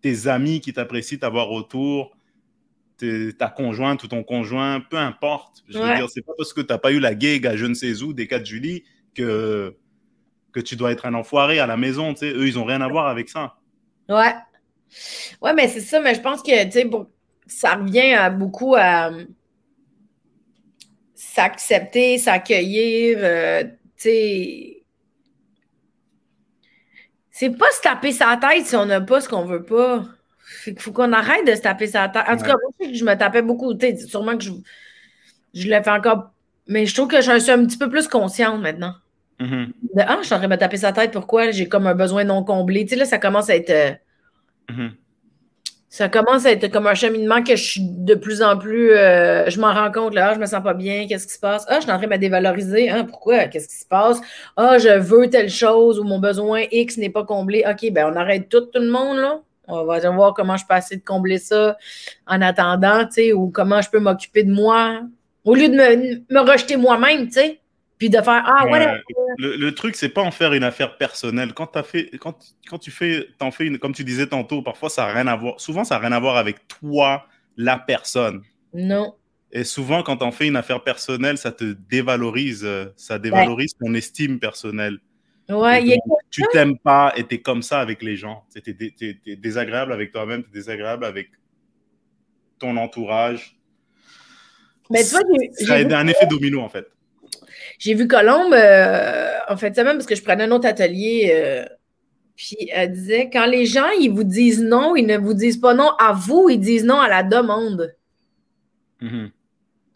Tes 0.01 0.29
amis 0.29 0.61
qui 0.61 0.73
t'apprécient 0.73 1.19
t'avoir 1.19 1.51
autour, 1.51 2.17
ta 3.39 3.49
conjointe 3.49 4.03
ou 4.05 4.09
ton 4.09 4.23
conjoint, 4.23 4.81
peu 4.81 4.97
importe. 4.97 5.65
Je 5.69 5.79
veux 5.79 5.95
dire, 5.97 6.09
c'est 6.09 6.25
pas 6.25 6.33
parce 6.37 6.53
que 6.53 6.61
tu 6.61 6.73
n'as 6.73 6.79
pas 6.79 6.93
eu 6.93 7.01
la 7.01 7.19
gig 7.19 7.47
à 7.47 7.57
je 7.57 7.67
ne 7.67 7.75
sais 7.75 8.03
où 8.03 8.13
des 8.13 8.27
4 8.27 8.47
juillet 8.47 8.85
que, 9.15 9.77
que 10.53 10.61
tu 10.61 10.77
dois 10.77 10.93
être 10.93 11.07
un 11.07 11.15
enfoiré 11.15 11.59
à 11.59 11.67
la 11.67 11.77
maison. 11.77 12.15
Eux, 12.23 12.47
ils 12.47 12.55
n'ont 12.55 12.65
rien 12.65 12.81
à 12.81 12.89
voir 12.89 13.09
avec 13.09 13.29
ça. 13.29 13.57
Ouais. 14.09 14.35
Ouais, 15.43 15.55
mais 15.55 15.69
c'est 15.69 15.81
ça, 15.81 16.01
mais 16.01 16.15
je 16.15 16.21
pense 16.21 16.43
que 16.43 16.51
ça 17.47 17.75
revient 17.75 18.15
à 18.15 18.31
beaucoup 18.31 18.75
à 18.77 19.11
s'accepter, 21.15 22.19
s'accueillir. 22.19 23.19
Euh, 23.21 23.65
c'est 23.97 24.83
pas 27.51 27.71
se 27.73 27.83
taper 27.83 28.13
sa 28.13 28.37
tête 28.37 28.67
si 28.67 28.77
on 28.77 28.87
n'a 28.87 29.01
pas 29.01 29.21
ce 29.21 29.29
qu'on 29.29 29.45
veut 29.45 29.63
pas. 29.63 30.05
Il 30.67 30.79
faut 30.79 30.93
qu'on 30.93 31.13
arrête 31.13 31.47
de 31.47 31.55
se 31.55 31.61
taper 31.61 31.87
sa 31.87 32.09
tête. 32.09 32.25
En 32.29 32.37
tout 32.37 32.45
cas, 32.45 32.55
moi, 32.55 32.91
je 32.93 33.05
me 33.05 33.15
tapais 33.15 33.43
beaucoup. 33.43 33.73
Sûrement 34.07 34.39
que 34.39 34.45
je, 34.45 34.53
je 35.53 35.69
le 35.69 35.83
fais 35.83 35.91
encore. 35.91 36.31
Mais 36.69 36.87
je 36.87 36.95
trouve 36.95 37.09
que 37.09 37.21
je 37.21 37.39
suis 37.39 37.51
un 37.51 37.65
petit 37.67 37.79
peu 37.79 37.89
plus 37.89 38.09
consciente 38.09 38.61
maintenant. 38.61 38.95
Mm-hmm. 39.41 39.73
ah, 39.99 40.19
je 40.21 40.27
suis 40.27 40.35
en 40.35 40.39
train 40.39 40.47
de 40.47 40.53
me 40.53 40.59
taper 40.59 40.79
sa 40.79 40.93
tête. 40.93 41.13
Pourquoi? 41.13 41.51
J'ai 41.51 41.69
comme 41.69 41.87
un 41.87 41.95
besoin 41.95 42.25
non 42.25 42.43
comblé. 42.43 42.85
Tu 42.85 42.91
sais, 42.91 42.97
là, 42.97 43.05
ça 43.05 43.19
commence 43.19 43.51
à 43.51 43.57
être. 43.57 43.99
Mm-hmm 44.69 44.91
ça 45.97 46.11
commence 46.11 46.45
à 46.45 46.53
être 46.53 46.71
comme 46.71 46.87
un 46.87 46.95
cheminement 46.95 47.43
que 47.43 47.57
je 47.57 47.63
suis 47.63 47.81
de 47.81 48.15
plus 48.15 48.43
en 48.43 48.59
plus. 48.59 48.91
Euh, 48.91 49.49
je 49.49 49.59
m'en 49.59 49.73
rends 49.73 49.91
compte, 49.91 50.15
là, 50.15 50.29
ah, 50.29 50.35
je 50.35 50.39
me 50.39 50.45
sens 50.45 50.63
pas 50.63 50.75
bien, 50.75 51.07
qu'est-ce 51.07 51.27
qui 51.27 51.33
se 51.33 51.41
passe? 51.41 51.65
Ah, 51.69 51.77
je 51.77 51.85
suis 51.85 51.91
en 51.91 51.97
train 51.97 52.07
de 52.07 52.13
me 52.13 52.19
dévaloriser. 52.19 52.91
Hein, 52.91 53.05
pourquoi? 53.05 53.45
Qu'est-ce 53.45 53.67
qui 53.67 53.77
se 53.77 53.87
passe? 53.87 54.21
Ah, 54.59 54.77
je 54.77 54.99
veux 54.99 55.31
telle 55.31 55.49
chose 55.49 55.99
ou 55.99 56.05
mon 56.05 56.19
besoin 56.19 56.65
X 56.71 56.99
n'est 56.99 57.09
pas 57.09 57.25
comblé. 57.25 57.65
OK, 57.67 57.91
ben 57.93 58.13
on 58.13 58.17
arrête 58.17 58.51
tout, 58.51 58.61
tout 58.61 58.79
le 58.79 58.91
monde, 58.91 59.17
là. 59.17 59.41
On 59.69 59.85
va 59.85 60.11
voir 60.11 60.35
comment 60.35 60.59
je 60.59 60.67
peux 60.69 60.77
essayer 60.77 60.99
de 60.99 61.05
combler 61.05 61.39
ça 61.39 61.79
en 62.27 62.43
attendant, 62.43 63.07
tu 63.07 63.13
sais, 63.13 63.33
ou 63.33 63.49
comment 63.49 63.81
je 63.81 63.89
peux 63.89 63.99
m'occuper 63.99 64.45
de 64.45 64.53
moi. 64.53 65.01
Au 65.45 65.55
lieu 65.55 65.71
de 65.71 65.75
me, 65.75 66.41
rejeter 66.41 66.77
moi-même, 66.77 67.27
tu 67.29 67.33
sais, 67.33 67.61
puis 67.99 68.11
de 68.11 68.21
faire 68.21 68.43
Ah, 68.47 68.67
ouais. 68.67 69.03
Le, 69.39 69.71
truc, 69.71 69.97
c'est 69.97 70.09
pas 70.09 70.23
en 70.23 70.31
faire 70.31 70.53
une 70.53 70.65
affaire 70.65 70.97
personnelle. 70.97 71.55
Quand, 71.55 71.77
as 71.77 71.83
fait, 71.83 72.11
quand, 72.19 72.37
quand 72.69 72.79
tu 72.79 72.91
fais, 72.91 73.29
t'en 73.39 73.51
fais 73.51 73.67
une, 73.67 73.79
comme 73.79 73.95
tu 73.95 74.05
disais 74.05 74.27
tantôt, 74.27 74.63
parfois 74.63 74.91
ça 74.91 75.07
n'a 75.07 75.13
rien 75.13 75.27
à 75.27 75.37
voir. 75.37 75.61
Souvent, 75.61 75.85
ça 75.85 75.97
n'a 75.97 76.01
rien 76.01 76.13
à 76.13 76.21
voir 76.21 76.37
avec 76.37 76.69
toi, 76.69 77.27
la 77.57 77.79
personne. 77.79 78.43
Non. 78.75 79.15
Et 79.53 79.65
souvent, 79.65 80.03
quand 80.03 80.23
on 80.23 80.33
fait 80.33 80.49
une 80.49 80.57
affaire 80.57 80.83
personnelle, 80.83 81.39
ça 81.39 81.53
te 81.53 81.65
dévalorise, 81.89 82.65
euh, 82.65 82.87
ça 82.97 83.19
dévalorise 83.19 83.75
ton 83.81 83.95
estime 83.95 84.39
personnelle. 84.39 84.99
Ouais, 85.49 85.85
y 85.85 85.95
a 85.95 85.97
tu 86.31 86.43
t'aimes 86.53 86.77
pas 86.77 87.13
et 87.17 87.25
tu 87.25 87.37
es 87.37 87.41
comme 87.41 87.63
ça 87.63 87.81
avec 87.81 88.03
les 88.03 88.17
gens. 88.17 88.45
Tu 88.55 88.77
es, 89.27 89.37
désagréable 89.37 89.93
avec 89.93 90.13
toi-même, 90.13 90.43
tu 90.43 90.51
es 90.51 90.53
désagréable 90.53 91.05
avec 91.05 91.31
ton 92.59 92.77
entourage. 92.77 93.57
Mais 94.91 95.05
toi, 95.05 95.21
ça 95.53 95.75
a 95.75 95.99
un 95.99 96.09
effet 96.09 96.27
domino, 96.27 96.61
en 96.61 96.69
fait. 96.69 96.87
J'ai 97.79 97.95
vu 97.95 98.09
Colombe, 98.09 98.55
euh, 98.55 99.31
en 99.49 99.57
fait, 99.57 99.75
ça 99.75 99.85
même 99.85 99.97
parce 99.97 100.07
que 100.07 100.15
je 100.15 100.23
prenais 100.23 100.45
un 100.45 100.51
autre 100.51 100.67
atelier. 100.67 101.33
Euh, 101.35 101.65
puis 102.37 102.69
elle 102.71 102.93
disait 102.93 103.31
quand 103.33 103.47
les 103.47 103.65
gens 103.67 103.89
ils 103.99 104.11
vous 104.11 104.25
disent 104.25 104.63
non, 104.63 104.95
ils 104.95 105.07
ne 105.07 105.17
vous 105.17 105.35
disent 105.35 105.57
pas 105.57 105.75
non 105.75 105.91
à 105.99 106.13
vous, 106.13 106.49
ils 106.51 106.61
disent 106.61 106.85
non 106.85 107.01
à 107.01 107.09
la 107.09 107.23
demande. 107.23 107.95
Mm-hmm. 109.01 109.31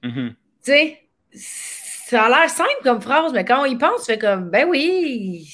Mm-hmm. 0.04 0.28
Tu 0.30 0.36
sais, 0.62 0.98
ça 1.32 2.24
a 2.24 2.28
l'air 2.28 2.50
simple 2.50 2.80
comme 2.82 3.00
phrase, 3.00 3.32
mais 3.32 3.44
quand 3.44 3.62
on 3.62 3.66
y 3.66 3.76
pense, 3.76 4.06
fait 4.06 4.18
comme, 4.18 4.50
ben 4.50 4.66
oui. 4.68 5.48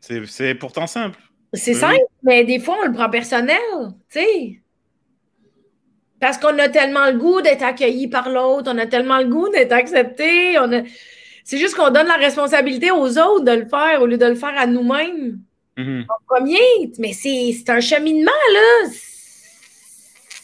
C'est 0.00 0.54
pourtant 0.54 0.86
simple. 0.86 1.18
C'est 1.52 1.74
simple, 1.74 1.98
mais 2.22 2.44
des 2.44 2.58
fois, 2.58 2.76
on 2.82 2.86
le 2.86 2.92
prend 2.92 3.08
personnel, 3.08 3.58
tu 4.10 4.20
sais. 4.20 4.63
Parce 6.20 6.38
qu'on 6.38 6.58
a 6.58 6.68
tellement 6.68 7.06
le 7.10 7.18
goût 7.18 7.40
d'être 7.42 7.62
accueilli 7.62 8.08
par 8.08 8.28
l'autre, 8.28 8.70
on 8.72 8.78
a 8.78 8.86
tellement 8.86 9.18
le 9.18 9.26
goût 9.26 9.48
d'être 9.50 9.72
accepté. 9.72 10.58
On 10.58 10.72
a... 10.72 10.82
C'est 11.44 11.58
juste 11.58 11.76
qu'on 11.76 11.90
donne 11.90 12.06
la 12.06 12.16
responsabilité 12.16 12.90
aux 12.90 13.18
autres 13.18 13.44
de 13.44 13.52
le 13.52 13.68
faire 13.68 14.00
au 14.00 14.06
lieu 14.06 14.16
de 14.16 14.26
le 14.26 14.34
faire 14.34 14.54
à 14.56 14.66
nous-mêmes. 14.66 15.38
En 15.76 16.16
premier, 16.28 16.92
mais 16.98 17.12
c'est 17.12 17.68
un 17.68 17.80
cheminement, 17.80 18.30
là. 18.52 18.90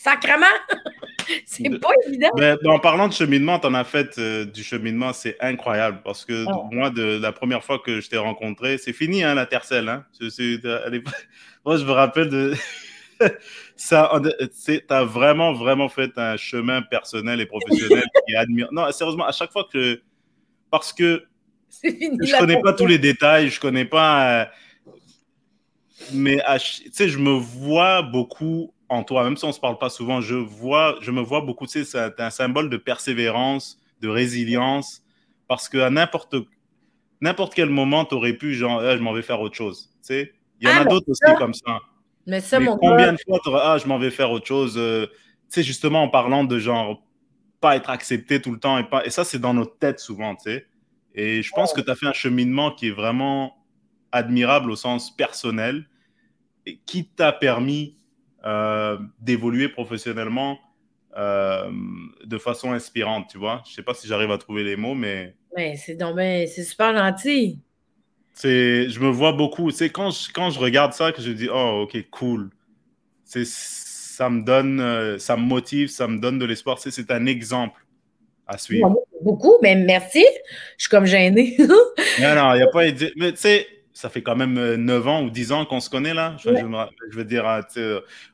Sacrement! 0.02 0.46
c'est 1.46 1.68
pas 1.78 1.90
évident. 2.06 2.30
Mais, 2.37 2.54
en 2.66 2.78
parlant 2.78 3.09
de 3.09 3.12
cheminement, 3.12 3.59
tu 3.59 3.66
en 3.66 3.74
as 3.74 3.85
fait 3.85 4.18
euh, 4.18 4.44
du 4.44 4.64
cheminement, 4.64 5.12
c'est 5.12 5.37
incroyable 5.40 6.00
parce 6.04 6.24
que 6.24 6.44
oh. 6.48 6.68
moi, 6.72 6.90
de 6.90 7.18
la 7.20 7.33
première 7.33 7.62
fois 7.62 7.78
que 7.78 8.00
je 8.00 8.09
t'ai 8.09 8.16
rencontré, 8.16 8.78
c'est 8.78 8.92
fini 8.92 9.22
hein, 9.22 9.35
la 9.35 9.46
tercelle. 9.46 9.88
Hein? 9.88 10.04
moi, 11.64 11.76
je 11.76 11.85
me 11.85 11.92
rappelle 11.92 12.28
de. 12.28 12.54
ça, 13.80 14.12
tu 14.66 14.82
as 14.90 15.04
vraiment, 15.04 15.54
vraiment 15.54 15.88
fait 15.88 16.10
un 16.16 16.36
chemin 16.36 16.82
personnel 16.82 17.40
et 17.40 17.46
professionnel 17.46 18.04
qui 18.28 18.36
admire. 18.36 18.68
Non, 18.72 18.92
sérieusement, 18.92 19.24
à 19.24 19.32
chaque 19.32 19.50
fois 19.50 19.66
que. 19.72 20.02
Parce 20.70 20.92
que. 20.92 21.24
Fini 21.70 22.18
je 22.20 22.38
connais 22.38 22.60
pas 22.60 22.74
tous 22.74 22.84
les 22.84 22.98
détails, 22.98 23.48
je 23.48 23.58
connais 23.58 23.86
pas. 23.86 24.42
Euh, 24.42 24.44
mais 26.12 26.42
tu 26.58 26.90
sais, 26.92 27.08
je 27.08 27.18
me 27.18 27.30
vois 27.30 28.02
beaucoup 28.02 28.74
en 28.90 29.02
toi, 29.02 29.24
même 29.24 29.38
si 29.38 29.44
on 29.44 29.48
ne 29.48 29.52
se 29.52 29.60
parle 29.60 29.78
pas 29.78 29.88
souvent, 29.88 30.20
je, 30.20 30.34
vois, 30.34 30.96
je 31.00 31.10
me 31.10 31.22
vois 31.22 31.40
beaucoup, 31.40 31.66
tu 31.66 31.84
sais, 31.84 31.84
c'est 31.84 32.20
un 32.20 32.30
symbole 32.30 32.68
de 32.68 32.76
persévérance, 32.76 33.80
de 34.02 34.08
résilience, 34.08 35.02
parce 35.46 35.68
qu'à 35.68 35.88
n'importe 35.88 36.34
n'importe 37.22 37.54
quel 37.54 37.70
moment, 37.70 38.04
tu 38.04 38.14
aurais 38.14 38.34
pu, 38.34 38.52
genre, 38.52 38.80
ah, 38.80 38.96
je 38.96 39.02
m'en 39.02 39.12
vais 39.12 39.22
faire 39.22 39.40
autre 39.40 39.54
chose. 39.54 39.90
Tu 40.02 40.14
sais, 40.14 40.32
il 40.60 40.68
y 40.68 40.72
en 40.72 40.76
a 40.76 40.80
ah, 40.80 40.84
d'autres 40.84 41.08
aussi 41.08 41.34
comme 41.38 41.54
ça. 41.54 41.80
Mais 42.30 42.40
ça, 42.40 42.60
mon 42.60 42.76
combien 42.76 43.12
de 43.12 43.18
fois 43.18 43.40
tu 43.42 43.50
ah, 43.52 43.76
je 43.76 43.88
m'en 43.88 43.98
vais 43.98 44.12
faire 44.12 44.30
autre 44.30 44.46
chose, 44.46 44.76
euh, 44.78 45.06
tu 45.06 45.14
sais, 45.48 45.62
justement 45.64 46.04
en 46.04 46.08
parlant 46.08 46.44
de 46.44 46.60
genre, 46.60 47.02
pas 47.60 47.74
être 47.74 47.90
accepté 47.90 48.40
tout 48.40 48.52
le 48.52 48.60
temps, 48.60 48.78
et, 48.78 48.84
pas, 48.84 49.04
et 49.04 49.10
ça, 49.10 49.24
c'est 49.24 49.40
dans 49.40 49.52
notre 49.52 49.76
tête 49.78 49.98
souvent, 49.98 50.36
tu 50.36 50.44
sais. 50.44 50.66
Et 51.12 51.42
je 51.42 51.50
pense 51.50 51.72
que 51.72 51.80
tu 51.80 51.90
as 51.90 51.96
fait 51.96 52.06
un 52.06 52.12
cheminement 52.12 52.70
qui 52.70 52.86
est 52.86 52.92
vraiment 52.92 53.56
admirable 54.12 54.70
au 54.70 54.76
sens 54.76 55.14
personnel, 55.14 55.88
et 56.66 56.78
qui 56.86 57.04
t'a 57.04 57.32
permis 57.32 57.96
euh, 58.44 58.96
d'évoluer 59.18 59.68
professionnellement 59.68 60.60
euh, 61.16 61.68
de 62.24 62.38
façon 62.38 62.70
inspirante, 62.70 63.26
tu 63.28 63.38
vois. 63.38 63.64
Je 63.66 63.72
sais 63.72 63.82
pas 63.82 63.94
si 63.94 64.06
j'arrive 64.06 64.30
à 64.30 64.38
trouver 64.38 64.62
les 64.62 64.76
mots, 64.76 64.94
mais. 64.94 65.34
Mais 65.56 65.74
c'est 65.74 65.98
c'est 66.46 66.62
super 66.62 66.96
gentil. 66.96 67.60
C'est, 68.32 68.88
je 68.88 69.00
me 69.00 69.08
vois 69.08 69.32
beaucoup. 69.32 69.70
C'est 69.70 69.90
quand 69.90 70.10
je, 70.10 70.32
quand 70.32 70.50
je 70.50 70.58
regarde 70.58 70.92
ça 70.92 71.12
que 71.12 71.20
je 71.20 71.30
dis, 71.32 71.48
oh, 71.52 71.86
ok, 71.86 72.04
cool. 72.10 72.50
C'est, 73.24 73.46
ça 73.46 74.28
me 74.30 74.42
donne, 74.42 74.80
euh, 74.80 75.18
ça 75.18 75.36
me 75.36 75.42
motive, 75.42 75.88
ça 75.88 76.06
me 76.06 76.18
donne 76.18 76.38
de 76.38 76.44
l'espoir. 76.44 76.78
C'est, 76.78 76.90
c'est 76.90 77.10
un 77.10 77.26
exemple 77.26 77.80
à 78.46 78.58
suivre. 78.58 78.94
Beaucoup, 79.22 79.58
mais 79.62 79.74
merci. 79.74 80.24
Je 80.78 80.84
suis 80.84 80.90
comme 80.90 81.06
gênée. 81.06 81.56
non, 81.58 82.34
non, 82.34 82.54
il 82.54 82.58
n'y 82.58 82.62
a 82.62 82.68
pas. 82.68 82.84
Mais 83.16 83.32
tu 83.32 83.38
sais, 83.38 83.66
ça 83.92 84.08
fait 84.08 84.22
quand 84.22 84.36
même 84.36 84.74
9 84.76 85.08
ans 85.08 85.22
ou 85.22 85.30
10 85.30 85.52
ans 85.52 85.64
qu'on 85.66 85.80
se 85.80 85.90
connaît 85.90 86.14
là. 86.14 86.36
Je, 86.38 86.50
veux 87.12 87.24
dire, 87.24 87.44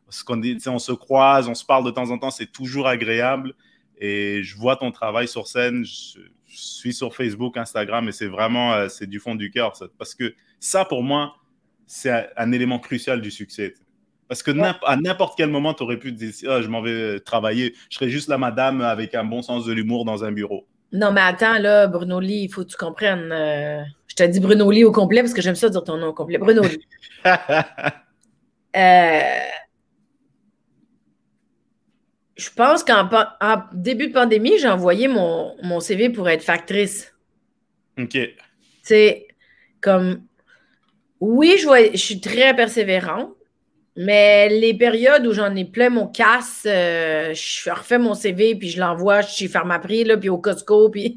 ce 0.09 0.25
qu'on 0.25 0.37
dit, 0.37 0.59
on 0.67 0.79
se 0.79 0.93
croise, 0.93 1.49
on 1.49 1.55
se 1.55 1.65
parle 1.65 1.85
de 1.85 1.91
temps 1.91 2.11
en 2.11 2.19
temps, 2.19 2.31
c'est 2.31 2.51
toujours 2.51 2.87
agréable. 2.87 3.55
Et 3.99 4.43
je 4.43 4.57
vois 4.57 4.77
ton 4.77 4.93
travail 4.93 5.27
sur 5.27 5.47
scène, 5.47 5.85
je, 5.85 6.19
suis 6.61 6.93
sur 6.93 7.15
Facebook, 7.15 7.57
Instagram, 7.57 8.09
et 8.09 8.13
c'est 8.13 8.27
vraiment, 8.27 8.73
euh, 8.75 8.89
c'est 8.89 9.07
du 9.07 9.21
fond 9.21 9.35
du 9.35 9.51
cœur. 9.51 9.73
Parce 9.99 10.15
que 10.15 10.35
ça, 10.61 10.85
pour 10.85 11.03
moi, 11.03 11.37
c'est 11.87 12.31
un, 12.37 12.53
élément 12.53 12.79
crucial 12.79 13.21
du 13.21 13.31
succès. 13.31 13.75
Parce 14.29 14.43
que 14.43 14.51
à 14.85 14.97
n'importe 14.97 15.37
quel 15.37 15.51
moment, 15.51 15.73
tu 15.73 15.85
aurais 15.85 15.99
pu 15.99 16.13
te 16.13 16.19
dire, 16.19 16.33
ah, 16.51 16.61
je 16.61 16.69
m'en 16.69 16.83
vais 16.83 17.21
travailler, 17.21 17.75
je 17.91 17.97
serais 17.97 18.11
juste 18.11 18.29
la 18.29 18.39
madame 18.39 18.81
avec 18.81 19.15
un 19.15 19.25
bon 19.25 19.41
sens 19.41 19.65
de 19.67 19.73
l'humour 19.73 20.05
dans 20.05 20.25
un 20.25 20.33
bureau. 20.33 20.67
Non, 20.93 21.13
mais 21.13 21.21
attends, 21.21 21.59
là, 21.59 21.87
Bruno 21.87 22.21
Lee, 22.21 22.45
il 22.45 22.49
faut 22.49 22.65
que 22.65 22.71
tu 22.71 22.77
comprennes. 22.77 23.31
Euh, 23.33 23.83
je 24.09 24.15
te 24.15 24.23
dis 24.25 24.41
Bruno 24.41 24.71
Lee 24.71 24.85
au 24.85 24.93
complet 24.93 25.21
parce 25.21 25.35
que 25.35 25.43
j'aime 25.43 25.55
ça 25.55 25.69
dire 25.69 25.85
ton 25.85 25.97
nom 25.97 26.09
au 26.09 26.13
complet. 26.13 26.39
Bruno 26.39 26.63
Lee. 26.63 26.81
euh, 28.77 29.21
je 32.37 32.51
pense 32.55 32.85
qu'en 32.85 33.09
début 33.73 34.09
de 34.09 34.13
pandémie, 34.13 34.59
j'ai 34.59 34.69
envoyé 34.69 35.09
mon, 35.09 35.57
mon, 35.63 35.81
CV 35.81 36.11
pour 36.11 36.29
être 36.29 36.43
factrice. 36.43 37.15
OK. 37.99 38.19
C'est 38.83 39.27
comme, 39.81 40.23
oui, 41.21 41.57
je, 41.59 41.91
je, 41.93 41.97
suis 41.97 42.21
très 42.21 42.55
persévérante, 42.55 43.33
mais 43.97 44.49
les 44.51 44.75
périodes 44.75 45.27
où 45.27 45.33
j'en 45.33 45.55
ai 45.57 45.65
plein 45.65 45.89
mon 45.89 46.07
casse, 46.07 46.65
euh, 46.67 47.33
je 47.33 47.71
refais 47.71 47.99
mon 47.99 48.15
CV, 48.15 48.55
puis 48.55 48.69
je 48.69 48.81
l'envoie 48.81 49.23
chez 49.23 49.49
Pharmaprix, 49.49 50.05
là, 50.05 50.17
puis 50.17 50.29
au 50.29 50.39
Costco, 50.39 50.91
puis... 50.91 51.17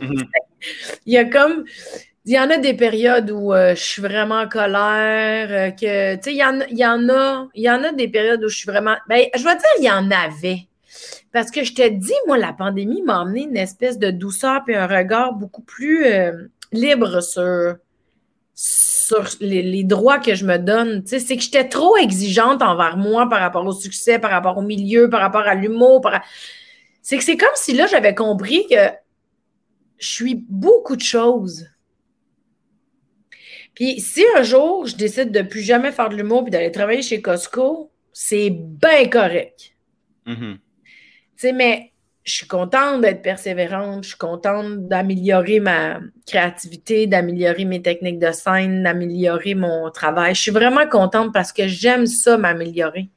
Mhm. 0.00 0.24
Il 1.06 1.12
y 1.12 1.18
a 1.18 1.24
comme 1.24 1.64
il 2.26 2.32
y 2.32 2.38
en 2.40 2.50
a 2.50 2.58
des 2.58 2.74
périodes 2.74 3.30
où 3.30 3.54
euh, 3.54 3.76
je 3.76 3.82
suis 3.82 4.02
vraiment 4.02 4.40
en 4.40 4.48
colère, 4.48 5.48
euh, 5.48 5.70
que, 5.70 6.16
tu 6.16 6.22
sais, 6.22 6.32
il 6.32 6.38
y 6.38 6.44
en, 6.44 6.58
y, 6.70 6.84
en 6.84 7.08
a, 7.08 7.46
y 7.54 7.70
en 7.70 7.84
a 7.84 7.92
des 7.92 8.08
périodes 8.08 8.42
où 8.42 8.48
je 8.48 8.56
suis 8.56 8.66
vraiment, 8.66 8.96
ben, 9.08 9.26
je 9.32 9.44
vais 9.44 9.54
dire, 9.54 9.64
il 9.78 9.84
y 9.84 9.90
en 9.90 10.10
avait. 10.10 10.66
Parce 11.32 11.52
que 11.52 11.62
je 11.62 11.72
te 11.72 11.88
dis, 11.88 12.12
moi, 12.26 12.36
la 12.36 12.52
pandémie 12.52 13.02
m'a 13.02 13.20
amené 13.20 13.44
une 13.44 13.56
espèce 13.56 13.98
de 13.98 14.10
douceur 14.10 14.62
et 14.66 14.74
un 14.74 14.88
regard 14.88 15.34
beaucoup 15.34 15.62
plus 15.62 16.04
euh, 16.04 16.48
libre 16.72 17.20
sur, 17.20 17.76
sur 18.54 19.28
les, 19.38 19.84
droits 19.84 20.18
que 20.18 20.34
je 20.34 20.46
me 20.46 20.58
donne. 20.58 21.04
C'est 21.06 21.36
que 21.36 21.42
j'étais 21.42 21.68
trop 21.68 21.96
exigeante 21.96 22.60
envers 22.60 22.96
moi 22.96 23.28
par 23.28 23.38
rapport 23.38 23.64
au 23.64 23.72
succès, 23.72 24.18
par 24.18 24.32
rapport 24.32 24.58
au 24.58 24.62
milieu, 24.62 25.08
par 25.08 25.20
rapport 25.20 25.46
à 25.46 25.54
l'humour. 25.54 26.10
C'est 27.02 27.18
que 27.18 27.24
c'est 27.24 27.36
comme 27.36 27.48
si 27.54 27.72
là, 27.72 27.86
j'avais 27.86 28.16
compris 28.16 28.66
que 28.68 28.90
je 29.98 30.08
suis 30.08 30.44
beaucoup 30.48 30.96
de 30.96 31.02
choses 31.02 31.68
puis 33.76 34.00
si 34.00 34.24
un 34.36 34.42
jour, 34.42 34.86
je 34.86 34.96
décide 34.96 35.30
de 35.30 35.42
plus 35.42 35.60
jamais 35.60 35.92
faire 35.92 36.08
de 36.08 36.16
l'humour 36.16 36.42
puis 36.42 36.50
d'aller 36.50 36.72
travailler 36.72 37.02
chez 37.02 37.20
Costco, 37.20 37.92
c'est 38.10 38.48
bien 38.50 39.06
correct. 39.08 39.74
Mm-hmm. 40.26 40.54
Tu 40.54 40.60
sais, 41.36 41.52
mais 41.52 41.92
je 42.24 42.32
suis 42.32 42.46
contente 42.46 43.02
d'être 43.02 43.20
persévérante, 43.20 44.02
je 44.04 44.08
suis 44.08 44.18
contente 44.18 44.88
d'améliorer 44.88 45.60
ma 45.60 46.00
créativité, 46.26 47.06
d'améliorer 47.06 47.66
mes 47.66 47.82
techniques 47.82 48.18
de 48.18 48.32
scène, 48.32 48.82
d'améliorer 48.82 49.54
mon 49.54 49.90
travail. 49.90 50.34
Je 50.34 50.40
suis 50.40 50.50
vraiment 50.50 50.88
contente 50.88 51.34
parce 51.34 51.52
que 51.52 51.68
j'aime 51.68 52.06
ça 52.06 52.38
m'améliorer. 52.38 53.10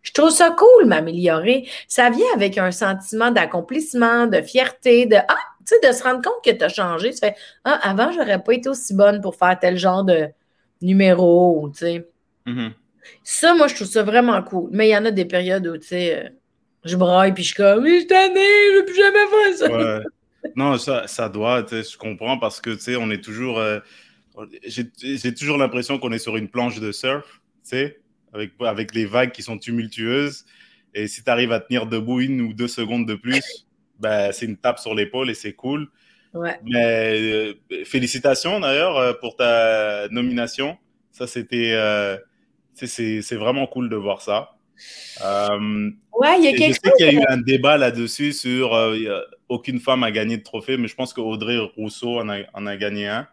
Je 0.00 0.12
trouve 0.12 0.30
ça 0.30 0.50
cool 0.56 0.86
m'améliorer. 0.86 1.68
Ça 1.86 2.08
vient 2.08 2.26
avec 2.34 2.56
un 2.56 2.70
sentiment 2.70 3.30
d'accomplissement, 3.30 4.26
de 4.26 4.40
fierté, 4.40 5.04
de 5.04 5.16
Ah, 5.28 5.36
tu 5.70 5.76
sais, 5.80 5.88
de 5.88 5.96
se 5.96 6.02
rendre 6.02 6.22
compte 6.22 6.44
que 6.44 6.50
tu 6.50 6.64
as 6.64 6.68
changé. 6.68 7.10
Tu 7.12 7.18
fais 7.18 7.34
Ah, 7.64 7.78
avant, 7.82 8.12
j'aurais 8.12 8.42
pas 8.42 8.54
été 8.54 8.68
aussi 8.68 8.94
bonne 8.94 9.20
pour 9.20 9.36
faire 9.36 9.58
tel 9.58 9.76
genre 9.76 10.04
de 10.04 10.28
numéro, 10.82 11.70
tu 11.72 11.78
sais. 11.78 12.08
Mm-hmm. 12.46 12.72
Ça, 13.22 13.54
moi, 13.54 13.68
je 13.68 13.74
trouve 13.74 13.86
ça 13.88 14.02
vraiment 14.02 14.42
cool. 14.42 14.70
Mais 14.72 14.88
il 14.88 14.92
y 14.92 14.96
en 14.96 15.04
a 15.04 15.10
des 15.10 15.24
périodes 15.24 15.66
où, 15.66 15.76
tu 15.76 15.86
sais, 15.86 16.18
euh, 16.18 16.28
je 16.84 16.96
braille 16.96 17.32
puis 17.32 17.42
je 17.42 17.48
suis 17.48 17.56
comme, 17.56 17.84
mais 17.84 18.00
je 18.00 18.06
t'en 18.06 18.14
ai, 18.14 18.72
je 18.72 18.78
veux 18.78 18.84
plus 18.84 18.96
jamais 18.96 19.26
faire 19.26 19.56
ça. 19.58 19.98
Ouais. 19.98 20.04
Non, 20.56 20.78
ça, 20.78 21.06
ça 21.06 21.28
doit, 21.28 21.62
tu 21.62 21.82
sais, 21.82 21.90
je 21.90 21.98
comprends 21.98 22.38
parce 22.38 22.60
que, 22.60 22.70
tu 22.70 22.80
sais, 22.80 22.96
on 22.96 23.10
est 23.10 23.22
toujours. 23.22 23.58
Euh, 23.58 23.80
j'ai 24.64 25.34
toujours 25.34 25.58
l'impression 25.58 25.98
qu'on 25.98 26.12
est 26.12 26.18
sur 26.18 26.36
une 26.36 26.48
planche 26.48 26.80
de 26.80 26.92
surf, 26.92 27.40
tu 27.62 27.70
sais. 27.70 28.00
avec, 28.32 28.52
avec 28.60 28.94
les 28.94 29.04
vagues 29.04 29.32
qui 29.32 29.42
sont 29.42 29.58
tumultueuses. 29.58 30.46
Et 30.94 31.06
si 31.08 31.22
tu 31.22 31.30
arrives 31.30 31.52
à 31.52 31.60
tenir 31.60 31.86
debout 31.86 32.20
une 32.20 32.40
ou 32.40 32.52
deux 32.52 32.68
secondes 32.68 33.06
de 33.06 33.14
plus, 33.14 33.66
ben, 34.00 34.32
c'est 34.32 34.46
une 34.46 34.56
tape 34.56 34.78
sur 34.78 34.94
l'épaule 34.94 35.30
et 35.30 35.34
c'est 35.34 35.52
cool. 35.52 35.88
Ouais. 36.34 36.58
Mais 36.64 37.20
euh, 37.20 37.54
félicitations 37.84 38.60
d'ailleurs 38.60 38.96
euh, 38.96 39.12
pour 39.12 39.36
ta 39.36 40.08
nomination. 40.08 40.78
Ça, 41.10 41.26
c'était. 41.26 41.72
Euh, 41.74 42.16
c'est 42.74 43.36
vraiment 43.36 43.66
cool 43.66 43.90
de 43.90 43.96
voir 43.96 44.22
ça. 44.22 44.52
ouais, 45.20 46.38
il 46.38 46.44
y 46.44 46.48
a 46.48 46.52
quelque 46.52 46.74
Je 46.74 46.80
sais 46.82 46.92
qu'il 46.96 47.06
y 47.06 47.08
a 47.10 47.12
eu 47.12 47.24
un 47.28 47.36
débat 47.36 47.76
là-dessus 47.76 48.32
sur 48.32 48.74
aucune 49.48 49.80
femme 49.80 50.02
a 50.02 50.10
gagné 50.10 50.38
de 50.38 50.42
trophée, 50.42 50.78
mais 50.78 50.88
je 50.88 50.94
pense 50.94 51.12
qu'Audrey 51.12 51.58
Rousseau 51.76 52.18
en 52.18 52.28
a, 52.30 52.38
en 52.54 52.66
a, 52.66 52.76
gagné 52.76 53.08
un 53.08 53.28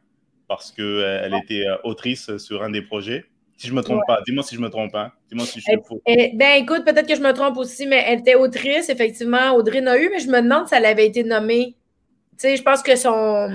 parce 0.49 0.72
qu'elle 0.72 1.34
était 1.41 1.65
autrice 1.86 2.36
sur 2.38 2.61
un 2.63 2.72
des 2.72 2.82
projets. 2.82 3.26
Si 3.58 3.68
je 3.68 3.74
me 3.74 3.82
trompe 3.82 4.01
pas, 4.05 4.22
dis-moi 4.26 4.43
si 4.43 4.55
je 4.55 4.62
me 4.62 4.70
trompe 4.70 4.91
pas. 4.91 5.05
Hein. 5.05 5.12
Dis-moi 5.30 5.45
si 5.47 5.60
je 5.60 5.64
suis 5.64 5.82
faux. 5.84 5.99
Ben 6.05 6.62
écoute, 6.62 6.86
peut-être 6.86 7.08
que 7.08 7.16
je 7.16 7.22
me 7.22 7.34
trompe 7.34 7.58
aussi, 7.58 7.88
mais 7.88 8.03
elle 8.08 8.20
était 8.20 8.36
autrice, 8.36 8.88
effectivement. 8.89 9.55
Audrey 9.55 9.82
n'a 9.82 9.97
eu, 9.97 10.10
mais 10.10 10.20
je 10.20 10.28
me 10.28 10.41
demande 10.41 10.68
si 10.68 10.76
elle 10.76 10.86
avait 10.86 11.08
été 11.08 11.24
nommée. 11.24 11.76
Tu 12.34 12.49
sais, 12.49 12.55
je 12.55 12.62
pense 12.62 12.84
que 12.84 12.95
son. 12.95 13.49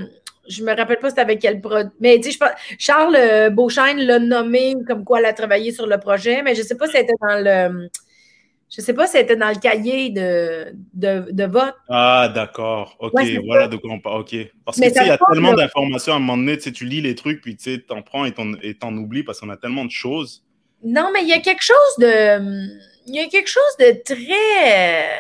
Je 0.48 0.64
me 0.64 0.74
rappelle 0.74 0.98
pas 0.98 1.11
c'était 1.11 1.20
avec 1.20 1.38
quel 1.38 1.61
produit. 1.61 1.92
Mais 2.00 2.18
tu 2.18 2.32
sais, 2.32 2.38
Charles 2.78 3.14
euh, 3.16 3.48
Beauchesne 3.48 3.98
l'a 3.98 4.18
nommé 4.18 4.74
comme 4.88 5.05
quoi 5.05 5.20
elle 5.20 5.26
a 5.26 5.32
travaillé 5.32 5.70
sur 5.70 5.86
le 5.86 5.98
projet, 5.98 6.42
mais 6.42 6.57
je 6.57 6.62
sais 6.62 6.76
pas 6.76 6.86
si 6.86 6.96
c'était 6.96 7.12
dans 7.20 7.38
le. 7.38 7.88
Je 8.74 8.80
sais 8.80 8.94
pas 8.94 9.06
si 9.06 9.18
c'était 9.18 9.36
dans 9.36 9.50
le 9.50 9.60
cahier 9.60 10.08
de, 10.08 10.74
de, 10.94 11.30
de 11.30 11.44
vote. 11.44 11.74
Ah, 11.90 12.32
d'accord. 12.34 12.96
OK, 13.00 13.20
voilà 13.44 13.68
de 13.68 13.76
quoi 13.76 13.90
on 13.92 14.00
parle. 14.00 14.22
OK. 14.22 14.34
Parce 14.64 14.80
que, 14.80 14.84
tu 14.86 14.94
sais, 14.94 15.04
il 15.04 15.08
y 15.08 15.10
a 15.10 15.18
tellement 15.30 15.52
d'informations 15.52 16.14
à 16.14 16.16
un 16.16 16.20
moment 16.20 16.38
donné, 16.38 16.56
tu 16.56 16.86
lis 16.86 17.02
les 17.02 17.14
trucs, 17.14 17.42
puis 17.42 17.54
tu 17.54 17.84
t'en 17.84 18.00
prends 18.00 18.24
et 18.24 18.32
t'en 18.32 18.96
oublies 18.96 19.24
parce 19.24 19.40
qu'on 19.40 19.50
a 19.50 19.58
tellement 19.58 19.84
de 19.84 19.90
choses. 19.90 20.42
Non, 20.82 21.10
mais 21.12 21.20
il 21.20 21.28
y 21.28 21.34
a 21.34 21.40
quelque 21.40 21.62
chose 21.62 21.76
de... 21.98 22.40
Il 23.06 23.14
y 23.14 23.18
a 23.18 23.26
quelque 23.28 23.48
chose 23.48 23.76
de 23.78 24.02
très... 24.02 25.18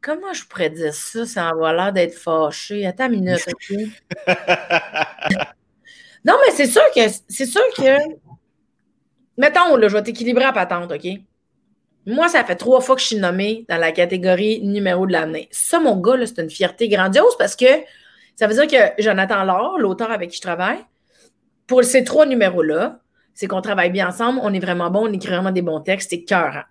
Comment 0.00 0.32
je 0.32 0.46
pourrais 0.46 0.70
dire 0.70 0.94
ça 0.94 1.26
sans 1.26 1.48
avoir 1.48 1.74
l'air 1.74 1.92
d'être 1.92 2.14
fâché? 2.14 2.86
Attends 2.86 3.12
une 3.12 3.24
minute, 3.24 3.46
OK? 3.46 3.76
non, 6.24 6.34
mais 6.46 6.52
c'est 6.52 6.66
sûr 6.66 6.82
que... 6.94 7.00
C'est 7.28 7.46
sûr 7.46 7.62
que... 7.76 7.98
Mettons, 9.36 9.76
là, 9.76 9.88
je 9.88 9.92
vais 9.92 10.02
t'équilibrer 10.02 10.44
à 10.44 10.52
patente, 10.52 10.90
OK? 10.90 11.20
Moi, 12.06 12.28
ça 12.28 12.44
fait 12.44 12.56
trois 12.56 12.80
fois 12.80 12.96
que 12.96 13.00
je 13.00 13.06
suis 13.06 13.16
nommée 13.16 13.64
dans 13.68 13.78
la 13.78 13.92
catégorie 13.92 14.60
numéro 14.62 15.06
de 15.06 15.12
l'année. 15.12 15.48
Ça, 15.50 15.80
mon 15.80 15.96
gars, 15.96 16.14
c'est 16.26 16.42
une 16.42 16.50
fierté 16.50 16.88
grandiose 16.88 17.36
parce 17.38 17.56
que 17.56 17.66
ça 18.36 18.46
veut 18.46 18.54
dire 18.54 18.66
que 18.66 19.02
Jonathan 19.02 19.44
Laure, 19.44 19.78
l'auteur 19.78 20.10
avec 20.10 20.30
qui 20.30 20.36
je 20.36 20.42
travaille, 20.42 20.78
pour 21.66 21.82
ces 21.82 22.04
trois 22.04 22.26
numéros-là, 22.26 23.00
c'est 23.32 23.46
qu'on 23.46 23.62
travaille 23.62 23.90
bien 23.90 24.08
ensemble, 24.08 24.40
on 24.42 24.52
est 24.52 24.60
vraiment 24.60 24.90
bon, 24.90 25.08
on 25.08 25.12
écrit 25.12 25.30
vraiment 25.30 25.50
des 25.50 25.62
bons 25.62 25.80
textes, 25.80 26.10
c'est 26.10 26.24
cœur. 26.24 26.64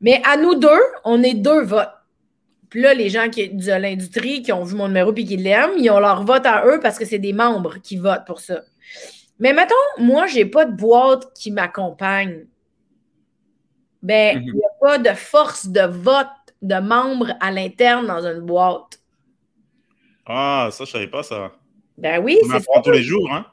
Mais 0.00 0.20
à 0.24 0.36
nous 0.36 0.54
deux, 0.54 0.82
on 1.04 1.22
est 1.22 1.34
deux 1.34 1.62
votes. 1.62 1.92
Puis 2.68 2.82
là, 2.82 2.94
les 2.94 3.08
gens 3.08 3.28
qui, 3.28 3.48
de 3.48 3.72
l'industrie 3.72 4.42
qui 4.42 4.52
ont 4.52 4.64
vu 4.64 4.74
mon 4.74 4.88
numéro 4.88 5.12
et 5.14 5.24
qui 5.24 5.36
l'aiment, 5.36 5.78
ils 5.78 5.90
ont 5.90 6.00
leur 6.00 6.24
vote 6.24 6.46
à 6.46 6.66
eux 6.66 6.80
parce 6.80 6.98
que 6.98 7.04
c'est 7.04 7.18
des 7.18 7.32
membres 7.32 7.76
qui 7.82 7.96
votent 7.96 8.24
pour 8.26 8.40
ça. 8.40 8.62
Mais 9.38 9.52
mettons, 9.52 9.74
moi, 9.98 10.26
j'ai 10.26 10.44
pas 10.44 10.64
de 10.64 10.72
boîte 10.72 11.32
qui 11.34 11.50
m'accompagne 11.50 12.46
ben, 14.02 14.38
mhm. 14.38 14.48
il 14.48 14.54
n'y 14.54 14.64
a 14.64 14.78
pas 14.80 14.98
de 14.98 15.14
force 15.16 15.66
de 15.66 15.82
vote 15.82 16.26
de 16.60 16.76
membres 16.76 17.32
à 17.40 17.50
l'interne 17.50 18.06
dans 18.06 18.24
une 18.24 18.40
boîte. 18.40 19.00
Ah, 20.26 20.68
ça, 20.70 20.84
je 20.84 20.90
ne 20.90 20.92
savais 20.92 21.08
pas 21.08 21.22
ça. 21.22 21.52
Ben 21.98 22.22
oui, 22.22 22.38
c'est 22.42 22.60
ça. 22.60 22.80
tous 22.82 22.90
les 22.90 23.02
jours, 23.02 23.28
hein? 23.32 23.46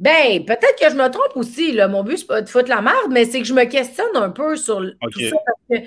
Ben, 0.00 0.44
peut-être 0.44 0.76
que 0.78 0.90
je 0.90 0.96
me 0.96 1.08
trompe 1.08 1.36
aussi. 1.36 1.72
Là. 1.72 1.86
Mon 1.88 2.02
but, 2.02 2.18
c'est 2.18 2.26
pas 2.26 2.42
de 2.42 2.48
foutre 2.48 2.68
la 2.68 2.82
merde, 2.82 3.10
mais 3.10 3.24
c'est 3.24 3.38
que 3.38 3.46
je 3.46 3.54
me 3.54 3.64
questionne 3.64 4.16
un 4.16 4.30
peu 4.30 4.56
sur 4.56 4.80
tout 4.80 5.20
ça. 5.20 5.36
tu 5.70 5.82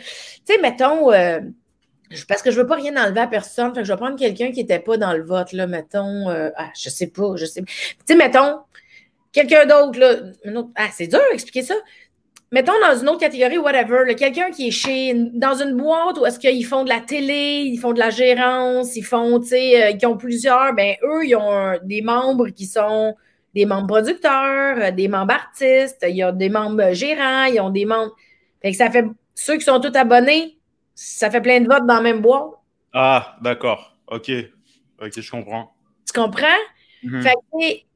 sais, 0.45 0.57
mettons, 0.61 1.11
euh, 1.11 1.41
parce 2.27 2.41
que 2.41 2.51
je 2.51 2.61
veux 2.61 2.67
pas 2.67 2.75
rien 2.75 2.95
enlever 2.95 3.19
à 3.19 3.27
personne. 3.27 3.73
Fait 3.73 3.81
que 3.81 3.85
je 3.85 3.91
vais 3.91 3.97
prendre 3.97 4.17
quelqu'un 4.17 4.51
qui 4.51 4.61
n'était 4.61 4.79
pas 4.79 4.97
dans 4.97 5.13
le 5.13 5.23
vote, 5.23 5.51
là, 5.51 5.67
mettons. 5.67 6.29
Euh, 6.29 6.49
ah, 6.55 6.69
je 6.79 6.89
sais 6.89 7.07
pas, 7.07 7.35
je 7.35 7.45
sais. 7.45 7.61
Tu 7.63 7.97
sais, 8.05 8.15
mettons, 8.15 8.59
quelqu'un 9.33 9.65
d'autre, 9.65 9.99
là. 9.99 10.15
Ah, 10.75 10.87
c'est 10.93 11.07
dur 11.07 11.19
d'expliquer 11.31 11.63
ça 11.63 11.75
mettons 12.51 12.73
dans 12.81 12.97
une 12.97 13.09
autre 13.09 13.19
catégorie, 13.19 13.57
whatever, 13.57 14.15
quelqu'un 14.15 14.51
qui 14.51 14.69
est 14.69 14.71
chez, 14.71 15.13
dans 15.33 15.55
une 15.55 15.75
boîte 15.75 16.17
où 16.19 16.25
est-ce 16.25 16.39
qu'ils 16.39 16.65
font 16.65 16.83
de 16.83 16.89
la 16.89 17.01
télé, 17.01 17.63
ils 17.65 17.77
font 17.77 17.93
de 17.93 17.99
la 17.99 18.09
gérance, 18.09 18.95
ils 18.95 19.03
font, 19.03 19.39
tu 19.39 19.47
sais, 19.47 19.83
euh, 19.83 19.97
qui 19.97 20.05
ont 20.05 20.17
plusieurs, 20.17 20.73
ben 20.73 20.95
eux, 21.03 21.25
ils 21.25 21.35
ont 21.35 21.77
des 21.83 22.01
membres 22.01 22.49
qui 22.49 22.65
sont 22.65 23.15
des 23.53 23.65
membres 23.65 23.87
producteurs, 23.87 24.77
euh, 24.77 24.91
des 24.91 25.07
membres 25.07 25.33
artistes, 25.33 26.05
il 26.07 26.15
y 26.15 26.23
a 26.23 26.31
des 26.31 26.49
membres 26.49 26.93
gérants, 26.93 27.45
ils 27.45 27.59
ont 27.59 27.69
des 27.69 27.85
membres. 27.85 28.15
Fait 28.61 28.71
que 28.71 28.77
ça 28.77 28.89
fait, 28.89 29.05
ceux 29.35 29.55
qui 29.55 29.65
sont 29.65 29.79
tous 29.79 29.95
abonnés, 29.97 30.57
ça 30.95 31.29
fait 31.29 31.41
plein 31.41 31.59
de 31.61 31.67
votes 31.67 31.85
dans 31.85 31.95
la 31.95 32.01
même 32.01 32.21
boîte. 32.21 32.51
Ah, 32.93 33.37
d'accord. 33.41 33.97
OK. 34.07 34.31
OK, 35.01 35.19
je 35.19 35.31
comprends. 35.31 35.71
Tu 36.05 36.19
comprends? 36.19 36.47
Mhm. 37.03 37.21
Fait 37.21 37.33
que 37.33 37.87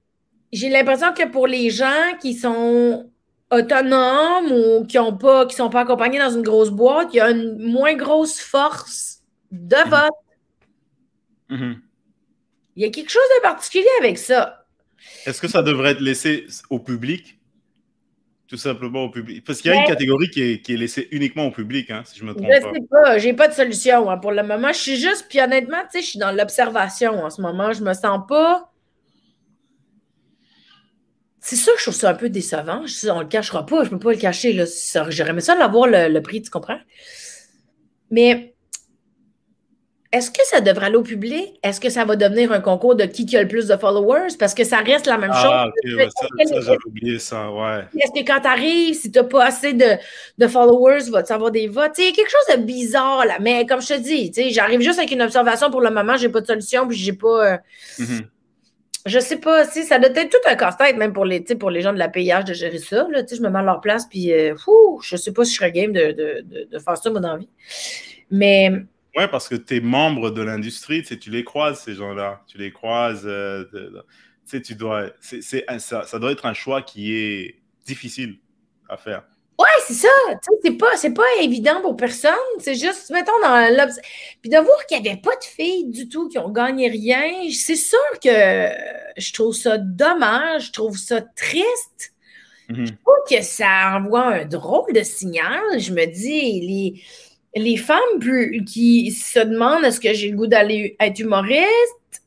j'ai 0.51 0.69
l'impression 0.69 1.13
que 1.13 1.27
pour 1.27 1.47
les 1.47 1.69
gens 1.69 2.17
qui 2.19 2.33
sont 2.33 3.10
autonomes 3.51 4.51
ou 4.51 4.85
qui 4.85 4.97
ont 4.97 5.15
pas, 5.15 5.45
qui 5.45 5.55
sont 5.55 5.69
pas 5.69 5.81
accompagnés 5.81 6.19
dans 6.19 6.31
une 6.31 6.41
grosse 6.41 6.69
boîte, 6.69 7.09
il 7.13 7.17
y 7.17 7.19
a 7.19 7.29
une 7.29 7.57
moins 7.59 7.93
grosse 7.95 8.39
force 8.39 9.19
de 9.51 9.75
mhm. 9.75 9.89
vote. 9.89 10.09
Mhm. 11.49 11.81
Il 12.77 12.83
y 12.83 12.85
a 12.85 12.89
quelque 12.89 13.11
chose 13.11 13.21
de 13.37 13.41
particulier 13.41 13.85
avec 13.99 14.17
ça. 14.17 14.65
Est-ce 15.25 15.41
que 15.41 15.47
ça 15.47 15.61
devrait 15.61 15.91
être 15.91 15.99
laissé 15.99 16.47
au 16.69 16.79
public? 16.79 17.37
Tout 18.47 18.57
simplement 18.57 19.05
au 19.05 19.09
public. 19.09 19.43
Parce 19.45 19.61
qu'il 19.61 19.71
y 19.71 19.73
a 19.73 19.81
une 19.81 19.87
catégorie 19.87 20.29
qui 20.29 20.41
est, 20.41 20.61
qui 20.61 20.73
est, 20.73 20.77
laissée 20.77 21.07
uniquement 21.11 21.45
au 21.45 21.51
public, 21.51 21.89
hein, 21.89 22.03
si 22.05 22.19
je 22.19 22.25
me 22.25 22.33
trompe 22.33 22.45
je 22.45 22.61
pas. 22.61 22.73
sais 22.73 22.87
pas, 22.89 23.17
j'ai 23.17 23.33
pas 23.33 23.47
de 23.47 23.53
solution 23.53 24.09
hein, 24.09 24.17
pour 24.17 24.31
le 24.31 24.43
moment. 24.43 24.69
Je 24.69 24.77
suis 24.77 24.97
juste, 24.97 25.27
puis 25.29 25.39
honnêtement, 25.39 25.81
tu 25.83 25.99
sais, 25.99 26.01
je 26.01 26.09
suis 26.11 26.19
dans 26.19 26.31
l'observation 26.31 27.23
en 27.23 27.29
ce 27.29 27.41
moment. 27.41 27.71
Je 27.71 27.81
me 27.81 27.93
sens 27.93 28.21
pas 28.27 28.70
c'est 31.41 31.55
ça 31.55 31.71
que 31.71 31.79
je 31.79 31.85
trouve 31.85 31.95
ça 31.95 32.11
un 32.11 32.13
peu 32.13 32.29
décevant. 32.29 32.85
on 33.09 33.15
ne 33.17 33.21
le 33.23 33.27
cachera 33.27 33.65
pas, 33.65 33.83
je 33.83 33.89
ne 33.89 33.95
peux 33.95 33.99
pas 33.99 34.11
le 34.11 34.17
cacher. 34.17 34.53
J'aurais 35.09 35.31
aimé 35.31 35.41
ça 35.41 35.57
d'avoir 35.57 35.87
le, 35.87 36.07
le, 36.07 36.21
prix, 36.21 36.43
tu 36.43 36.51
comprends? 36.51 36.77
Mais 38.11 38.53
est-ce 40.11 40.29
que 40.29 40.45
ça 40.45 40.61
devrait 40.61 40.87
aller 40.87 40.97
au 40.97 41.01
public? 41.01 41.57
Est-ce 41.63 41.81
que 41.81 41.89
ça 41.89 42.05
va 42.05 42.15
devenir 42.15 42.51
un 42.51 42.59
concours 42.59 42.95
de 42.95 43.05
qui 43.05 43.35
a 43.35 43.41
le 43.41 43.47
plus 43.47 43.67
de 43.67 43.75
followers? 43.75 44.35
Parce 44.37 44.53
que 44.53 44.63
ça 44.63 44.77
reste 44.77 45.07
la 45.07 45.17
même 45.17 45.31
ah, 45.33 45.65
chose. 45.73 45.95
Ok, 45.95 46.47
ça, 46.47 46.61
j'avais 46.61 46.77
oublié 46.85 47.17
ça, 47.17 47.49
ouais. 47.51 47.85
Est-ce 47.97 48.11
que 48.11 48.27
quand 48.27 48.41
tu 48.41 48.47
arrives, 48.47 48.93
si 48.93 49.11
tu 49.11 49.17
n'as 49.17 49.25
pas 49.25 49.45
assez 49.45 49.73
de, 49.73 49.97
de 50.37 50.47
followers, 50.47 51.09
vas-tu 51.09 51.33
avoir 51.33 51.49
des 51.49 51.67
votes? 51.67 51.93
Il 51.97 52.05
y 52.05 52.09
a 52.09 52.11
quelque 52.11 52.29
chose 52.29 52.55
de 52.55 52.61
bizarre 52.61 53.25
là. 53.25 53.37
Mais 53.39 53.65
comme 53.65 53.81
je 53.81 53.87
te 53.87 53.99
dis, 53.99 54.31
j'arrive 54.51 54.81
juste 54.81 54.99
avec 54.99 55.11
une 55.11 55.23
observation 55.23 55.71
pour 55.71 55.81
le 55.81 55.89
moment, 55.89 56.17
j'ai 56.17 56.29
pas 56.29 56.41
de 56.41 56.45
solution, 56.47 56.87
puis 56.87 56.97
j'ai 56.97 57.13
pas. 57.13 57.53
Euh, 57.53 57.57
mm-hmm 57.97 58.25
je 59.05 59.19
sais 59.19 59.39
pas, 59.39 59.65
si 59.65 59.83
ça 59.83 59.99
doit 59.99 60.09
être 60.09 60.29
tout 60.29 60.49
un 60.49 60.55
casse-tête, 60.55 60.97
même 60.97 61.13
pour 61.13 61.25
les, 61.25 61.41
pour 61.41 61.69
les 61.69 61.81
gens 61.81 61.93
de 61.93 61.97
la 61.99 62.09
payage 62.09 62.45
de 62.45 62.53
gérer 62.53 62.77
ça. 62.77 63.07
Là, 63.09 63.23
je 63.29 63.41
me 63.41 63.49
mets 63.49 63.59
à 63.59 63.63
leur 63.63 63.81
place, 63.81 64.07
puis 64.07 64.31
euh, 64.31 64.55
je 65.01 65.15
sais 65.15 65.33
pas 65.33 65.43
si 65.43 65.51
je 65.51 65.57
serais 65.57 65.71
game 65.71 65.91
de, 65.91 66.11
de, 66.11 66.67
de, 66.71 66.79
faire 66.79 66.97
ça, 66.97 67.09
moi, 67.09 67.19
dans 67.19 67.33
la 67.33 67.37
vie. 67.39 67.49
Mais. 68.29 68.71
Ouais, 69.15 69.27
parce 69.27 69.49
que 69.49 69.55
tu 69.55 69.77
es 69.77 69.79
membre 69.81 70.31
de 70.31 70.41
l'industrie, 70.41 71.03
tu 71.03 71.29
les 71.29 71.43
croises, 71.43 71.81
ces 71.81 71.95
gens-là. 71.95 72.41
Tu 72.47 72.57
les 72.57 72.71
croises. 72.71 73.23
Euh, 73.25 73.65
tu 74.49 74.75
dois. 74.75 75.09
ça 75.19 76.19
doit 76.19 76.31
être 76.31 76.45
un 76.45 76.53
choix 76.53 76.81
qui 76.81 77.13
est 77.13 77.55
difficile 77.85 78.37
à 78.87 78.97
faire. 78.97 79.23
Ouais, 79.61 79.83
c'est 79.85 79.93
ça. 79.93 80.07
C'est 80.63 80.71
pas, 80.71 80.91
pas 81.15 81.43
évident 81.43 81.81
pour 81.81 81.95
personne. 81.95 82.31
C'est 82.59 82.73
juste, 82.73 83.11
mettons, 83.11 83.39
dans 83.43 83.77
l'obs. 83.77 83.93
Puis 84.41 84.49
de 84.49 84.57
voir 84.57 84.85
qu'il 84.87 85.01
n'y 85.01 85.09
avait 85.09 85.21
pas 85.21 85.35
de 85.35 85.43
filles 85.43 85.85
du 85.85 86.09
tout 86.09 86.27
qui 86.29 86.39
ont 86.39 86.49
gagné 86.49 86.89
rien, 86.89 87.31
c'est 87.51 87.75
sûr 87.75 87.99
que 88.23 88.69
je 89.17 89.33
trouve 89.33 89.53
ça 89.53 89.77
dommage, 89.77 90.67
je 90.67 90.71
trouve 90.71 90.97
ça 90.97 91.21
triste. 91.21 92.13
Mm-hmm. 92.69 92.87
Je 92.87 92.91
trouve 92.93 93.37
que 93.37 93.43
ça 93.43 93.97
envoie 93.97 94.25
un 94.25 94.45
drôle 94.45 94.93
de 94.93 95.03
signal. 95.03 95.61
Je 95.77 95.93
me 95.93 96.05
dis, 96.05 96.61
les, 96.61 97.03
les 97.61 97.77
femmes 97.77 98.65
qui 98.65 99.11
se 99.11 99.39
demandent 99.39 99.83
est-ce 99.83 99.99
que 99.99 100.13
j'ai 100.13 100.29
le 100.29 100.37
goût 100.37 100.47
d'aller 100.47 100.95
être 100.99 101.19
humoriste, 101.19 102.23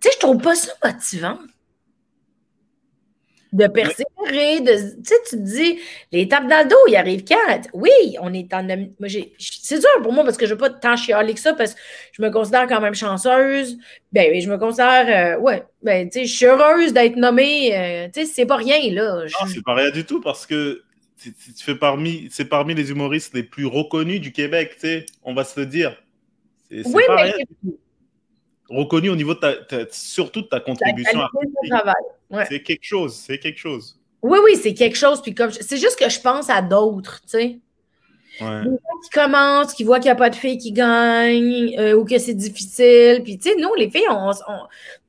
tu 0.00 0.08
sais, 0.08 0.14
je 0.14 0.18
trouve 0.20 0.38
pas 0.38 0.54
ça 0.54 0.70
motivant 0.84 1.38
de 3.52 3.66
persévérer, 3.66 4.60
de, 4.60 4.96
tu 4.96 5.04
sais, 5.04 5.14
tu 5.28 5.36
te 5.36 5.42
dis, 5.42 5.78
les 6.12 6.28
tapes 6.28 6.48
dans 6.48 6.62
le 6.62 6.68
dos, 6.68 6.76
ils 6.88 6.96
arrivent 6.96 7.24
quand? 7.24 7.60
Oui, 7.72 8.16
on 8.20 8.32
est 8.32 8.52
en... 8.52 8.66
C'est 9.38 9.78
dur 9.78 9.88
pour 10.02 10.12
moi 10.12 10.24
parce 10.24 10.36
que 10.36 10.46
je 10.46 10.54
ne 10.54 10.58
veux 10.58 10.60
pas 10.60 10.70
tant 10.70 10.96
chialer 10.96 11.34
que 11.34 11.40
ça 11.40 11.54
parce 11.54 11.74
que 11.74 11.80
je 12.12 12.22
me 12.22 12.30
considère 12.30 12.66
quand 12.66 12.80
même 12.80 12.94
chanceuse. 12.94 13.78
Ben, 14.12 14.38
je 14.40 14.50
me 14.50 14.58
considère, 14.58 15.36
euh, 15.36 15.40
ouais, 15.40 15.62
ben, 15.82 16.08
tu 16.10 16.20
sais, 16.20 16.26
je 16.26 16.34
suis 16.34 16.46
heureuse 16.46 16.92
d'être 16.92 17.16
nommée. 17.16 17.76
Euh, 17.76 18.08
tu 18.12 18.20
sais, 18.20 18.26
c'est 18.26 18.46
pas 18.46 18.56
rien, 18.56 18.92
là. 18.92 19.24
Non, 19.24 19.46
c'est 19.46 19.64
pas 19.64 19.74
rien 19.74 19.90
du 19.90 20.04
tout 20.04 20.20
parce 20.20 20.46
que 20.46 20.82
tu, 21.20 21.32
fais 21.56 21.74
parmi, 21.74 22.28
c'est 22.30 22.44
parmi 22.44 22.74
les 22.74 22.90
humoristes 22.90 23.34
les 23.34 23.42
plus 23.42 23.66
reconnus 23.66 24.20
du 24.20 24.32
Québec, 24.32 24.72
tu 24.74 24.80
sais, 24.80 25.06
on 25.22 25.34
va 25.34 25.44
se 25.44 25.58
le 25.58 25.66
dire. 25.66 25.96
Oui, 26.70 27.02
mais 27.16 27.32
reconnu 28.68 29.08
au 29.08 29.16
niveau 29.16 29.34
de 29.34 29.40
ta, 29.40 29.78
surtout 29.90 30.42
de 30.42 30.46
ta 30.46 30.60
contribution. 30.60 31.20
travail. 31.68 32.46
C'est 32.48 32.62
quelque 32.62 32.84
chose, 32.84 33.14
c'est 33.14 33.38
quelque 33.38 33.58
chose. 33.58 33.98
Oui, 34.22 34.38
oui, 34.44 34.56
c'est 34.56 34.74
quelque 34.74 34.96
chose. 34.96 35.22
Puis 35.22 35.34
comme 35.34 35.50
c'est 35.52 35.76
juste 35.76 35.98
que 35.98 36.08
je 36.08 36.20
pense 36.20 36.50
à 36.50 36.62
d'autres, 36.62 37.20
tu 37.22 37.28
sais. 37.28 37.58
Ouais. 38.40 38.62
gens 38.62 38.78
qui 39.02 39.10
commencent, 39.10 39.74
qui 39.74 39.82
voient 39.82 39.98
qu'il 39.98 40.06
n'y 40.06 40.12
a 40.12 40.16
pas 40.16 40.30
de 40.30 40.36
filles 40.36 40.58
qui 40.58 40.70
gagnent 40.70 41.74
euh, 41.76 41.94
ou 41.94 42.04
que 42.04 42.18
c'est 42.18 42.34
difficile. 42.34 43.22
Puis, 43.24 43.36
tu 43.38 43.50
sais, 43.50 43.56
nous, 43.56 43.74
les 43.74 43.90
filles, 43.90 44.06
on, 44.10 44.30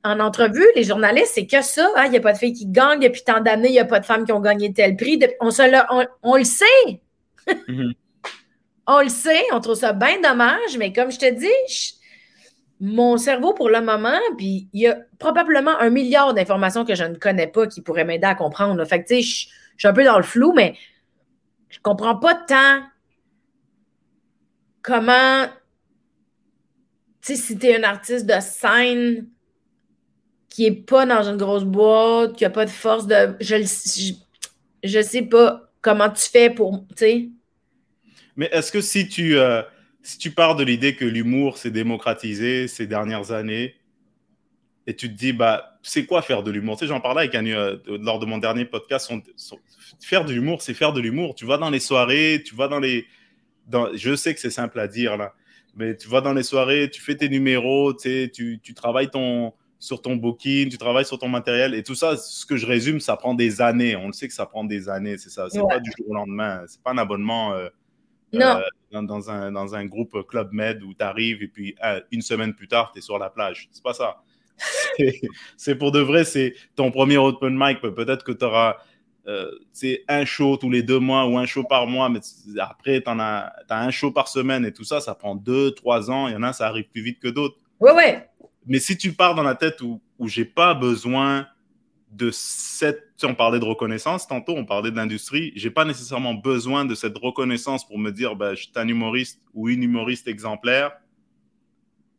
en 0.03 0.19
entrevue, 0.19 0.65
les 0.75 0.83
journalistes, 0.83 1.33
c'est 1.35 1.45
que 1.45 1.61
ça. 1.61 1.91
Hein, 1.95 2.05
il 2.05 2.11
n'y 2.11 2.17
a 2.17 2.21
pas 2.21 2.33
de 2.33 2.37
filles 2.37 2.53
qui 2.53 2.65
gagnent. 2.65 2.99
Depuis 2.99 3.23
tant 3.23 3.41
d'années, 3.41 3.69
il 3.69 3.73
n'y 3.73 3.79
a 3.79 3.85
pas 3.85 3.99
de 3.99 4.05
femmes 4.05 4.25
qui 4.25 4.31
ont 4.31 4.39
gagné 4.39 4.73
tel 4.73 4.95
prix. 4.95 5.19
On, 5.41 5.51
se 5.51 5.61
le, 5.61 5.77
on, 6.23 6.37
le 6.37 6.43
sait. 6.43 6.65
Mm-hmm. 7.47 7.93
on 8.87 9.01
le 9.01 9.09
sait. 9.09 9.43
On 9.51 9.59
trouve 9.59 9.75
ça 9.75 9.93
bien 9.93 10.19
dommage. 10.21 10.77
Mais 10.79 10.91
comme 10.91 11.11
je 11.11 11.19
te 11.19 11.31
dis, 11.31 11.98
mon 12.79 13.17
cerveau, 13.17 13.53
pour 13.53 13.69
le 13.69 13.81
moment, 13.81 14.19
puis 14.37 14.69
il 14.73 14.81
y 14.81 14.87
a 14.87 14.97
probablement 15.17 15.77
un 15.79 15.89
milliard 15.89 16.33
d'informations 16.33 16.85
que 16.85 16.95
je 16.95 17.03
ne 17.03 17.15
connais 17.15 17.47
pas 17.47 17.67
qui 17.67 17.81
pourraient 17.81 18.05
m'aider 18.05 18.27
à 18.27 18.35
comprendre. 18.35 18.83
Fait 18.85 19.03
que, 19.03 19.07
tu 19.07 19.15
sais, 19.15 19.21
je 19.21 19.79
suis 19.79 19.87
un 19.87 19.93
peu 19.93 20.03
dans 20.03 20.17
le 20.17 20.23
flou, 20.23 20.53
mais 20.53 20.75
je 21.69 21.79
comprends 21.81 22.15
pas 22.15 22.35
tant 22.35 22.81
comment, 24.81 25.45
tu 27.21 27.35
sais, 27.35 27.35
si 27.35 27.57
tu 27.57 27.67
es 27.67 27.77
un 27.77 27.83
artiste 27.83 28.25
de 28.25 28.39
scène 28.39 29.27
qui 30.49 30.65
est 30.65 30.71
pas 30.71 31.05
dans 31.05 31.23
une 31.23 31.37
grosse 31.37 31.63
boîte, 31.63 32.35
qui 32.35 32.45
a 32.45 32.49
pas 32.49 32.65
de 32.65 32.69
force 32.69 33.07
de. 33.07 33.35
Je, 33.39 33.55
je, 34.83 35.01
sais 35.01 35.21
pas 35.21 35.69
comment 35.81 36.09
tu 36.09 36.27
fais 36.29 36.49
pour. 36.49 36.85
Tu. 36.97 37.31
Mais 38.35 38.49
est-ce 38.51 38.71
que 38.71 38.81
si 38.81 39.07
tu, 39.07 39.37
euh, 39.37 39.61
si 40.01 40.17
tu 40.17 40.31
pars 40.31 40.55
de 40.55 40.63
l'idée 40.63 40.95
que 40.95 41.05
l'humour 41.05 41.57
s'est 41.57 41.71
démocratisé 41.71 42.67
ces 42.67 42.87
dernières 42.87 43.31
années, 43.31 43.75
et 44.87 44.95
tu 44.95 45.07
te 45.07 45.13
dis, 45.13 45.33
bah, 45.33 45.79
c'est 45.83 46.05
quoi 46.05 46.21
faire 46.21 46.41
de 46.41 46.49
l'humour? 46.49 46.75
Tu 46.75 46.85
sais, 46.85 46.87
j'en 46.87 46.99
parlais 46.99 47.21
avec 47.21 47.35
un, 47.35 47.45
euh, 47.45 47.77
lors 47.87 48.19
de 48.19 48.25
mon 48.25 48.39
dernier 48.39 48.65
podcast. 48.65 49.11
faire 50.01 50.25
de 50.25 50.33
l'humour, 50.33 50.61
c'est 50.61 50.73
faire 50.73 50.93
de 50.93 51.01
l'humour. 51.01 51.35
Tu 51.35 51.45
vas 51.45 51.57
dans 51.57 51.69
les 51.69 51.79
soirées, 51.79 52.41
tu 52.43 52.55
vas 52.55 52.67
dans 52.67 52.79
les, 52.79 53.05
je 53.93 54.15
sais 54.15 54.33
que 54.33 54.39
c'est 54.39 54.49
simple 54.49 54.79
à 54.79 54.87
dire 54.87 55.15
là, 55.15 55.33
mais 55.75 55.95
tu 55.95 56.07
vas 56.07 56.21
dans 56.21 56.33
les 56.33 56.43
soirées, 56.43 56.89
tu 56.89 57.01
fais 57.01 57.15
tes 57.15 57.29
numéros, 57.29 57.93
tu, 57.93 58.59
tu 58.63 58.73
travailles 58.73 59.11
ton, 59.11 59.53
sur 59.79 60.01
ton 60.01 60.17
booking, 60.17 60.69
tu 60.69 60.77
travailles 60.77 61.05
sur 61.05 61.17
ton 61.17 61.29
matériel 61.29 61.73
et 61.73 61.83
tout 61.83 61.95
ça, 61.95 62.17
ce 62.17 62.45
que 62.45 62.57
je 62.57 62.65
résume, 62.65 62.99
ça 62.99 63.15
prend 63.15 63.33
des 63.33 63.61
années. 63.61 63.95
On 63.95 64.07
le 64.07 64.13
sait 64.13 64.27
que 64.27 64.33
ça 64.33 64.45
prend 64.45 64.65
des 64.65 64.89
années, 64.89 65.17
c'est 65.17 65.29
ça. 65.29 65.47
C'est 65.49 65.61
pas 65.67 65.79
du 65.79 65.91
jour 65.97 66.09
au 66.09 66.13
lendemain. 66.13 66.63
C'est 66.67 66.81
pas 66.83 66.91
un 66.91 66.97
abonnement 66.97 67.53
euh, 67.53 67.69
euh, 68.33 68.61
dans, 68.91 69.29
un, 69.29 69.51
dans 69.51 69.75
un 69.75 69.85
groupe 69.85 70.27
Club 70.27 70.49
Med 70.51 70.83
où 70.83 70.93
tu 70.93 71.03
arrives 71.03 71.41
et 71.41 71.47
puis 71.47 71.75
euh, 71.83 72.01
une 72.11 72.21
semaine 72.21 72.53
plus 72.53 72.67
tard, 72.67 72.91
tu 72.93 72.99
es 72.99 73.01
sur 73.01 73.17
la 73.17 73.29
plage. 73.29 73.69
C'est 73.71 73.83
pas 73.83 73.93
ça. 73.93 74.21
C'est 75.57 75.75
pour 75.75 75.91
de 75.91 76.01
vrai, 76.01 76.25
c'est 76.25 76.53
ton 76.75 76.91
premier 76.91 77.17
open 77.17 77.57
mic. 77.57 77.79
Peut-être 77.79 78.25
que 78.25 78.33
tu 78.33 78.43
auras 78.43 78.75
euh, 79.27 79.49
un 80.09 80.25
show 80.25 80.57
tous 80.57 80.69
les 80.69 80.83
deux 80.83 80.99
mois 80.99 81.25
ou 81.27 81.37
un 81.37 81.45
show 81.45 81.63
par 81.63 81.87
mois, 81.87 82.09
mais 82.09 82.19
après, 82.59 83.01
tu 83.01 83.09
as, 83.09 83.53
as, 83.69 83.81
un 83.81 83.91
show 83.91 84.11
par 84.11 84.27
semaine 84.27 84.65
et 84.65 84.73
tout 84.73 84.83
ça, 84.83 84.99
ça 84.99 85.15
prend 85.15 85.35
deux, 85.35 85.71
trois 85.71 86.11
ans. 86.11 86.27
Il 86.27 86.33
y 86.33 86.35
en 86.35 86.43
a, 86.43 86.51
ça 86.51 86.67
arrive 86.67 86.89
plus 86.89 87.01
vite 87.01 87.19
que 87.19 87.29
d'autres. 87.29 87.55
Ouais, 87.79 87.93
ouais. 87.93 88.27
Mais 88.65 88.79
si 88.79 88.97
tu 88.97 89.13
pars 89.13 89.33
dans 89.33 89.43
la 89.43 89.55
tête 89.55 89.79
où, 89.81 90.01
où 90.17 90.27
j'ai 90.27 90.45
pas 90.45 90.73
besoin 90.73 91.47
de 92.11 92.31
cette. 92.31 93.05
on 93.23 93.35
parlait 93.35 93.59
de 93.59 93.65
reconnaissance 93.65 94.27
tantôt, 94.27 94.55
on 94.55 94.65
parlait 94.65 94.91
de 94.91 94.95
l'industrie. 94.95 95.51
J'ai 95.55 95.69
pas 95.69 95.85
nécessairement 95.85 96.33
besoin 96.33 96.85
de 96.85 96.95
cette 96.95 97.17
reconnaissance 97.17 97.87
pour 97.87 97.99
me 97.99 98.11
dire, 98.11 98.35
ben, 98.35 98.55
je 98.55 98.63
suis 98.63 98.71
un 98.75 98.87
humoriste 98.87 99.41
ou 99.53 99.69
une 99.69 99.83
humoriste 99.83 100.27
exemplaire. 100.27 100.91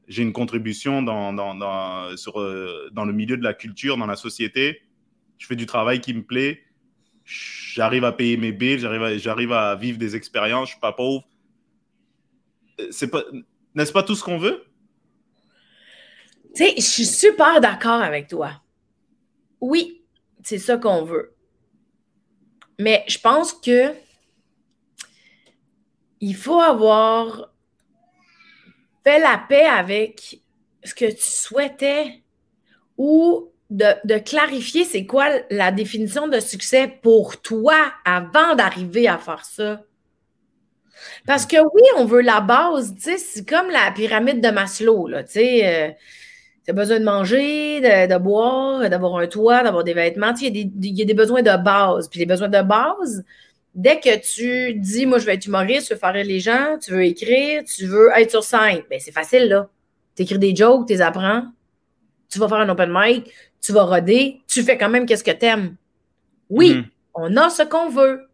J'ai 0.08 0.22
une 0.22 0.32
contribution 0.32 1.02
dans, 1.02 1.32
dans, 1.32 1.54
dans, 1.54 2.16
sur, 2.16 2.40
euh, 2.40 2.90
dans 2.92 3.04
le 3.04 3.12
milieu 3.12 3.36
de 3.36 3.44
la 3.44 3.54
culture, 3.54 3.96
dans 3.96 4.06
la 4.06 4.16
société. 4.16 4.82
Je 5.38 5.46
fais 5.46 5.56
du 5.56 5.66
travail 5.66 6.00
qui 6.00 6.14
me 6.14 6.22
plaît 6.22 6.62
j'arrive 7.30 8.04
à 8.04 8.12
payer 8.12 8.36
mes 8.36 8.52
billes, 8.52 8.78
j'arrive 8.78 9.52
à, 9.52 9.70
à 9.70 9.76
vivre 9.76 9.98
des 9.98 10.16
expériences, 10.16 10.68
je 10.68 10.72
suis 10.72 10.80
pas 10.80 10.92
pauvre. 10.92 11.24
Euh, 12.80 12.88
c'est 12.90 13.08
pas, 13.08 13.22
n'est-ce 13.74 13.92
pas 13.92 14.02
tout 14.02 14.14
ce 14.14 14.24
qu'on 14.24 14.38
veut? 14.38 14.64
Tu 16.54 16.64
sais, 16.64 16.74
je 16.76 16.82
suis 16.82 17.06
super 17.06 17.60
d'accord 17.60 18.02
avec 18.02 18.26
toi. 18.28 18.60
Oui, 19.60 20.02
c'est 20.42 20.58
ça 20.58 20.76
qu'on 20.76 21.04
veut. 21.04 21.34
Mais 22.78 23.04
je 23.08 23.18
pense 23.18 23.52
que 23.52 23.94
il 26.20 26.34
faut 26.34 26.60
avoir 26.60 27.52
fait 29.04 29.18
la 29.18 29.42
paix 29.48 29.66
avec 29.66 30.40
ce 30.84 30.94
que 30.94 31.10
tu 31.10 31.22
souhaitais 31.22 32.22
ou 32.98 33.50
de, 33.70 34.18
clarifier 34.18 34.84
c'est 34.84 35.06
quoi 35.06 35.28
la 35.50 35.70
définition 35.72 36.26
de 36.26 36.40
succès 36.40 36.98
pour 37.02 37.40
toi 37.40 37.76
avant 38.04 38.54
d'arriver 38.54 39.08
à 39.08 39.18
faire 39.18 39.44
ça. 39.44 39.82
Parce 41.26 41.46
que 41.46 41.56
oui, 41.56 41.82
on 41.96 42.04
veut 42.04 42.20
la 42.20 42.40
base, 42.40 42.94
tu 42.94 43.02
sais, 43.02 43.18
c'est 43.18 43.48
comme 43.48 43.70
la 43.70 43.90
pyramide 43.92 44.42
de 44.42 44.50
Maslow, 44.50 45.06
là, 45.06 45.24
tu 45.24 45.32
sais. 45.32 45.66
Euh, 45.66 45.92
tu 46.64 46.70
as 46.70 46.74
besoin 46.74 47.00
de 47.00 47.04
manger, 47.04 47.80
de, 47.80 48.18
boire, 48.18 48.88
d'avoir 48.88 49.16
un 49.16 49.26
toit, 49.26 49.62
d'avoir 49.62 49.84
des 49.84 49.94
vêtements. 49.94 50.34
Il 50.40 50.56
y, 50.56 50.70
y, 50.80 51.02
a 51.02 51.04
des 51.04 51.14
besoins 51.14 51.42
de 51.42 51.62
base. 51.62 52.08
Puis 52.08 52.20
les 52.20 52.26
besoins 52.26 52.48
de 52.48 52.62
base, 52.62 53.24
dès 53.74 53.98
que 53.98 54.18
tu 54.18 54.74
dis, 54.74 55.06
moi, 55.06 55.18
je 55.18 55.26
vais 55.26 55.34
être 55.34 55.46
humoriste, 55.46 55.88
je 55.88 55.94
veux 55.94 56.00
faire 56.00 56.12
rire 56.12 56.26
les 56.26 56.40
gens, 56.40 56.78
tu 56.82 56.92
veux 56.92 57.04
écrire, 57.04 57.64
tu 57.64 57.86
veux 57.86 58.10
être 58.16 58.30
sur 58.30 58.44
scène, 58.44 58.82
bien, 58.90 58.98
c'est 58.98 59.12
facile, 59.12 59.48
là. 59.48 59.68
Tu 60.16 60.22
écris 60.22 60.38
des 60.38 60.54
jokes, 60.54 60.86
tu 60.86 60.94
les 60.94 61.00
apprends. 61.00 61.44
Tu 62.28 62.38
vas 62.38 62.48
faire 62.48 62.58
un 62.58 62.68
open 62.68 62.90
mic, 62.92 63.32
tu 63.60 63.72
vas 63.72 63.84
roder, 63.84 64.40
tu 64.46 64.62
fais 64.62 64.78
quand 64.78 64.88
même 64.88 65.06
qu'est-ce 65.06 65.24
que 65.24 65.30
tu 65.30 65.46
aimes. 65.46 65.76
Oui, 66.48 66.74
mhm. 66.74 66.84
on 67.14 67.36
a 67.36 67.50
ce 67.50 67.62
qu'on 67.62 67.88
veut. 67.88 68.28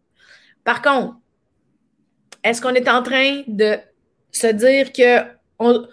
Par 0.63 0.81
contre, 0.81 1.15
est-ce 2.43 2.61
qu'on 2.61 2.73
est 2.73 2.89
en 2.89 3.01
train 3.03 3.43
de 3.47 3.77
se 4.31 4.47
dire 4.47 4.91
que 4.91 5.23
on, 5.59 5.87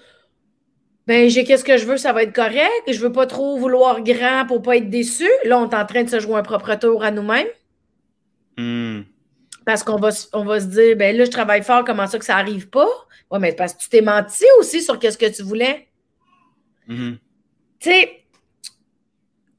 ben, 1.07 1.29
j'ai 1.29 1.45
qu'est-ce 1.45 1.65
que 1.65 1.77
je 1.77 1.85
veux, 1.85 1.97
ça 1.97 2.13
va 2.13 2.23
être 2.23 2.35
correct, 2.35 2.83
je 2.91 2.99
veux 2.99 3.13
pas 3.13 3.27
trop 3.27 3.59
vouloir 3.59 4.03
grand 4.03 4.47
pour 4.47 4.63
pas 4.63 4.77
être 4.77 4.89
déçu. 4.89 5.29
Là, 5.45 5.59
on 5.59 5.69
est 5.69 5.75
en 5.75 5.87
train 5.87 6.05
de 6.05 6.09
se 6.09 6.21
jouer 6.21 6.37
un 6.37 6.43
propre 6.43 6.75
tour 6.77 7.05
à 7.05 7.11
nous-mêmes. 7.11 7.49
Hmm. 8.57 9.03
Parce 9.67 9.83
qu'on 9.83 9.97
va, 9.97 10.11
on 10.33 10.45
va 10.45 10.61
se 10.61 10.67
dire, 10.67 10.97
ben 10.97 11.17
là, 11.17 11.25
je 11.25 11.31
travaille 11.31 11.63
fort, 11.63 11.85
comment 11.85 12.07
ça 12.07 12.19
que 12.19 12.25
ça 12.25 12.37
arrive 12.37 12.69
pas? 12.69 12.89
Oui, 13.31 13.39
mais 13.41 13.53
parce 13.53 13.75
que 13.75 13.81
tu 13.81 13.89
t'es 13.89 14.03
menti 14.03 14.45
aussi 14.59 14.83
sur 14.83 14.99
qu'est-ce 14.99 15.19
que 15.19 15.35
tu 15.35 15.43
voulais. 15.43 15.89
Mhm. 16.87 17.19
Tu 17.81 17.91
sais, 17.91 18.25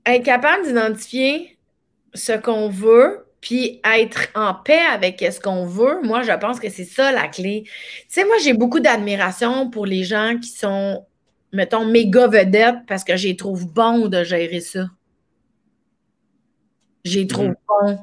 être 0.06 0.24
capable 0.24 0.66
d'identifier 0.66 1.58
ce 2.14 2.34
qu'on 2.34 2.70
veut, 2.70 3.26
puis 3.42 3.82
être 3.84 4.28
en 4.36 4.54
paix 4.54 4.82
avec 4.92 5.20
ce 5.20 5.40
qu'on 5.40 5.66
veut, 5.66 6.02
moi, 6.04 6.22
je 6.24 6.32
pense 6.32 6.60
que 6.60 6.70
c'est 6.70 6.86
ça 6.86 7.12
la 7.12 7.28
clé. 7.28 7.64
Tu 7.66 7.72
sais, 8.10 8.26
moi, 8.26 8.36
j'ai 8.44 8.54
beaucoup 8.54 8.80
d'admiration 8.80 9.70
pour 9.70 9.86
les 9.86 10.04
gens 10.04 10.38
qui 10.40 10.50
sont, 10.50 11.06
mettons, 11.56 11.86
méga 11.86 12.28
vedettes 12.28 12.86
parce 12.88 13.04
que 13.04 13.16
j'ai 13.16 13.36
trouve 13.36 13.72
bon 13.72 14.08
de 14.08 14.24
gérer 14.24 14.62
ça. 14.62 14.90
J'ai 17.04 17.26
trouve 17.28 17.50
mm. 17.50 17.56
bon. 17.68 18.00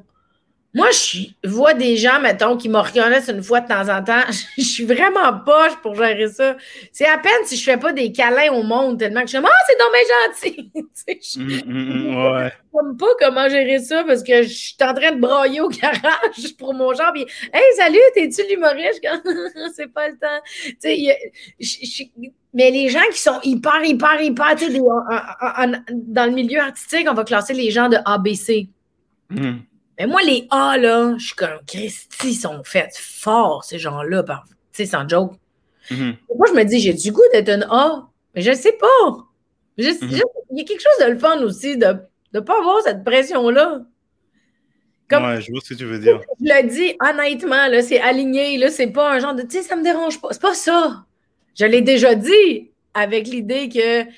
Moi, 0.75 0.89
je 0.91 1.27
vois 1.47 1.75
des 1.75 1.99
gens, 1.99 2.19
mettons, 2.19 2.57
qui 2.57 2.71
me 2.71 2.79
reconnaissent 2.79 3.29
une 3.29 3.43
fois 3.43 3.61
de 3.61 3.69
temps 3.69 3.95
en 3.95 4.03
temps. 4.03 4.23
je 4.57 4.63
suis 4.63 4.87
vraiment 4.87 5.39
poche 5.45 5.77
pour 5.83 5.95
gérer 5.95 6.29
ça. 6.29 6.57
C'est 6.93 7.07
à 7.07 7.19
peine 7.19 7.45
si 7.45 7.59
je 7.59 7.63
fais 7.65 7.77
pas 7.77 7.93
des 7.93 8.11
câlins 8.11 8.51
au 8.53 8.63
monde 8.63 8.99
tellement 8.99 9.21
que 9.21 9.27
je 9.27 9.37
suis 9.37 9.47
Ah, 9.47 9.51
c'est 9.67 9.79
dommage 9.79 10.55
gentil! 10.55 10.71
je 11.21 11.41
mm, 11.41 11.71
mm, 11.71 12.11
mm, 12.11 12.33
ouais. 12.33 12.49
sais 12.49 12.97
pas 12.99 13.07
comment 13.21 13.49
gérer 13.51 13.81
ça 13.81 14.03
parce 14.05 14.23
que 14.23 14.45
je 14.45 14.49
suis 14.49 14.77
en 14.81 14.95
train 14.95 15.13
de 15.13 15.21
brailler 15.21 15.61
au 15.61 15.69
garage 15.69 16.57
pour 16.59 16.73
mon 16.73 16.95
genre. 16.95 17.13
Puis, 17.13 17.27
hey, 17.53 17.77
salut, 17.77 17.99
t'es-tu 18.15 18.43
l'humoriste? 18.49 19.07
c'est 19.77 19.93
pas 19.93 20.09
le 20.09 20.17
temps. 20.17 20.41
Tu 20.65 20.77
sais, 20.81 21.19
mais 22.55 22.71
les 22.71 22.89
gens 22.89 23.01
qui 23.13 23.21
sont 23.21 23.41
hyper, 23.43 23.83
hyper, 23.85 24.21
hyper, 24.21 24.55
tu 24.57 24.67
sais, 24.71 24.79
dans 24.79 26.27
le 26.27 26.33
milieu 26.33 26.61
artistique, 26.61 27.07
on 27.11 27.15
va 27.15 27.25
classer 27.25 27.55
les 27.55 27.71
gens 27.71 27.89
de 27.89 27.97
ABC. 28.05 28.69
Mais 29.31 30.07
moi, 30.07 30.21
les 30.23 30.47
A, 30.51 30.77
là, 30.79 31.15
je 31.17 31.27
suis 31.27 31.35
comme, 31.35 31.61
Christy, 31.67 32.31
ils 32.31 32.35
sont 32.35 32.63
faits 32.65 32.97
forts, 32.97 33.65
ces 33.65 33.79
gens-là, 33.79 34.23
tu 34.23 34.33
sais, 34.73 34.87
sans 34.87 35.09
joke. 35.09 35.35
Mm-hmm. 35.91 36.17
Moi, 36.37 36.47
je 36.49 36.55
me 36.55 36.65
dis, 36.65 36.81
j'ai 36.81 36.93
du 36.93 37.13
goût 37.13 37.23
d'être 37.33 37.49
un 37.49 37.63
A, 37.71 38.09
mais 38.35 38.43
je 38.43 38.51
ne 38.51 38.57
sais 38.57 38.73
pas. 38.73 39.11
Mm-hmm. 39.79 40.23
il 40.51 40.59
y 40.59 40.61
a 40.61 40.65
quelque 40.65 40.83
chose 40.83 41.07
de 41.07 41.13
le 41.13 41.19
fun 41.19 41.41
aussi 41.43 41.77
de 41.77 41.97
ne 42.35 42.41
pas 42.41 42.59
avoir 42.59 42.83
cette 42.83 43.05
pression-là. 43.05 43.83
ouais, 45.11 45.41
je 45.41 45.51
vois 45.51 45.61
ce 45.63 45.75
que 45.75 45.79
tu 45.79 45.85
veux 45.85 45.99
dire. 45.99 46.21
Je 46.41 46.45
le 46.45 46.69
dis 46.69 46.97
honnêtement, 47.01 47.69
là, 47.69 47.83
c'est 47.83 48.01
aligné, 48.01 48.59
là, 48.59 48.71
c'est 48.71 48.89
pas 48.89 49.13
un 49.13 49.19
genre 49.19 49.35
de, 49.35 49.43
tu 49.43 49.51
sais, 49.51 49.63
ça 49.63 49.77
me 49.77 49.83
dérange 49.83 50.21
pas. 50.21 50.29
C'est 50.33 50.43
pas 50.43 50.55
ça. 50.55 51.05
Je 51.59 51.67
l'ai 51.67 51.83
déjà 51.83 52.15
dit 52.15 52.71
avec 52.95 53.27
l'idée 53.27 53.69
que 53.69 54.11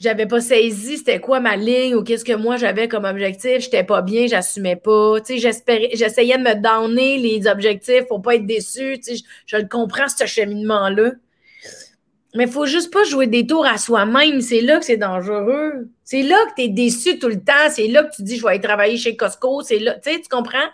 j'avais 0.00 0.26
pas 0.26 0.40
saisi 0.40 0.98
c'était 0.98 1.20
quoi 1.20 1.40
ma 1.40 1.56
ligne 1.56 1.94
ou 1.94 2.02
qu'est-ce 2.02 2.24
que 2.24 2.34
moi 2.34 2.56
j'avais 2.56 2.88
comme 2.88 3.04
objectif, 3.04 3.60
j'étais 3.60 3.84
pas 3.84 4.02
bien, 4.02 4.26
j'assumais 4.26 4.76
pas, 4.76 5.16
j'essayais 5.26 6.38
de 6.38 6.42
me 6.42 6.54
donner 6.54 7.18
les 7.18 7.46
objectifs 7.46 8.06
pour 8.08 8.20
pas 8.20 8.34
être 8.36 8.46
déçu, 8.46 8.98
sais, 9.00 9.14
je, 9.46 9.56
le 9.56 9.68
comprends 9.68 10.08
ce 10.08 10.26
cheminement-là. 10.26 11.12
Mais 12.34 12.44
il 12.44 12.50
faut 12.50 12.66
juste 12.66 12.92
pas 12.92 13.04
jouer 13.04 13.28
des 13.28 13.46
tours 13.46 13.64
à 13.64 13.78
soi-même. 13.78 14.40
C'est 14.40 14.60
là 14.60 14.80
que 14.80 14.84
c'est 14.84 14.96
dangereux. 14.96 15.88
C'est 16.02 16.22
là 16.22 16.36
que 16.48 16.56
tu 16.56 16.62
es 16.62 16.68
déçu 16.68 17.20
tout 17.20 17.28
le 17.28 17.38
temps. 17.38 17.70
C'est 17.70 17.86
là 17.86 18.02
que 18.02 18.12
tu 18.12 18.24
dis, 18.24 18.36
je 18.36 18.42
vais 18.42 18.50
aller 18.50 18.60
travailler 18.60 18.96
chez 18.96 19.14
Costco. 19.16 19.62
C'est 19.62 19.78
là, 19.78 19.94
tu 19.94 20.10
sais, 20.10 20.20
tu 20.20 20.28
comprends? 20.28 20.68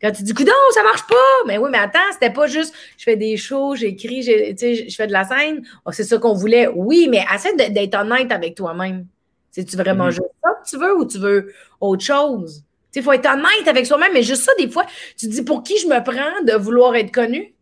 Quand 0.00 0.12
tu 0.12 0.22
dis, 0.22 0.34
coudon, 0.34 0.52
ça 0.72 0.82
marche 0.82 1.06
pas. 1.06 1.14
Mais 1.46 1.58
oui, 1.58 1.70
mais 1.70 1.78
attends, 1.78 1.98
c'était 2.12 2.32
pas 2.32 2.46
juste, 2.46 2.74
je 2.98 3.04
fais 3.04 3.16
des 3.16 3.36
shows, 3.36 3.76
j'écris, 3.76 4.22
je 4.22 4.94
fais 4.94 5.06
de 5.06 5.12
la 5.12 5.24
scène. 5.24 5.66
Oh, 5.84 5.92
c'est 5.92 6.04
ça 6.04 6.18
qu'on 6.18 6.34
voulait. 6.34 6.68
Oui, 6.68 7.08
mais 7.10 7.24
essaie 7.34 7.54
d'être 7.56 7.94
honnête 7.94 8.30
avec 8.30 8.54
toi-même. 8.54 9.06
C'est-tu 9.50 9.76
vraiment 9.76 10.08
mm-hmm. 10.08 10.16
juste 10.16 10.34
ça 10.44 10.50
que 10.50 10.68
tu 10.68 10.76
veux 10.78 10.96
ou 10.98 11.06
tu 11.06 11.18
veux 11.18 11.54
autre 11.80 12.04
chose? 12.04 12.62
Il 12.94 13.02
faut 13.02 13.12
être 13.12 13.26
honnête 13.26 13.68
avec 13.68 13.84
soi-même, 13.84 14.12
mais 14.14 14.22
juste 14.22 14.42
ça, 14.42 14.52
des 14.58 14.70
fois, 14.70 14.86
tu 15.18 15.26
te 15.26 15.32
dis 15.32 15.42
pour 15.42 15.62
qui 15.62 15.78
je 15.78 15.86
me 15.86 16.02
prends 16.02 16.42
de 16.44 16.52
vouloir 16.52 16.94
être 16.96 17.12
connu? 17.12 17.54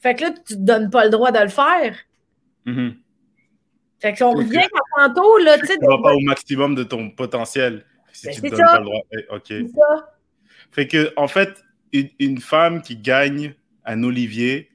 Fait 0.00 0.14
que 0.14 0.22
là, 0.22 0.30
tu 0.30 0.54
te 0.54 0.60
donnes 0.60 0.90
pas 0.90 1.04
le 1.04 1.10
droit 1.10 1.32
de 1.32 1.40
le 1.40 1.48
faire. 1.48 1.96
Mm-hmm. 2.66 2.94
Fait 4.00 4.14
qu'on 4.16 4.32
revient 4.32 4.58
à 4.96 5.08
tantôt, 5.08 5.38
là, 5.38 5.58
tu 5.58 5.66
sais. 5.66 5.76
Tu 5.78 5.86
vas 5.86 6.00
pas 6.02 6.14
au 6.14 6.20
maximum 6.20 6.74
de 6.74 6.84
ton 6.84 7.10
potentiel 7.10 7.84
si 8.12 8.26
ben, 8.26 8.34
tu 8.34 8.40
te 8.42 8.48
donnes 8.48 8.58
pas 8.58 8.78
le 8.78 8.84
droit. 8.84 9.00
Eh, 9.12 9.34
OK. 9.34 9.42
C'est 9.48 9.68
ça. 9.68 10.17
Fait 10.70 10.86
que, 10.86 11.12
en 11.16 11.28
fait, 11.28 11.64
une, 11.92 12.40
femme 12.40 12.82
qui 12.82 12.96
gagne 12.96 13.54
un 13.84 14.02
Olivier, 14.02 14.70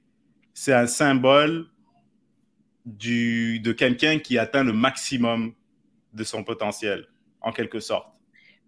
c'est 0.54 0.74
un 0.74 0.88
symbole 0.88 1.68
du, 2.86 3.60
de 3.60 3.72
quelqu'un 3.72 4.20
qui 4.20 4.38
atteint 4.38 4.64
le 4.64 4.74
maximum 4.74 5.54
de 6.14 6.24
son 6.24 6.44
potentiel, 6.44 7.08
en 7.42 7.52
quelque 7.52 7.80
sorte. 7.80 8.08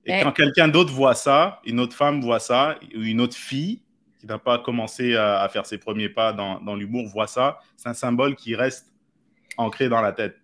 Et 0.05 0.11
ben 0.11 0.23
quand 0.23 0.31
quelqu'un 0.31 0.67
d'autre 0.67 0.93
voit 0.93 1.15
ça, 1.15 1.61
une 1.65 1.79
autre 1.79 1.95
femme 1.95 2.21
voit 2.21 2.39
ça, 2.39 2.77
ou 2.95 3.01
une 3.01 3.21
autre 3.21 3.35
fille, 3.35 3.81
qui 4.19 4.27
n'a 4.27 4.37
pas 4.37 4.59
commencé 4.59 5.15
à, 5.15 5.47
faire 5.51 5.65
ses 5.65 5.77
premiers 5.77 6.09
pas 6.09 6.31
dans, 6.31 6.59
dans 6.59 6.75
l'humour 6.75 7.07
voit 7.07 7.27
ça, 7.27 7.59
c'est 7.75 7.89
un 7.89 7.93
symbole 7.93 8.35
qui 8.35 8.55
reste 8.55 8.93
ancré 9.57 9.89
dans 9.89 10.01
la 10.01 10.11
tête. 10.11 10.35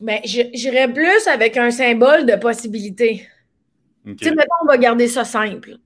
Ben, 0.00 0.20
j'irais 0.24 0.92
plus 0.92 1.26
avec 1.26 1.56
un 1.56 1.70
symbole 1.70 2.26
de 2.26 2.36
possibilité. 2.36 3.26
Tu 4.04 4.16
sais, 4.20 4.30
maintenant, 4.30 4.56
on 4.62 4.66
va 4.66 4.78
garder 4.78 5.08
ça 5.08 5.24
simple. 5.24 5.78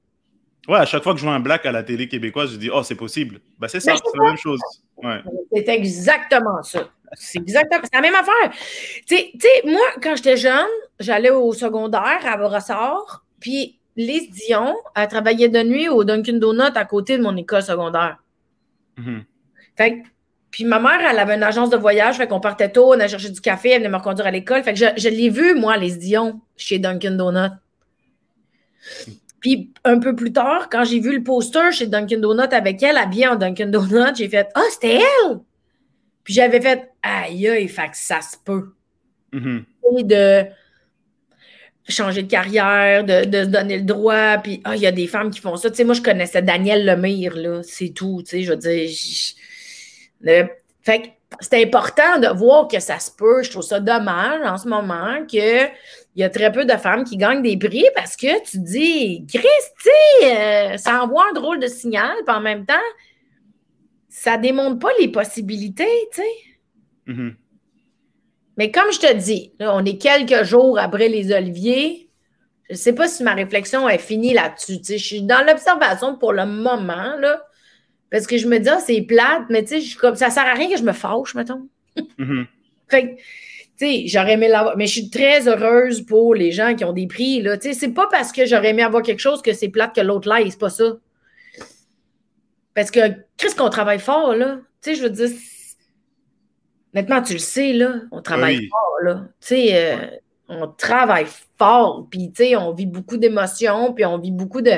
Ouais, 0.70 0.78
à 0.78 0.86
chaque 0.86 1.02
fois 1.02 1.14
que 1.14 1.18
je 1.18 1.24
vois 1.24 1.34
un 1.34 1.40
black 1.40 1.66
à 1.66 1.72
la 1.72 1.82
télé 1.82 2.06
québécoise, 2.06 2.52
je 2.52 2.56
dis, 2.56 2.70
oh, 2.72 2.84
c'est 2.84 2.94
possible. 2.94 3.40
Ben, 3.58 3.66
c'est 3.66 3.80
ça, 3.80 3.92
ben, 3.92 3.98
c'est 4.04 4.18
la 4.18 4.24
même 4.24 4.36
chose. 4.36 4.60
Ouais. 4.98 5.20
C'est 5.52 5.68
exactement 5.68 6.62
ça. 6.62 6.88
C'est 7.14 7.40
exactement 7.40 7.80
c'est 7.82 7.94
la 7.96 8.00
même 8.00 8.14
affaire. 8.14 8.56
Tu 9.04 9.16
sais, 9.16 9.62
moi, 9.64 9.80
quand 10.00 10.14
j'étais 10.14 10.36
jeune, 10.36 10.68
j'allais 11.00 11.30
au 11.30 11.52
secondaire 11.52 12.20
à 12.24 12.36
Brossard, 12.36 13.24
puis 13.40 13.80
Lise 13.96 14.30
Dion, 14.30 14.76
elle 14.94 15.08
travaillait 15.08 15.48
de 15.48 15.60
nuit 15.64 15.88
au 15.88 16.04
Dunkin' 16.04 16.38
Donut 16.38 16.76
à 16.76 16.84
côté 16.84 17.18
de 17.18 17.22
mon 17.24 17.36
école 17.36 17.64
secondaire. 17.64 18.18
Mm-hmm. 18.96 19.24
Fait 19.76 20.04
puis 20.52 20.64
ma 20.64 20.78
mère, 20.78 21.00
elle 21.00 21.18
avait 21.18 21.34
une 21.34 21.42
agence 21.42 21.70
de 21.70 21.76
voyage, 21.76 22.16
fait 22.16 22.28
qu'on 22.28 22.38
partait 22.38 22.70
tôt, 22.70 22.94
on 22.94 23.00
a 23.00 23.08
cherché 23.08 23.30
du 23.30 23.40
café, 23.40 23.70
elle 23.70 23.78
venait 23.78 23.90
me 23.90 23.96
reconduire 23.96 24.28
à 24.28 24.30
l'école. 24.30 24.62
Fait 24.62 24.72
que 24.72 24.78
je, 24.78 24.86
je 24.96 25.08
l'ai 25.08 25.30
vu, 25.30 25.56
moi, 25.56 25.76
Lise 25.76 25.98
Dion, 25.98 26.40
chez 26.56 26.78
Dunkin' 26.78 27.16
Donut. 27.16 27.50
Puis 29.40 29.72
un 29.84 29.98
peu 29.98 30.14
plus 30.14 30.32
tard, 30.32 30.68
quand 30.70 30.84
j'ai 30.84 31.00
vu 31.00 31.16
le 31.16 31.22
poster 31.22 31.72
chez 31.72 31.86
Dunkin' 31.86 32.20
Donut 32.20 32.52
avec 32.52 32.82
elle, 32.82 32.96
habillée 32.96 33.28
en 33.28 33.36
Dunkin' 33.36 33.70
Donut, 33.70 34.14
j'ai 34.16 34.28
fait 34.28 34.48
Ah, 34.54 34.62
c'était 34.70 34.96
elle! 34.96 35.38
Puis 36.24 36.34
j'avais 36.34 36.60
fait 36.60 36.90
Aïe, 37.02 37.48
aïe, 37.48 37.68
fait 37.68 37.88
que 37.88 37.96
ça 37.96 38.20
se 38.20 38.36
peut. 38.44 38.74
Mm-hmm. 39.32 39.64
Et 39.98 40.04
de 40.04 40.46
changer 41.90 42.22
de 42.22 42.30
carrière, 42.30 43.04
de, 43.04 43.24
de, 43.24 43.44
se 43.44 43.48
donner 43.48 43.78
le 43.78 43.84
droit. 43.84 44.38
Puis, 44.38 44.60
ah, 44.64 44.76
il 44.76 44.82
y 44.82 44.86
a 44.86 44.92
des 44.92 45.06
femmes 45.06 45.30
qui 45.30 45.40
font 45.40 45.56
ça. 45.56 45.70
Tu 45.70 45.76
sais, 45.76 45.84
moi, 45.84 45.94
je 45.94 46.02
connaissais 46.02 46.42
Daniel 46.42 46.84
Lemire, 46.84 47.36
là, 47.36 47.62
c'est 47.62 47.90
tout. 47.90 48.22
Tu 48.24 48.30
sais, 48.30 48.42
je 48.42 48.52
veux 48.52 48.56
dire. 48.56 48.88
fait 50.82 51.02
que 51.02 51.06
c'est 51.40 51.62
important 51.62 52.18
de 52.18 52.28
voir 52.28 52.68
que 52.68 52.80
ça 52.80 52.98
se 52.98 53.10
peut. 53.10 53.42
Je 53.42 53.50
trouve 53.50 53.62
ça 53.62 53.80
dommage 53.80 54.40
en 54.44 54.56
ce 54.56 54.68
moment 54.68 55.24
qu'il 56.12 56.22
y 56.22 56.24
a 56.24 56.30
très 56.30 56.50
peu 56.52 56.64
de 56.64 56.72
femmes 56.72 57.04
qui 57.04 57.16
gagnent 57.16 57.42
des 57.42 57.56
prix 57.56 57.86
parce 57.94 58.16
que 58.16 58.42
tu 58.48 58.58
dis, 58.58 59.26
Christy, 59.26 60.24
euh, 60.24 60.76
ça 60.76 61.02
envoie 61.02 61.24
un 61.30 61.32
drôle 61.32 61.60
de 61.60 61.66
signal, 61.66 62.12
puis 62.26 62.34
en 62.34 62.40
même 62.40 62.66
temps, 62.66 62.74
ça 64.08 64.36
démontre 64.36 64.78
pas 64.78 64.90
les 64.98 65.08
possibilités, 65.08 66.08
tu 66.12 66.22
sais. 66.22 67.12
Mm-hmm. 67.12 67.34
Mais 68.56 68.70
comme 68.70 68.92
je 68.92 68.98
te 68.98 69.14
dis, 69.14 69.52
on 69.60 69.84
est 69.84 69.96
quelques 69.98 70.44
jours 70.44 70.78
après 70.78 71.08
les 71.08 71.32
Oliviers. 71.32 72.10
Je 72.68 72.74
ne 72.74 72.78
sais 72.78 72.92
pas 72.92 73.08
si 73.08 73.22
ma 73.22 73.34
réflexion 73.34 73.88
est 73.88 73.98
finie 73.98 74.34
là-dessus. 74.34 74.78
Je 74.86 74.96
suis 74.96 75.22
dans 75.22 75.44
l'observation 75.46 76.16
pour 76.16 76.32
le 76.32 76.44
moment, 76.44 77.16
là, 77.18 77.42
parce 78.10 78.26
que 78.26 78.36
je 78.36 78.46
me 78.46 78.58
dis, 78.58 78.68
ah, 78.68 78.80
c'est 78.80 79.02
plate, 79.02 79.44
mais 79.48 79.64
ça 79.66 79.76
ne 79.76 80.14
sert 80.30 80.46
à 80.46 80.54
rien 80.54 80.68
que 80.68 80.76
je 80.76 80.82
me 80.82 80.92
fâche, 80.92 81.34
mettons. 81.34 81.68
Mm-hmm. 81.96 82.46
fait 82.90 83.00
sais, 83.00 83.16
j'aurais 84.06 84.32
aimé 84.32 84.48
l'avoir. 84.48 84.76
Mais 84.76 84.86
je 84.86 84.92
suis 84.92 85.10
très 85.10 85.48
heureuse 85.48 86.02
pour 86.02 86.34
les 86.34 86.52
gens 86.52 86.74
qui 86.74 86.84
ont 86.84 86.92
des 86.92 87.06
prix. 87.06 87.42
Là. 87.42 87.56
Tu 87.56 87.68
sais, 87.68 87.74
c'est 87.74 87.92
pas 87.92 88.08
parce 88.10 88.32
que 88.32 88.46
j'aurais 88.46 88.70
aimé 88.70 88.82
avoir 88.82 89.02
quelque 89.02 89.20
chose 89.20 89.42
que 89.42 89.52
c'est 89.52 89.68
plate 89.68 89.94
que 89.94 90.00
l'autre 90.00 90.28
là, 90.28 90.38
c'est 90.48 90.58
pas 90.58 90.70
ça. 90.70 90.96
Parce 92.74 92.90
que, 92.90 93.00
qu'est-ce 93.36 93.56
qu'on 93.56 93.68
travaille 93.68 93.98
fort, 93.98 94.34
là? 94.34 94.60
Tu 94.82 94.90
sais, 94.90 94.94
je 94.96 95.02
veux 95.02 95.10
dire, 95.10 95.30
Honnêtement, 96.94 97.22
tu 97.22 97.34
le 97.34 97.38
sais, 97.38 97.72
là, 97.72 98.00
on 98.10 98.20
travaille 98.20 98.66
fort, 98.68 98.96
là. 99.02 99.28
Tu 99.40 99.46
sais, 99.46 99.68
euh, 99.74 100.06
on 100.48 100.66
travaille 100.66 101.26
fort, 101.56 102.08
puis, 102.10 102.32
tu 102.32 102.44
sais, 102.44 102.56
on 102.56 102.72
vit 102.72 102.86
beaucoup 102.86 103.16
d'émotions, 103.16 103.92
puis 103.92 104.04
on 104.04 104.18
vit 104.18 104.32
beaucoup 104.32 104.60
de 104.60 104.72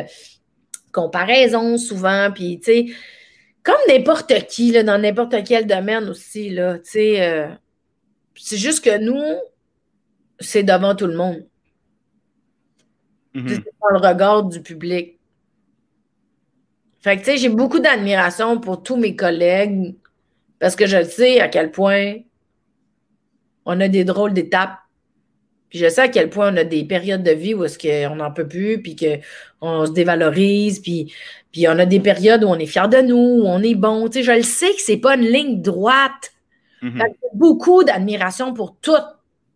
comparaisons 0.93 1.79
souvent, 1.79 2.31
puis, 2.35 2.61
tu 2.61 2.65
sais, 2.65 2.87
comme 3.63 3.81
n'importe 3.89 4.47
qui, 4.47 4.73
là, 4.73 4.83
dans 4.83 4.99
n'importe 4.99 5.37
quel 5.47 5.67
domaine 5.67 6.09
aussi, 6.11 6.51
là, 6.51 6.79
tu 6.79 6.91
sais, 6.91 7.23
euh, 7.23 7.49
c'est 8.37 8.57
juste 8.57 8.85
que 8.85 8.99
nous, 8.99 9.41
c'est 10.41 10.63
devant 10.63 10.95
tout 10.95 11.07
le 11.07 11.17
monde. 11.17 11.45
Mm-hmm. 13.35 13.49
C'est 13.49 13.75
dans 13.81 13.99
le 13.99 13.99
regard 13.99 14.45
du 14.45 14.61
public. 14.61 15.19
Fait 17.01 17.17
que, 17.17 17.25
tu 17.25 17.33
sais, 17.33 17.37
j'ai 17.37 17.49
beaucoup 17.49 17.81
d'admiration 17.81 18.61
pour 18.61 18.83
tous 18.83 18.97
mes 18.97 19.17
collègues, 19.17 19.97
parce 20.61 20.77
que 20.77 20.87
je 20.87 21.03
sais 21.03 21.41
à 21.41 21.49
quel 21.49 21.73
point 21.73 22.15
on 23.65 23.81
a 23.81 23.89
des 23.89 24.05
drôles 24.05 24.33
d'étapes. 24.33 24.79
Puis 25.69 25.79
je 25.79 25.89
sais 25.89 26.03
à 26.03 26.09
quel 26.09 26.31
point 26.31 26.53
on 26.53 26.57
a 26.59 26.65
des 26.65 26.85
périodes 26.85 27.23
de 27.23 27.31
vie 27.31 27.55
où 27.55 27.65
est-ce 27.65 27.79
qu'on 27.79 28.17
n'en 28.17 28.31
peut 28.31 28.47
plus, 28.47 28.81
puis 28.81 28.95
qu'on 28.95 29.87
se 29.87 29.93
dévalorise, 29.93 30.81
puis, 30.81 31.13
puis 31.51 31.67
on 31.67 31.79
a 31.79 31.87
des 31.87 31.99
périodes 31.99 32.45
où 32.45 32.49
on 32.49 32.59
est 32.59 32.67
fier 32.67 32.89
de 32.89 32.99
nous, 32.99 33.17
où 33.17 33.47
on 33.47 33.63
est 33.63 33.75
bon. 33.75 34.09
Tu 34.09 34.19
sais, 34.19 34.23
je 34.23 34.33
le 34.33 34.43
sais 34.43 34.71
que 34.71 34.81
c'est 34.81 34.99
pas 34.99 35.17
une 35.17 35.27
ligne 35.27 35.63
droite. 35.63 36.33
Mm-hmm. 36.83 37.15
beaucoup 37.35 37.85
d'admiration 37.85 38.53
pour 38.53 38.77
tous 38.81 38.97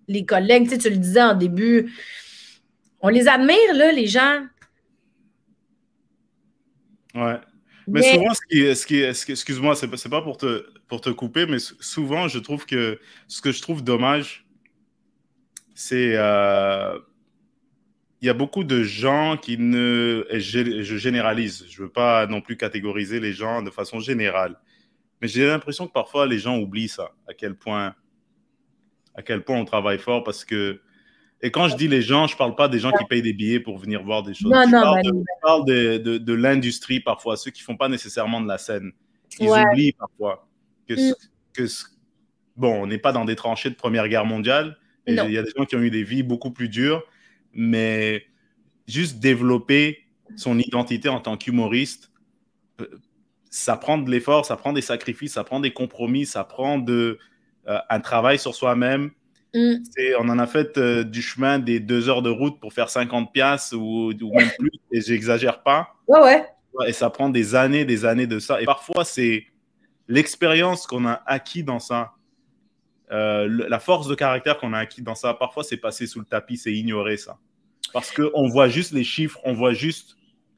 les 0.09 0.25
collègues. 0.25 0.65
Tu, 0.65 0.71
sais, 0.71 0.79
tu 0.79 0.91
le 0.91 0.97
disais 0.97 1.23
en 1.23 1.35
début. 1.35 1.93
On 3.01 3.09
les 3.09 3.29
admire, 3.29 3.75
là, 3.75 3.93
les 3.93 4.07
gens. 4.07 4.47
Ouais. 7.15 7.39
Mais, 7.89 8.03
souvent, 8.03 8.35
ce 8.35 8.41
qui, 8.49 8.77
ce 8.77 8.87
qui, 8.87 9.15
ce 9.15 9.33
excuse-moi, 9.33 9.77
c'est 9.77 9.89
pas, 9.89 9.97
pas 10.09 10.23
pour 10.23 10.37
te, 10.37 10.67
pour 10.89 11.01
te 11.01 11.11
couper, 11.11 11.47
mais 11.47 11.59
souvent, 11.59 12.27
je 12.27 12.39
trouve 12.39 12.67
que 12.67 12.99
ce 13.29 13.41
que 13.41 13.53
je 13.53 13.63
trouve 13.63 13.85
dommage, 13.85 14.47
c'est 15.75 16.13
euh, 16.17 16.99
il 18.21 18.27
y 18.27 18.31
a 18.31 18.35
beaucoup 18.35 18.65
de 18.65 18.83
gens 18.83 19.37
qui 19.37 19.57
ne, 19.57 20.27
je, 20.33 20.83
je 20.83 20.97
généralise, 20.97 21.65
je 21.69 21.83
veux 21.83 21.89
pas 21.89 22.27
non 22.27 22.41
plus 22.41 22.57
catégoriser 22.57 23.21
les 23.21 23.33
gens 23.33 23.63
de 23.63 23.71
façon 23.71 24.01
générale, 24.01 24.57
mais 25.27 25.33
j'ai 25.33 25.45
l'impression 25.45 25.89
que 25.89 25.93
parfois 25.93 26.25
les 26.29 26.39
gens 26.39 26.57
oublient 26.57 26.89
ça, 26.89 27.11
à 27.29 27.35
quel 27.35 27.57
point, 27.57 27.97
à 29.17 29.23
quel 29.23 29.43
point 29.43 29.59
on 29.59 29.65
travaille 29.65 29.99
fort, 29.99 30.23
parce 30.23 30.45
que 30.45 30.81
et 31.43 31.51
quand 31.51 31.69
je 31.69 31.77
dis 31.77 31.89
les 31.89 32.01
gens, 32.01 32.29
je 32.29 32.35
ne 32.35 32.39
parle 32.39 32.55
pas 32.55 32.69
des 32.69 32.79
gens 32.79 32.93
qui 32.93 33.05
payent 33.07 33.23
des 33.23 33.33
billets 33.33 33.59
pour 33.59 33.77
venir 33.77 34.05
voir 34.05 34.23
des 34.23 34.35
choses. 34.35 34.53
je, 34.53 35.43
parle 35.43 35.65
de, 35.67 35.99
de, 35.99 36.17
de, 36.17 36.33
l'industrie 36.33 37.01
parfois, 37.01 37.37
ceux 37.37 37.51
qui 37.51 37.61
ne 37.61 37.65
font 37.65 37.77
pas 37.77 37.89
nécessairement 37.89 38.41
de 38.41 38.47
la 38.47 38.57
scène. 38.57 38.93
Ils 39.41 39.49
oublient 39.49 39.93
parfois 39.93 40.49
que, 40.89 40.95
mm. 40.95 41.15
que 41.53 41.67
bon, 42.57 42.85
on 42.85 42.87
n'est 42.87 42.99
pas 42.99 43.13
dans 43.13 43.25
des 43.25 43.37
tranchées 43.37 43.69
de 43.69 43.75
Première 43.75 44.09
Guerre 44.09 44.25
mondiale. 44.25 44.79
Il 45.09 45.15
y 45.15 45.39
a 45.39 45.43
des 45.43 45.51
gens 45.57 45.65
qui 45.67 45.75
ont 45.75 45.83
eu 45.83 45.91
des 45.91 46.05
vies 46.05 46.23
beaucoup 46.23 46.53
plus 46.53 46.69
dures, 46.69 47.03
mais 47.53 48.25
juste 48.87 49.19
développer 49.19 50.07
son 50.37 50.59
identité 50.59 51.09
en 51.09 51.21
tant 51.21 51.37
qu'humoriste, 51.37 52.13
ça 53.57 53.77
prend 53.77 53.99
de 53.99 54.11
l'effort, 54.11 54.45
ça 54.47 54.57
prend 54.57 54.73
des 54.73 54.83
sacrifices, 54.83 55.35
ça 55.35 55.45
prend 55.45 55.61
des 55.61 55.73
compromis, 55.73 56.27
ça 56.27 56.45
prend 56.45 56.79
de, 56.79 57.19
euh, 57.69 57.79
un 57.89 58.01
travail 58.01 58.39
sur 58.39 58.55
soi-même 58.55 59.11
Mm. 59.57 59.77
On 60.21 60.29
en 60.29 60.39
a 60.39 60.47
fait 60.47 60.77
euh, 60.77 61.03
du 61.03 61.23
chemin 61.23 61.59
des 61.59 61.81
deux 61.81 62.09
heures 62.09 62.23
de 62.23 62.31
route 62.31 62.61
pour 62.61 62.73
faire 62.73 62.91
50 62.91 63.33
piastres 63.33 63.77
ou, 63.77 64.13
même 64.35 64.51
plus, 64.59 64.71
et 64.93 65.01
j'exagère 65.01 65.63
pas. 65.63 65.95
Ouais, 66.07 66.21
ouais. 66.21 66.47
Et 66.87 66.93
ça 66.93 67.09
prend 67.09 67.31
des 67.31 67.55
années, 67.55 67.87
des 67.87 68.05
années 68.05 68.27
de 68.27 68.39
ça. 68.39 68.61
Et 68.61 68.67
parfois, 68.67 69.05
c'est 69.05 69.47
l'expérience 70.09 70.87
qu'on 70.87 71.07
a 71.07 71.23
acquis 71.25 71.63
dans 71.63 71.79
ça, 71.79 72.13
euh, 73.11 73.49
la 73.69 73.79
force 73.79 74.09
de 74.09 74.15
caractère 74.15 74.59
qu'on 74.59 74.75
a 74.75 74.79
acquis 74.79 75.01
dans 75.01 75.15
ça. 75.15 75.33
Parfois, 75.33 75.65
c'est 75.65 75.79
passé 75.79 76.07
sous 76.07 76.21
le 76.21 76.27
tapis, 76.27 76.59
c'est 76.59 76.73
ignoré 76.73 77.17
ça. 77.17 77.39
Parce 77.95 78.13
qu'on 78.13 78.49
voit 78.49 78.69
juste 78.69 78.93
les 78.93 79.05
chiffres, 79.05 79.41
on 79.45 79.55
voit 79.55 79.73
juste 79.73 80.17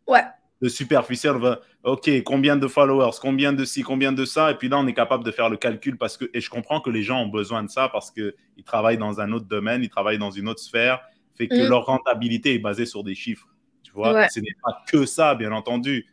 ouais. 0.08 0.24
De 0.60 0.68
superficiel. 0.68 1.36
On 1.36 1.38
va, 1.38 1.60
OK, 1.84 2.10
combien 2.24 2.56
de 2.56 2.66
followers, 2.66 3.16
combien 3.20 3.52
de 3.52 3.64
ci, 3.64 3.82
combien 3.82 4.12
de 4.12 4.24
ça. 4.24 4.50
Et 4.50 4.54
puis 4.54 4.68
là, 4.68 4.78
on 4.78 4.86
est 4.86 4.94
capable 4.94 5.24
de 5.24 5.30
faire 5.30 5.48
le 5.48 5.56
calcul 5.56 5.96
parce 5.96 6.16
que, 6.16 6.30
et 6.34 6.40
je 6.40 6.50
comprends 6.50 6.80
que 6.80 6.90
les 6.90 7.02
gens 7.02 7.22
ont 7.22 7.28
besoin 7.28 7.62
de 7.62 7.70
ça 7.70 7.88
parce 7.88 8.10
qu'ils 8.10 8.32
travaillent 8.64 8.98
dans 8.98 9.20
un 9.20 9.32
autre 9.32 9.46
domaine, 9.46 9.82
ils 9.82 9.88
travaillent 9.88 10.18
dans 10.18 10.30
une 10.30 10.48
autre 10.48 10.60
sphère, 10.60 11.00
fait 11.34 11.48
que 11.48 11.54
mm. 11.54 11.68
leur 11.68 11.86
rentabilité 11.86 12.54
est 12.54 12.58
basée 12.58 12.86
sur 12.86 13.04
des 13.04 13.14
chiffres. 13.14 13.46
Tu 13.82 13.92
vois, 13.92 14.28
ce 14.28 14.40
n'est 14.40 14.54
pas 14.62 14.82
que 14.86 15.06
ça, 15.06 15.34
bien 15.34 15.52
entendu. 15.52 16.06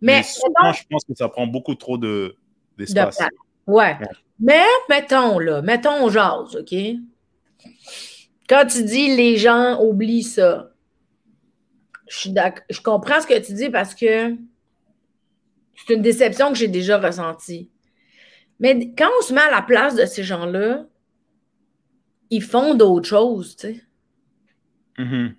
Mais, 0.00 0.22
souvent, 0.22 0.72
je 0.72 0.82
pense 0.90 1.04
que 1.04 1.14
ça 1.14 1.28
prend 1.28 1.46
beaucoup 1.46 1.74
trop 1.74 1.98
d'espace. 1.98 3.18
De, 3.18 3.24
ouais. 3.66 3.96
Mais 4.40 4.64
mettons, 4.88 5.38
là, 5.38 5.60
mettons, 5.60 6.02
on 6.02 6.08
jase, 6.08 6.56
OK? 6.56 6.74
Quand 8.48 8.66
tu 8.66 8.82
dis 8.82 9.14
les 9.14 9.36
gens 9.36 9.78
oublient 9.80 10.24
ça, 10.24 10.70
je, 12.10 12.30
je 12.68 12.80
comprends 12.80 13.20
ce 13.20 13.26
que 13.26 13.38
tu 13.38 13.54
dis 13.54 13.70
parce 13.70 13.94
que 13.94 14.34
c'est 15.76 15.94
une 15.94 16.02
déception 16.02 16.52
que 16.52 16.58
j'ai 16.58 16.68
déjà 16.68 16.98
ressentie. 16.98 17.70
Mais 18.58 18.92
quand 18.96 19.08
on 19.18 19.22
se 19.22 19.32
met 19.32 19.40
à 19.40 19.50
la 19.50 19.62
place 19.62 19.94
de 19.94 20.04
ces 20.04 20.24
gens-là, 20.24 20.84
ils 22.30 22.42
font 22.42 22.74
d'autres 22.74 23.08
choses, 23.08 23.56
tu 23.56 23.68
sais. 23.68 23.84
Mm-hmm. 24.98 25.34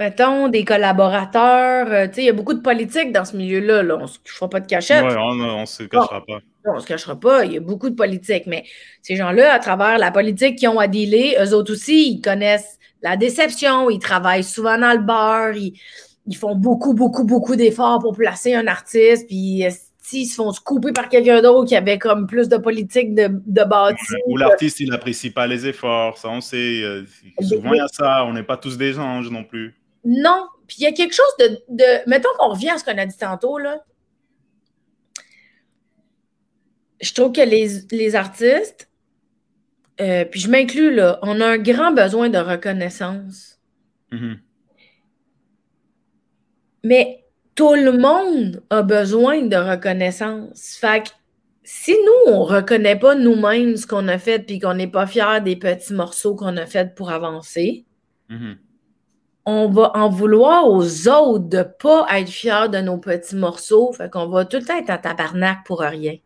Mettons, 0.00 0.48
des 0.48 0.64
collaborateurs, 0.64 1.86
euh, 1.88 2.08
tu 2.08 2.14
sais, 2.14 2.22
il 2.22 2.26
y 2.26 2.30
a 2.30 2.32
beaucoup 2.32 2.54
de 2.54 2.60
politique 2.60 3.12
dans 3.12 3.24
ce 3.24 3.36
milieu-là. 3.36 3.84
Là. 3.84 3.96
On 3.96 4.02
ne 4.02 4.06
se 4.08 4.18
fera 4.24 4.50
pas 4.50 4.58
de 4.58 4.66
cachette. 4.66 5.04
Oui, 5.04 5.14
on 5.16 5.60
ne 5.60 5.66
se 5.66 5.84
cachera 5.84 6.24
pas. 6.26 6.40
on 6.64 6.74
ne 6.74 6.80
se 6.80 6.86
cachera 6.86 7.18
pas. 7.18 7.44
Il 7.44 7.52
y 7.52 7.56
a 7.56 7.60
beaucoup 7.60 7.88
de 7.88 7.94
politique. 7.94 8.46
Mais 8.46 8.64
ces 9.02 9.14
gens-là, 9.14 9.54
à 9.54 9.60
travers 9.60 9.98
la 9.98 10.10
politique 10.10 10.58
qu'ils 10.58 10.68
ont 10.68 10.80
à 10.80 10.88
dealer, 10.88 11.36
eux 11.40 11.54
autres 11.54 11.72
aussi, 11.72 12.10
ils 12.10 12.20
connaissent 12.20 12.80
la 13.04 13.16
déception. 13.16 13.90
Ils 13.90 14.00
travaillent 14.00 14.42
souvent 14.42 14.78
dans 14.78 14.92
le 14.92 15.04
bar. 15.04 15.52
Ils, 15.52 16.36
font 16.36 16.56
beaucoup, 16.56 16.94
beaucoup, 16.94 17.24
beaucoup 17.24 17.54
d'efforts 17.54 18.00
pour 18.00 18.16
placer 18.16 18.54
un 18.54 18.66
artiste. 18.66 19.28
Puis 19.28 19.62
s'ils 20.00 20.26
se 20.26 20.34
font 20.34 20.52
se 20.52 20.60
couper 20.60 20.92
par 20.92 21.08
quelqu'un 21.08 21.40
d'autre 21.40 21.68
qui 21.68 21.76
avait 21.76 21.98
comme 21.98 22.26
plus 22.26 22.48
de 22.48 22.56
politique 22.56 23.14
de, 23.14 23.28
de 23.30 23.64
bâti. 23.64 24.02
Ou 24.26 24.36
l'artiste, 24.38 24.80
il 24.80 24.88
n'apprécie 24.88 25.30
pas 25.30 25.46
les 25.46 25.66
efforts. 25.66 26.18
Ça, 26.18 26.30
on 26.30 26.40
sait. 26.40 26.82
Euh, 26.82 27.04
souvent, 27.40 27.74
il 27.74 27.78
y 27.78 27.80
a 27.80 27.88
ça. 27.88 28.24
On 28.24 28.32
n'est 28.32 28.42
pas 28.42 28.56
tous 28.56 28.76
des 28.76 28.98
anges 28.98 29.30
non 29.30 29.44
plus. 29.44 29.74
Non. 30.04 30.46
Puis 30.66 30.78
il 30.80 30.82
y 30.84 30.86
a 30.86 30.92
quelque 30.92 31.14
chose 31.14 31.34
de. 31.38 31.60
de... 31.68 32.08
Mettons 32.08 32.30
qu'on 32.38 32.48
revient 32.48 32.70
à 32.70 32.78
ce 32.78 32.84
qu'on 32.84 32.98
a 32.98 33.06
dit 33.06 33.16
tantôt, 33.16 33.58
là. 33.58 33.84
Je 37.00 37.12
trouve 37.12 37.32
que 37.32 37.42
les, 37.42 38.16
artistes, 38.16 38.88
euh, 40.00 40.24
puis 40.24 40.40
je 40.40 40.50
m'inclus 40.50 40.94
là, 40.94 41.18
on 41.22 41.40
a 41.40 41.46
un 41.46 41.58
grand 41.58 41.92
besoin 41.92 42.28
de 42.28 42.38
reconnaissance. 42.38 43.58
Mm-hmm. 44.12 44.38
Mais 46.84 47.24
tout 47.54 47.74
le 47.74 47.92
monde 47.92 48.62
a 48.70 48.82
besoin 48.82 49.42
de 49.42 49.56
reconnaissance. 49.56 50.76
Fait 50.80 51.04
que 51.04 51.10
si 51.62 51.92
nous, 51.92 52.32
on 52.32 52.44
ne 52.44 52.54
reconnaît 52.56 52.98
pas 52.98 53.14
nous-mêmes 53.14 53.76
ce 53.76 53.86
qu'on 53.86 54.08
a 54.08 54.18
fait 54.18 54.40
puis 54.40 54.58
qu'on 54.58 54.74
n'est 54.74 54.88
pas 54.88 55.06
fiers 55.06 55.40
des 55.42 55.56
petits 55.56 55.94
morceaux 55.94 56.34
qu'on 56.34 56.56
a 56.56 56.66
fait 56.66 56.94
pour 56.94 57.10
avancer, 57.10 57.86
mm-hmm 58.30 58.56
on 59.46 59.68
va 59.68 59.92
en 59.94 60.08
vouloir 60.08 60.68
aux 60.68 61.08
autres 61.08 61.48
de 61.48 61.58
ne 61.58 61.62
pas 61.62 62.06
être 62.12 62.28
fiers 62.28 62.68
de 62.70 62.78
nos 62.78 62.98
petits 62.98 63.36
morceaux. 63.36 63.92
Fait 63.92 64.10
qu'on 64.10 64.28
va 64.28 64.44
tout 64.44 64.56
le 64.56 64.64
temps 64.64 64.78
être 64.78 64.90
en 64.90 64.98
tabarnak 64.98 65.64
pour 65.66 65.80
rien. 65.80 66.16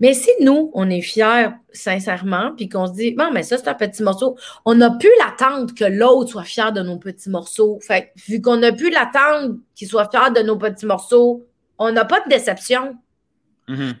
Mais 0.00 0.14
si 0.14 0.30
nous, 0.40 0.70
on 0.74 0.88
est 0.90 1.00
fiers 1.00 1.48
sincèrement, 1.72 2.52
puis 2.56 2.68
qu'on 2.68 2.86
se 2.86 2.92
dit, 2.92 3.12
bon, 3.12 3.30
mais 3.32 3.42
ça, 3.42 3.58
c'est 3.58 3.68
un 3.68 3.74
petit 3.74 4.02
morceau, 4.02 4.36
on 4.64 4.74
n'a 4.74 4.90
plus 4.90 5.10
l'attente 5.18 5.74
que 5.74 5.84
l'autre 5.84 6.30
soit 6.30 6.44
fier 6.44 6.72
de 6.72 6.80
nos 6.82 6.98
petits 6.98 7.30
morceaux. 7.30 7.78
Fait 7.80 8.12
vu 8.26 8.40
qu'on 8.40 8.56
n'a 8.56 8.72
plus 8.72 8.90
l'attente 8.90 9.56
qu'il 9.74 9.88
soit 9.88 10.10
fier 10.10 10.32
de 10.32 10.40
nos 10.40 10.56
petits 10.56 10.86
morceaux, 10.86 11.46
on 11.78 11.92
n'a 11.92 12.04
pas 12.04 12.20
de 12.20 12.28
déception. 12.28 12.96
Mm-hmm. 13.68 13.94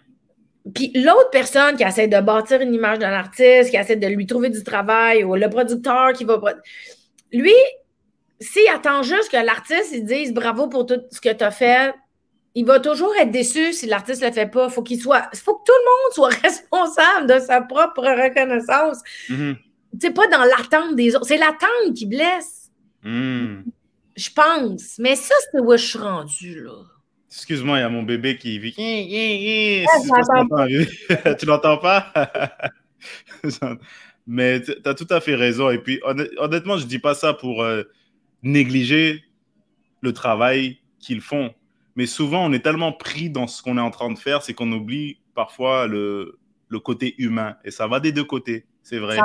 Puis 0.74 0.92
l'autre 0.94 1.30
personne 1.30 1.76
qui 1.76 1.82
essaie 1.82 2.08
de 2.08 2.20
bâtir 2.20 2.60
une 2.60 2.72
image 2.72 2.98
d'un 2.98 3.12
artiste, 3.12 3.70
qui 3.70 3.76
essaie 3.76 3.96
de 3.96 4.06
lui 4.06 4.26
trouver 4.26 4.48
du 4.48 4.62
travail, 4.62 5.24
ou 5.24 5.34
le 5.34 5.48
producteur 5.50 6.12
qui 6.12 6.24
va. 6.24 6.40
Lui, 7.32 7.54
s'il 8.40 8.68
attend 8.68 9.02
juste 9.02 9.30
que 9.30 9.44
l'artiste 9.44 10.04
dise 10.04 10.32
bravo 10.32 10.68
pour 10.68 10.86
tout 10.86 11.00
ce 11.10 11.20
que 11.20 11.32
tu 11.32 11.44
as 11.44 11.50
fait, 11.50 11.92
il 12.54 12.66
va 12.66 12.80
toujours 12.80 13.14
être 13.16 13.30
déçu 13.30 13.72
si 13.72 13.86
l'artiste 13.86 14.20
ne 14.22 14.26
le 14.28 14.32
fait 14.32 14.46
pas. 14.46 14.68
Faut 14.68 14.82
qu'il 14.82 15.00
soit, 15.00 15.30
faut 15.34 15.56
que 15.56 15.64
tout 15.64 15.72
le 15.72 15.84
monde 15.84 16.12
soit 16.14 16.28
responsable 16.42 17.26
de 17.26 17.38
sa 17.40 17.62
propre 17.62 18.02
reconnaissance. 18.02 18.98
Mm 19.28 19.54
pas 20.14 20.26
dans 20.28 20.44
l'attente 20.44 20.96
des 20.96 21.14
autres. 21.14 21.26
C'est 21.26 21.36
l'attente 21.36 21.92
qui 21.94 22.06
blesse. 22.06 22.70
Mm. 23.02 23.64
Je 24.16 24.30
pense. 24.34 24.98
Mais 24.98 25.16
ça, 25.16 25.34
c'est 25.50 25.60
où 25.60 25.70
je 25.72 25.76
suis 25.76 25.98
rendue, 25.98 26.64
là. 26.64 26.72
Excuse-moi, 27.30 27.76
il 27.78 27.82
y 27.82 27.84
a 27.84 27.90
mon 27.90 28.02
bébé 28.02 28.38
qui 28.38 28.58
vit. 28.58 28.72
tu 31.38 31.46
l'entends 31.46 31.76
pas? 31.76 32.10
Mais 34.26 34.62
tu 34.62 34.72
as 34.84 34.94
tout 34.94 35.06
à 35.10 35.20
fait 35.20 35.34
raison. 35.34 35.68
Et 35.68 35.76
puis, 35.78 36.00
honnêtement, 36.38 36.78
je 36.78 36.84
ne 36.84 36.88
dis 36.88 36.98
pas 36.98 37.14
ça 37.14 37.34
pour. 37.34 37.62
Euh, 37.62 37.82
négliger 38.42 39.24
le 40.00 40.12
travail 40.12 40.78
qu'ils 40.98 41.20
font. 41.20 41.54
Mais 41.96 42.06
souvent, 42.06 42.44
on 42.44 42.52
est 42.52 42.60
tellement 42.60 42.92
pris 42.92 43.30
dans 43.30 43.46
ce 43.46 43.62
qu'on 43.62 43.78
est 43.78 43.82
en 43.82 43.90
train 43.90 44.10
de 44.10 44.18
faire, 44.18 44.42
c'est 44.42 44.54
qu'on 44.54 44.70
oublie 44.72 45.18
parfois 45.34 45.86
le, 45.86 46.38
le, 46.68 46.80
côté 46.80 47.14
humain. 47.18 47.56
Et 47.64 47.70
ça 47.70 47.86
va 47.86 48.00
des 48.00 48.12
deux 48.12 48.24
côtés, 48.24 48.66
c'est 48.82 48.98
vrai. 48.98 49.18
Euh, 49.18 49.24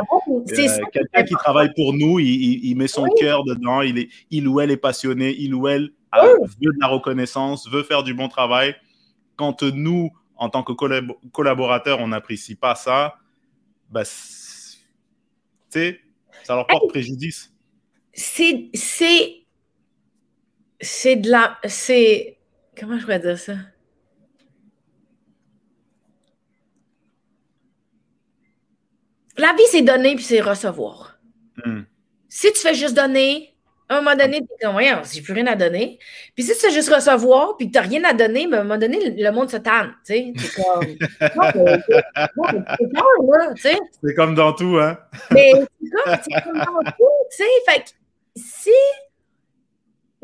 quelqu'un 0.91 1.23
qui 1.23 1.33
travaille 1.35 1.73
pour 1.73 1.93
nous, 1.93 2.19
il, 2.19 2.65
il, 2.65 2.75
met 2.75 2.87
son 2.87 3.05
cœur 3.19 3.43
dedans, 3.45 3.81
il, 3.81 3.97
est, 3.97 4.09
il 4.31 4.47
ou 4.47 4.59
elle 4.59 4.71
est 4.71 4.77
passionné, 4.77 5.35
il 5.37 5.55
ou 5.55 5.67
elle 5.67 5.93
veut 6.13 6.73
de 6.73 6.79
la 6.79 6.87
reconnaissance, 6.87 7.69
veut 7.69 7.83
faire 7.83 8.03
du 8.03 8.13
bon 8.13 8.27
travail. 8.27 8.75
Quand 9.35 9.63
nous, 9.63 10.11
en 10.35 10.49
tant 10.49 10.63
que 10.63 10.73
collaborateurs, 11.31 11.99
on 11.99 12.09
n'apprécie 12.09 12.55
pas 12.55 12.75
ça, 12.75 13.15
bah, 13.89 14.03
ça 14.03 14.75
leur 16.49 16.67
porte 16.67 16.89
préjudice 16.89 17.53
c'est. 18.17 18.69
C'est. 18.73 19.45
C'est 20.81 21.15
de 21.15 21.29
la. 21.29 21.57
C'est. 21.65 22.36
Comment 22.79 22.97
je 22.97 23.03
pourrais 23.03 23.19
dire 23.19 23.39
ça? 23.39 23.53
La 29.37 29.53
vie, 29.53 29.63
c'est 29.69 29.81
donner 29.81 30.15
puis 30.15 30.23
c'est 30.23 30.41
recevoir. 30.41 31.19
Hmm. 31.63 31.81
Si 32.29 32.51
tu 32.53 32.59
fais 32.59 32.73
juste 32.73 32.95
donner, 32.95 33.55
à 33.89 33.97
un 33.97 34.01
moment 34.01 34.15
donné, 34.15 34.39
tu 34.39 34.45
es 34.45 34.65
comme, 34.65 34.75
ouais, 34.75 34.91
j'ai 35.11 35.21
plus 35.21 35.33
rien 35.33 35.47
à 35.47 35.55
donner. 35.55 35.97
Puis 36.35 36.43
si 36.43 36.53
tu 36.53 36.59
fais 36.59 36.71
juste 36.71 36.93
recevoir 36.93 37.55
puis 37.55 37.67
que 37.67 37.71
tu 37.73 37.79
n'as 37.79 37.87
rien 37.87 38.03
à 38.03 38.13
donner, 38.13 38.47
ben, 38.47 38.57
à 38.57 38.61
un 38.61 38.63
moment 38.63 38.79
donné, 38.79 39.11
le 39.11 39.31
monde 39.31 39.49
se 39.49 39.57
tanne. 39.57 39.93
C'est 40.03 40.33
comme. 40.55 40.97
c'est 44.03 44.15
comme 44.15 44.35
dans 44.35 44.53
tout, 44.53 44.77
hein? 44.77 44.97
Mais 45.31 45.51
c'est 45.81 46.43
comme, 46.43 46.53
comme 46.53 46.59
dans 46.59 46.91
tout, 46.91 47.05
tu 47.31 47.37
sais. 47.37 47.43
Fait 47.65 47.79
que 47.81 47.89
si 48.35 48.71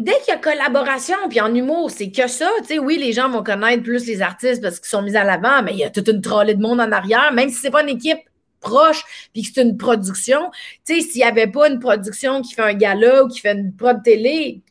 dès 0.04 0.14
qu'il 0.20 0.34
y 0.34 0.38
a 0.38 0.38
collaboration, 0.38 1.16
puis 1.30 1.40
en 1.40 1.54
humour, 1.54 1.90
c'est 1.90 2.12
que 2.12 2.28
ça, 2.28 2.50
tu 2.60 2.66
sais, 2.66 2.80
oui, 2.80 2.98
les 2.98 3.14
gens 3.14 3.30
vont 3.30 3.44
connaître 3.44 3.84
plus 3.84 4.06
les 4.06 4.22
artistes 4.22 4.62
parce 4.62 4.80
qu'ils 4.80 4.90
sont 4.90 5.02
mis 5.02 5.16
à 5.16 5.24
l'avant, 5.24 5.64
mais 5.64 5.72
il 5.72 5.80
y 5.80 5.84
a 5.84 5.90
toute 5.90 6.10
une 6.10 6.22
trollée 6.22 6.56
de 6.56 6.62
monde 6.62 6.82
en 6.82 6.92
arrière, 6.92 7.32
même 7.34 7.50
si 7.50 7.56
c'est 7.56 7.72
pas 7.72 7.84
une 7.84 7.90
équipe 7.90 8.20
proche, 8.60 9.04
puis 9.34 9.44
que 9.44 9.50
c'est 9.54 9.62
une 9.62 9.78
production. 9.78 10.52
Tu 10.86 10.96
sais, 10.96 11.02
s'il 11.02 11.22
n'y 11.22 11.24
avait 11.24 11.48
pas 11.48 11.70
une 11.70 11.80
production 11.80 12.42
qui 12.42 12.54
fait 12.54 12.62
un 12.62 12.74
gala 12.74 13.24
ou 13.24 13.28
qui 13.28 13.40
fait 13.40 13.54
une 13.54 13.74
prod 13.74 14.04
télé, 14.04 14.62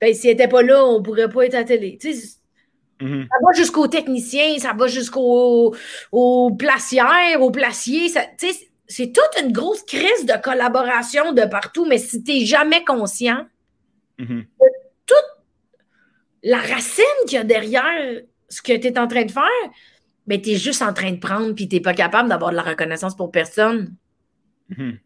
ben, 0.00 0.12
s'il 0.12 0.30
n'était 0.30 0.48
pas 0.48 0.62
là, 0.62 0.84
on 0.84 0.98
ne 0.98 1.04
pourrait 1.04 1.28
pas 1.28 1.46
être 1.46 1.54
à 1.54 1.64
télé. 1.64 1.96
Tu 2.00 2.12
sais, 2.12 2.36
mm-hmm. 3.00 3.22
Ça 3.22 3.36
va 3.44 3.52
jusqu'aux 3.56 3.86
techniciens, 3.88 4.58
ça 4.58 4.72
va 4.76 4.88
jusqu'aux 4.88 5.74
aux 6.10 6.50
placières, 6.52 7.40
aux 7.40 7.50
placiers. 7.50 8.08
Ça, 8.08 8.22
c'est 8.86 9.12
toute 9.12 9.42
une 9.42 9.52
grosse 9.52 9.82
crise 9.84 10.26
de 10.26 10.40
collaboration 10.42 11.32
de 11.32 11.44
partout, 11.44 11.86
mais 11.86 11.98
si 11.98 12.22
tu 12.24 12.32
n'es 12.32 12.44
jamais 12.44 12.84
conscient 12.84 13.46
mm-hmm. 14.18 14.40
de 14.40 14.68
toute 15.06 15.44
la 16.42 16.58
racine 16.58 17.04
qu'il 17.26 17.36
y 17.36 17.40
a 17.40 17.44
derrière 17.44 18.20
ce 18.48 18.62
que 18.62 18.76
tu 18.76 18.86
es 18.86 18.98
en 18.98 19.08
train 19.08 19.24
de 19.24 19.30
faire, 19.30 19.44
mais 20.26 20.40
tu 20.40 20.50
es 20.50 20.56
juste 20.56 20.82
en 20.82 20.92
train 20.92 21.12
de 21.12 21.18
prendre 21.18 21.52
puis 21.54 21.68
tu 21.68 21.76
n'es 21.76 21.82
pas 21.82 21.94
capable 21.94 22.28
d'avoir 22.28 22.50
de 22.50 22.56
la 22.56 22.62
reconnaissance 22.62 23.16
pour 23.16 23.30
personne. 23.30 23.94
Mm-hmm. 24.70 24.98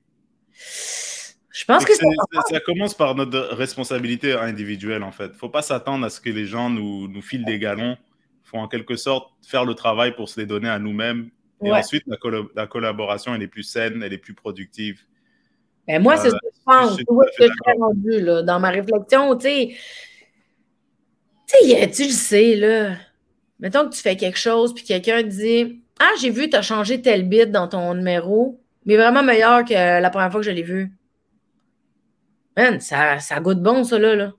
Je 1.52 1.64
pense 1.64 1.84
que, 1.84 1.92
ça, 1.94 2.60
commence 2.60 2.94
par 2.94 3.16
notre 3.16 3.54
responsabilité 3.54 4.32
individuelle, 4.32 5.02
en 5.02 5.10
fait. 5.10 5.26
Il 5.26 5.32
ne 5.32 5.38
faut 5.38 5.48
pas 5.48 5.62
s'attendre 5.62 6.06
à 6.06 6.10
ce 6.10 6.20
que 6.20 6.30
les 6.30 6.46
gens 6.46 6.70
nous, 6.70 7.08
nous 7.08 7.20
filent 7.20 7.44
des 7.44 7.58
galons. 7.58 7.96
Il 8.44 8.48
faut 8.48 8.58
en 8.58 8.68
quelque 8.68 8.96
sorte 8.96 9.32
faire 9.44 9.64
le 9.64 9.74
travail 9.74 10.14
pour 10.14 10.28
se 10.28 10.38
les 10.40 10.46
donner 10.46 10.68
à 10.68 10.78
nous-mêmes 10.78 11.30
et 11.64 11.72
ensuite, 11.72 12.04
la, 12.54 12.66
collaboration, 12.66 13.34
elle 13.34 13.42
est 13.42 13.48
plus 13.48 13.64
saine, 13.64 14.02
elle 14.02 14.12
est 14.12 14.18
plus 14.18 14.34
productive. 14.34 15.02
Ben 15.86 16.02
moi, 16.02 16.16
c'est 16.16 16.30
ce 16.30 16.36
je 16.36 16.47
pense. 16.68 16.96
C'est 16.96 17.02
ce 17.04 17.38
que 17.38 17.46
je 17.46 17.80
rendu 17.80 18.20
là, 18.20 18.42
dans 18.42 18.60
ma 18.60 18.70
réflexion. 18.70 19.36
Tu 19.36 19.46
sais, 19.46 19.68
tu 21.46 21.68
sais, 21.68 21.90
tu 21.90 22.02
le 22.04 22.10
sais, 22.10 22.54
là. 22.56 22.96
Mettons 23.60 23.88
que 23.88 23.94
tu 23.94 24.00
fais 24.00 24.16
quelque 24.16 24.38
chose, 24.38 24.74
puis 24.74 24.84
quelqu'un 24.84 25.22
dit 25.22 25.82
Ah, 25.98 26.10
j'ai 26.20 26.30
vu, 26.30 26.48
tu 26.48 26.56
as 26.56 26.62
changé 26.62 27.00
tel 27.02 27.28
bit 27.28 27.50
dans 27.50 27.66
ton 27.68 27.94
numéro, 27.94 28.60
mais 28.86 28.96
vraiment 28.96 29.22
meilleur 29.22 29.64
que 29.64 29.72
la 29.74 30.10
première 30.10 30.30
fois 30.30 30.40
que 30.40 30.46
je 30.46 30.50
l'ai 30.52 30.62
vu. 30.62 30.92
man, 32.56 32.80
ça, 32.80 33.18
ça 33.20 33.38
goûte 33.40 33.62
bon, 33.62 33.84
ça, 33.84 33.98
là. 33.98 34.14
là. 34.16 34.32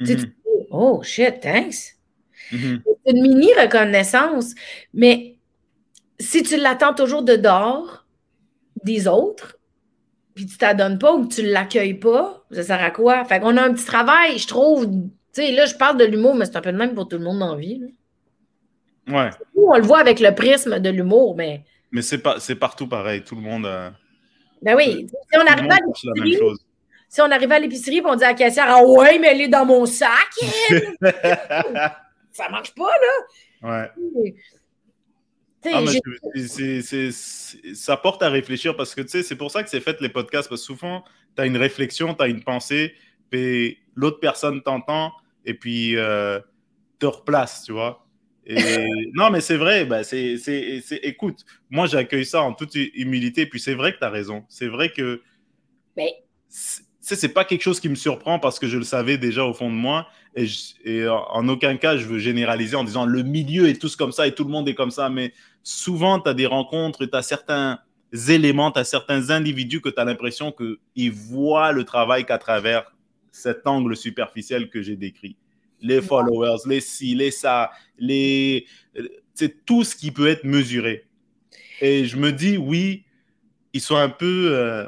Tu 0.00 0.06
sais, 0.06 0.16
tu 0.16 0.22
Mhm. 0.22 0.26
dis, 0.28 0.66
oh, 0.70 1.02
shit, 1.02 1.40
thanks. 1.40 1.96
Mhm. 2.52 2.82
C'est 2.84 3.12
une 3.12 3.22
mini 3.22 3.48
reconnaissance, 3.54 4.54
mais 4.92 5.36
si 6.20 6.42
tu 6.42 6.56
l'attends 6.58 6.92
toujours 6.94 7.22
de 7.22 7.34
dehors 7.36 8.06
des 8.84 9.08
autres, 9.08 9.56
puis 10.34 10.46
tu 10.46 10.56
t'adonnes 10.56 10.98
pas 10.98 11.12
ou 11.14 11.26
que 11.26 11.34
tu 11.34 11.42
l'accueilles 11.42 11.94
pas, 11.94 12.44
ça 12.50 12.62
sert 12.62 12.82
à 12.82 12.90
quoi? 12.90 13.24
Fait 13.24 13.40
qu'on 13.40 13.56
a 13.56 13.62
un 13.62 13.72
petit 13.72 13.84
travail, 13.84 14.38
je 14.38 14.46
trouve. 14.46 14.86
Tu 14.86 15.00
sais, 15.32 15.50
là, 15.52 15.66
je 15.66 15.74
parle 15.74 15.96
de 15.98 16.04
l'humour, 16.04 16.34
mais 16.34 16.44
c'est 16.46 16.56
un 16.56 16.60
peu 16.60 16.72
de 16.72 16.76
même 16.76 16.94
pour 16.94 17.08
tout 17.08 17.18
le 17.18 17.24
monde 17.24 17.38
dans 17.38 17.54
la 17.54 17.60
vie. 17.60 17.78
là. 17.80 17.86
Ouais. 19.08 19.30
On 19.56 19.76
le 19.76 19.82
voit 19.82 19.98
avec 19.98 20.20
le 20.20 20.34
prisme 20.34 20.78
de 20.78 20.88
l'humour, 20.90 21.34
mais 21.36 21.64
Mais 21.90 22.02
c'est 22.02 22.18
pas, 22.18 22.38
c'est 22.38 22.54
partout 22.54 22.86
pareil. 22.86 23.22
Tout 23.22 23.34
le 23.34 23.40
monde. 23.42 23.66
euh, 23.66 23.90
ben 24.62 24.76
oui, 24.76 25.06
si 25.08 25.38
on 25.38 25.46
arrive 25.46 25.70
à 25.70 25.76
l'épicerie, 25.84 26.38
si 27.08 27.20
on 27.20 27.30
arrive 27.30 27.52
à 27.52 27.58
l'épicerie 27.58 27.96
et 27.98 28.02
on 28.06 28.14
dit 28.14 28.24
à 28.24 28.28
la 28.28 28.34
caissière 28.34 28.66
Ah 28.68 28.84
ouais, 28.84 29.18
mais 29.18 29.28
elle 29.28 29.40
est 29.40 29.48
dans 29.48 29.64
mon 29.66 29.86
sac, 29.86 30.30
ça 32.32 32.48
marche 32.48 32.74
pas, 32.74 32.84
ouais. 33.62 33.68
là. 33.68 33.88
Tu 33.96 34.02
sais, 34.24 34.34
Ah, 35.64 35.80
mais 35.80 36.00
ça 37.74 37.96
porte 37.96 38.22
à 38.22 38.28
réfléchir 38.30 38.76
parce 38.76 38.94
que 38.94 39.00
tu 39.02 39.08
sais, 39.08 39.22
c'est 39.22 39.36
pour 39.36 39.50
ça 39.50 39.62
que 39.62 39.70
c'est 39.70 39.80
fait 39.80 40.00
les 40.00 40.08
podcasts 40.08 40.48
parce 40.48 40.60
que 40.62 40.66
souvent, 40.66 41.04
tu 41.36 41.42
as 41.42 41.46
une 41.46 41.56
réflexion, 41.56 42.14
tu 42.14 42.22
as 42.22 42.28
une 42.28 42.42
pensée, 42.42 42.94
puis 43.30 43.78
l'autre 43.94 44.18
personne 44.20 44.62
t'entend 44.62 45.12
et 45.44 45.54
puis 45.54 45.96
euh, 45.96 46.40
te 46.98 47.06
replace, 47.06 47.62
tu 47.64 47.72
vois. 47.72 48.06
Et 48.46 48.56
non, 49.14 49.30
mais 49.30 49.40
c'est 49.40 49.56
vrai, 49.56 49.84
bah, 49.84 50.02
c'est, 50.04 50.36
écoute, 51.02 51.44
moi 51.70 51.86
j'accueille 51.86 52.26
ça 52.26 52.42
en 52.42 52.54
toute 52.54 52.74
hu- 52.74 52.90
humilité, 52.94 53.46
puis 53.46 53.60
c'est 53.60 53.74
vrai 53.74 53.92
que 53.92 53.98
tu 53.98 54.04
as 54.04 54.10
raison. 54.10 54.44
C'est 54.48 54.66
vrai 54.68 54.90
que 54.90 55.22
Mais- 55.96 56.14
c'est 56.48 57.32
pas 57.32 57.44
quelque 57.44 57.62
chose 57.62 57.80
qui 57.80 57.88
me 57.88 57.94
surprend 57.94 58.38
parce 58.38 58.58
que 58.58 58.66
je 58.66 58.78
le 58.78 58.84
savais 58.84 59.18
déjà 59.18 59.44
au 59.44 59.54
fond 59.54 59.70
de 59.70 59.74
moi 59.76 60.06
et, 60.34 60.46
je- 60.46 60.74
et 60.84 61.08
en, 61.08 61.48
aucun 61.48 61.76
cas 61.76 61.96
je 61.96 62.06
veux 62.06 62.18
généraliser 62.18 62.76
en 62.76 62.84
disant 62.84 63.04
le 63.04 63.22
milieu 63.22 63.68
est 63.68 63.80
tous 63.80 63.96
comme 63.96 64.12
ça 64.12 64.26
et 64.26 64.32
tout 64.34 64.44
le 64.44 64.50
monde 64.50 64.68
est 64.68 64.74
comme 64.74 64.90
ça, 64.90 65.08
mais 65.08 65.32
souvent, 65.62 66.20
tu 66.20 66.28
as 66.28 66.34
des 66.34 66.46
rencontres, 66.46 67.04
tu 67.06 67.16
as 67.16 67.22
certains 67.22 67.78
éléments, 68.28 68.70
tu 68.70 68.78
as 68.80 68.84
certains 68.84 69.30
individus 69.30 69.80
que 69.80 69.88
tu 69.88 70.00
as 70.00 70.04
l'impression 70.04 70.52
qu'ils 70.52 71.12
voient 71.12 71.72
le 71.72 71.84
travail 71.84 72.26
qu'à 72.26 72.38
travers 72.38 72.92
cet 73.30 73.66
angle 73.66 73.96
superficiel 73.96 74.68
que 74.68 74.82
j'ai 74.82 74.96
décrit. 74.96 75.36
Les 75.80 76.02
followers, 76.02 76.58
les 76.66 76.80
ci, 76.80 77.14
les 77.14 77.30
ça, 77.30 77.70
les... 77.98 78.66
c'est 79.34 79.64
tout 79.64 79.84
ce 79.84 79.96
qui 79.96 80.10
peut 80.10 80.28
être 80.28 80.44
mesuré. 80.44 81.06
Et 81.80 82.04
je 82.04 82.16
me 82.16 82.32
dis, 82.32 82.56
oui, 82.56 83.04
ils 83.72 83.80
sont 83.80 83.96
un 83.96 84.10
peu... 84.10 84.50
euh, 84.52 84.86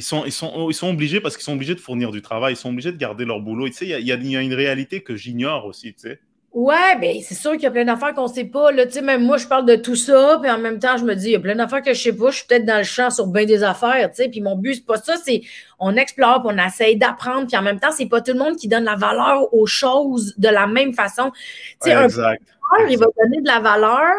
ils 0.00 0.02
sont, 0.02 0.24
ils, 0.24 0.32
sont, 0.32 0.70
ils 0.70 0.74
sont 0.74 0.88
obligés 0.88 1.20
parce 1.20 1.36
qu'ils 1.36 1.44
sont 1.44 1.52
obligés 1.52 1.74
de 1.74 1.80
fournir 1.80 2.10
du 2.10 2.22
travail, 2.22 2.54
ils 2.54 2.56
sont 2.56 2.70
obligés 2.70 2.90
de 2.90 2.96
garder 2.96 3.26
leur 3.26 3.40
boulot. 3.40 3.68
Tu 3.68 3.74
sais, 3.74 3.84
il 3.86 4.06
y 4.06 4.12
a- 4.12 4.16
y, 4.16 4.34
une 4.34 4.54
réalité 4.54 5.02
que 5.02 5.14
j'ignore 5.14 5.66
aussi, 5.66 5.92
tu 5.92 6.08
sais. 6.08 6.20
Ouais, 6.52 6.98
ben 6.98 7.18
c'est 7.22 7.34
sûr 7.34 7.52
qu'il 7.52 7.62
y 7.62 7.66
a 7.66 7.70
plein 7.70 7.84
d'affaires 7.84 8.14
qu'on 8.14 8.26
sait 8.26 8.46
pas. 8.46 8.72
Là, 8.72 8.86
tu 8.86 8.92
sais, 8.92 9.02
même 9.02 9.22
moi, 9.22 9.36
je 9.36 9.46
parle 9.46 9.66
de 9.66 9.76
tout 9.76 9.94
ça, 9.94 10.38
puis 10.40 10.50
en 10.50 10.58
même 10.58 10.78
temps, 10.78 10.96
je 10.96 11.04
me 11.04 11.14
dis, 11.14 11.26
il 11.26 11.32
y 11.32 11.36
a 11.36 11.40
plein 11.40 11.54
d'affaires 11.54 11.82
que 11.82 11.92
je 11.92 12.02
sais 12.02 12.16
pas. 12.16 12.30
Je 12.30 12.38
suis 12.38 12.46
peut-être 12.46 12.64
dans 12.64 12.78
le 12.78 12.82
champ 12.82 13.10
sur 13.10 13.26
bien 13.26 13.44
des 13.44 13.62
affaires, 13.62 14.10
tu 14.10 14.16
sais. 14.22 14.28
Puis 14.30 14.40
mon 14.40 14.56
but, 14.56 14.76
c'est 14.76 14.86
pas 14.86 14.96
ça, 14.96 15.16
c'est 15.22 15.42
on 15.78 15.94
explore, 15.96 16.42
puis 16.42 16.52
on 16.52 16.66
essaye 16.66 16.96
d'apprendre, 16.96 17.46
puis 17.46 17.56
en 17.58 17.62
même 17.62 17.78
temps, 17.78 17.92
c'est 17.92 18.08
pas 18.08 18.22
tout 18.22 18.32
le 18.32 18.38
monde 18.38 18.56
qui 18.56 18.68
donne 18.68 18.84
la 18.84 18.96
valeur 18.96 19.52
aux 19.54 19.66
choses 19.66 20.34
de 20.38 20.48
la 20.48 20.66
même 20.66 20.94
façon. 20.94 21.30
Tu 21.30 21.90
sais, 21.90 21.92
un 21.92 22.04
exact. 22.04 22.42
producteur, 22.42 22.90
il 22.90 22.98
va 22.98 23.06
donner 23.22 23.42
de 23.42 23.46
la 23.46 23.60
valeur 23.60 24.12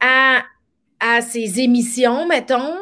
à, 0.00 0.42
à 1.00 1.20
ses 1.20 1.60
émissions, 1.60 2.26
mettons, 2.28 2.76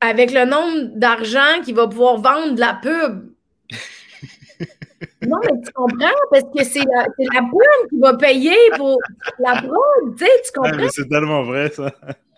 avec 0.00 0.32
le 0.32 0.44
nombre 0.44 0.96
d'argent 0.96 1.60
qu'il 1.64 1.74
va 1.74 1.86
pouvoir 1.86 2.18
vendre 2.18 2.54
de 2.54 2.60
la 2.60 2.78
pub. 2.80 3.32
non, 5.26 5.38
mais 5.42 5.60
tu 5.64 5.72
comprends? 5.72 6.08
Parce 6.30 6.44
que 6.56 6.64
c'est 6.64 6.80
la, 6.80 7.04
pub 7.42 7.88
qui 7.90 7.98
va 7.98 8.14
payer 8.16 8.56
pour 8.76 8.98
la 9.38 9.62
prod, 9.62 10.16
tu 10.16 10.24
sais, 10.24 10.30
tu 10.44 10.52
comprends? 10.58 10.88
c'est 10.90 11.08
tellement 11.08 11.42
vrai, 11.42 11.70
ça. 11.70 11.92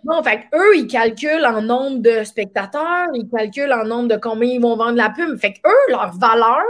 Non, 0.04 0.22
fait 0.22 0.48
eux, 0.52 0.76
ils 0.76 0.88
calculent 0.88 1.46
en 1.46 1.62
nombre 1.62 1.98
de 1.98 2.24
spectateurs, 2.24 3.06
ils 3.14 3.28
calculent 3.28 3.72
en 3.72 3.84
nombre 3.84 4.08
de 4.08 4.16
combien 4.16 4.50
ils 4.50 4.60
vont 4.60 4.76
vendre 4.76 4.96
la 4.96 5.10
pub. 5.10 5.38
Fait 5.38 5.52
que 5.52 5.60
eux, 5.64 5.90
leur 5.90 6.12
valeur, 6.18 6.64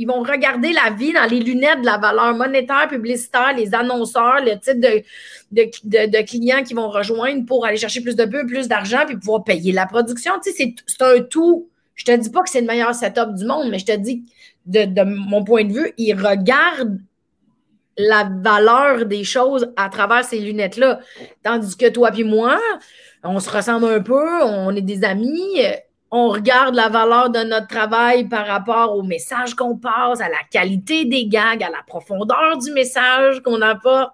ils 0.00 0.06
vont 0.06 0.22
regarder 0.22 0.72
la 0.72 0.90
vie 0.90 1.12
dans 1.12 1.28
les 1.28 1.40
lunettes 1.40 1.82
de 1.82 1.86
la 1.86 1.98
valeur 1.98 2.34
monétaire, 2.34 2.88
publicitaire, 2.88 3.52
les 3.54 3.74
annonceurs, 3.74 4.40
le 4.42 4.58
type 4.58 4.80
de, 4.80 5.02
de, 5.52 6.10
de- 6.10 6.22
clients 6.24 6.62
qui 6.62 6.72
vont 6.72 6.88
rejoindre 6.88 7.44
pour 7.44 7.66
aller 7.66 7.76
chercher 7.76 8.00
plus 8.00 8.16
de 8.16 8.24
pub, 8.24 8.48
plus 8.48 8.66
d'argent, 8.66 9.04
puis 9.06 9.16
pouvoir 9.18 9.44
payer 9.44 9.72
la 9.72 9.84
production. 9.84 10.32
Tu 10.42 10.52
sais, 10.52 10.74
c'est- 10.86 11.02
un 11.04 11.20
tout. 11.20 11.68
Je 11.94 12.04
te 12.06 12.16
dis 12.16 12.30
pas 12.30 12.40
que 12.40 12.48
c'est 12.48 12.62
le 12.62 12.66
meilleur 12.66 12.94
setup 12.94 13.34
du 13.34 13.44
monde, 13.44 13.68
mais 13.70 13.78
je 13.78 13.84
te 13.84 13.96
dis, 13.96 14.24
de, 14.64 14.84
de 14.84 15.02
mon 15.02 15.44
point 15.44 15.64
de 15.64 15.72
vue, 15.74 15.92
ils 15.98 16.14
regardent 16.14 16.98
la 17.98 18.26
valeur 18.42 19.04
des 19.04 19.24
choses 19.24 19.70
à 19.76 19.90
travers 19.90 20.24
ces 20.24 20.38
lunettes-là. 20.38 21.00
Tandis 21.42 21.76
que 21.76 21.90
toi 21.90 22.10
puis 22.10 22.24
moi, 22.24 22.58
on 23.22 23.38
se 23.38 23.50
ressemble 23.50 23.84
un 23.86 24.00
peu, 24.00 24.42
on 24.44 24.74
est 24.74 24.80
des 24.80 25.04
amis, 25.04 25.58
on 26.10 26.28
regarde 26.30 26.74
la 26.74 26.88
valeur 26.88 27.30
de 27.30 27.40
notre 27.40 27.68
travail 27.68 28.28
par 28.28 28.46
rapport 28.46 28.96
au 28.96 29.02
message 29.02 29.54
qu'on 29.54 29.76
passe, 29.76 30.20
à 30.20 30.28
la 30.28 30.42
qualité 30.50 31.04
des 31.04 31.26
gags, 31.26 31.62
à 31.62 31.70
la 31.70 31.82
profondeur 31.86 32.58
du 32.58 32.72
message 32.72 33.40
qu'on 33.42 33.60
apporte. 33.62 34.12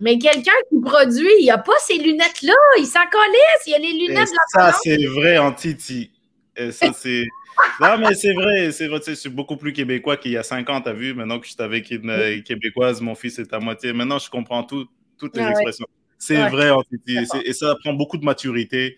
Mais 0.00 0.18
quelqu'un 0.18 0.52
qui 0.70 0.80
produit, 0.80 1.28
il 1.40 1.46
n'a 1.46 1.58
pas 1.58 1.72
ces 1.80 1.98
lunettes-là, 1.98 2.54
il 2.78 2.86
s'en 2.86 3.00
calisse, 3.10 3.66
il 3.66 3.74
a 3.74 3.78
les 3.78 3.88
Et 3.88 3.92
lunettes 3.92 4.28
de 4.28 4.58
la 4.58 4.72
ça, 4.72 4.78
c'est 4.82 5.04
vrai 5.06 5.38
en 5.38 5.52
Titi. 5.52 6.10
Et 6.56 6.72
ça, 6.72 6.92
c'est. 6.92 7.24
Non, 7.80 7.98
mais 7.98 8.14
c'est 8.14 8.32
vrai, 8.32 8.72
c'est 8.72 8.88
vrai, 8.88 8.98
tu 9.00 9.04
sais, 9.06 9.10
je 9.12 9.16
suis 9.20 9.28
beaucoup 9.28 9.56
plus 9.56 9.74
québécois 9.74 10.16
qu'il 10.16 10.32
y 10.32 10.36
a 10.38 10.42
5 10.42 10.68
ans, 10.70 10.80
t'as 10.80 10.94
vu? 10.94 11.12
Maintenant 11.14 11.38
que 11.38 11.46
je 11.46 11.52
suis 11.52 11.62
avec 11.62 11.90
une 11.90 12.08
euh, 12.08 12.40
québécoise, 12.40 13.00
mon 13.02 13.14
fils 13.14 13.38
est 13.38 13.52
à 13.52 13.60
moitié. 13.60 13.92
Maintenant, 13.92 14.18
je 14.18 14.30
comprends 14.30 14.62
tout, 14.64 14.86
toutes 15.18 15.36
les 15.36 15.42
Ah 15.42 15.46
ouais. 15.46 15.50
expressions. 15.50 15.86
C'est 16.18 16.38
Ouais. 16.38 16.48
vrai 16.48 16.70
en 16.70 16.82
Titi. 16.82 17.18
Et, 17.18 17.50
et 17.50 17.52
ça 17.52 17.74
prend 17.84 17.92
beaucoup 17.92 18.16
de 18.16 18.24
maturité 18.24 18.96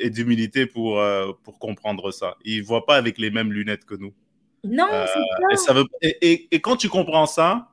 et 0.00 0.10
d'humilité 0.10 0.66
pour, 0.66 1.00
euh, 1.00 1.32
pour 1.44 1.58
comprendre 1.58 2.10
ça. 2.10 2.36
Ils 2.44 2.60
ne 2.60 2.66
voient 2.66 2.86
pas 2.86 2.96
avec 2.96 3.18
les 3.18 3.30
mêmes 3.30 3.52
lunettes 3.52 3.84
que 3.84 3.94
nous. 3.94 4.12
Non, 4.64 4.86
Euh, 4.92 5.06
c'est 5.50 5.56
ça. 5.56 5.72
veut, 5.72 5.84
et, 6.02 6.16
et- 6.32 6.48
et 6.56 6.60
quand 6.60 6.76
tu 6.76 6.88
comprends 6.88 7.26
ça, 7.26 7.68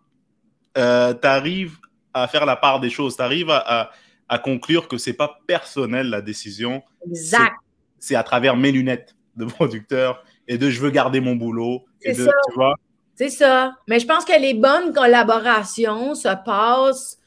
tu 0.76 0.82
arrives 0.82 1.78
à 2.14 2.28
faire 2.28 2.46
la 2.46 2.56
part 2.56 2.80
des 2.80 2.90
choses. 2.90 3.16
Tu 3.16 3.22
arrives 3.22 3.50
à, 3.50 3.58
à- 3.82 3.92
à 4.30 4.40
conclure 4.40 4.88
que 4.88 4.98
c'est 4.98 5.14
pas 5.14 5.40
personnel 5.48 6.10
la 6.10 6.22
décision, 6.22 6.84
Exact. 7.08 7.54
c'est 8.00 8.16
à 8.16 8.24
travers 8.24 8.56
mes 8.56 8.72
lunettes 8.72 9.16
de 9.36 9.46
producteur 9.46 10.24
et 10.48 10.58
de 10.58 10.70
je 10.70 10.80
veux 10.82 10.90
garder 10.92 11.20
mon 11.20 11.36
boulot. 11.36 11.84
C'est 12.02 12.14
ça. 12.14 12.32
tu 12.48 12.54
vois, 12.56 12.76
C'est 13.16 13.30
ça. 13.30 13.76
Mais 13.88 14.00
je 14.00 14.06
pense 14.08 14.26
que 14.26 14.40
les 14.40 14.54
bonnes 14.56 14.92
collaborations 14.94 16.16
se 16.16 16.30
passent 16.46 17.18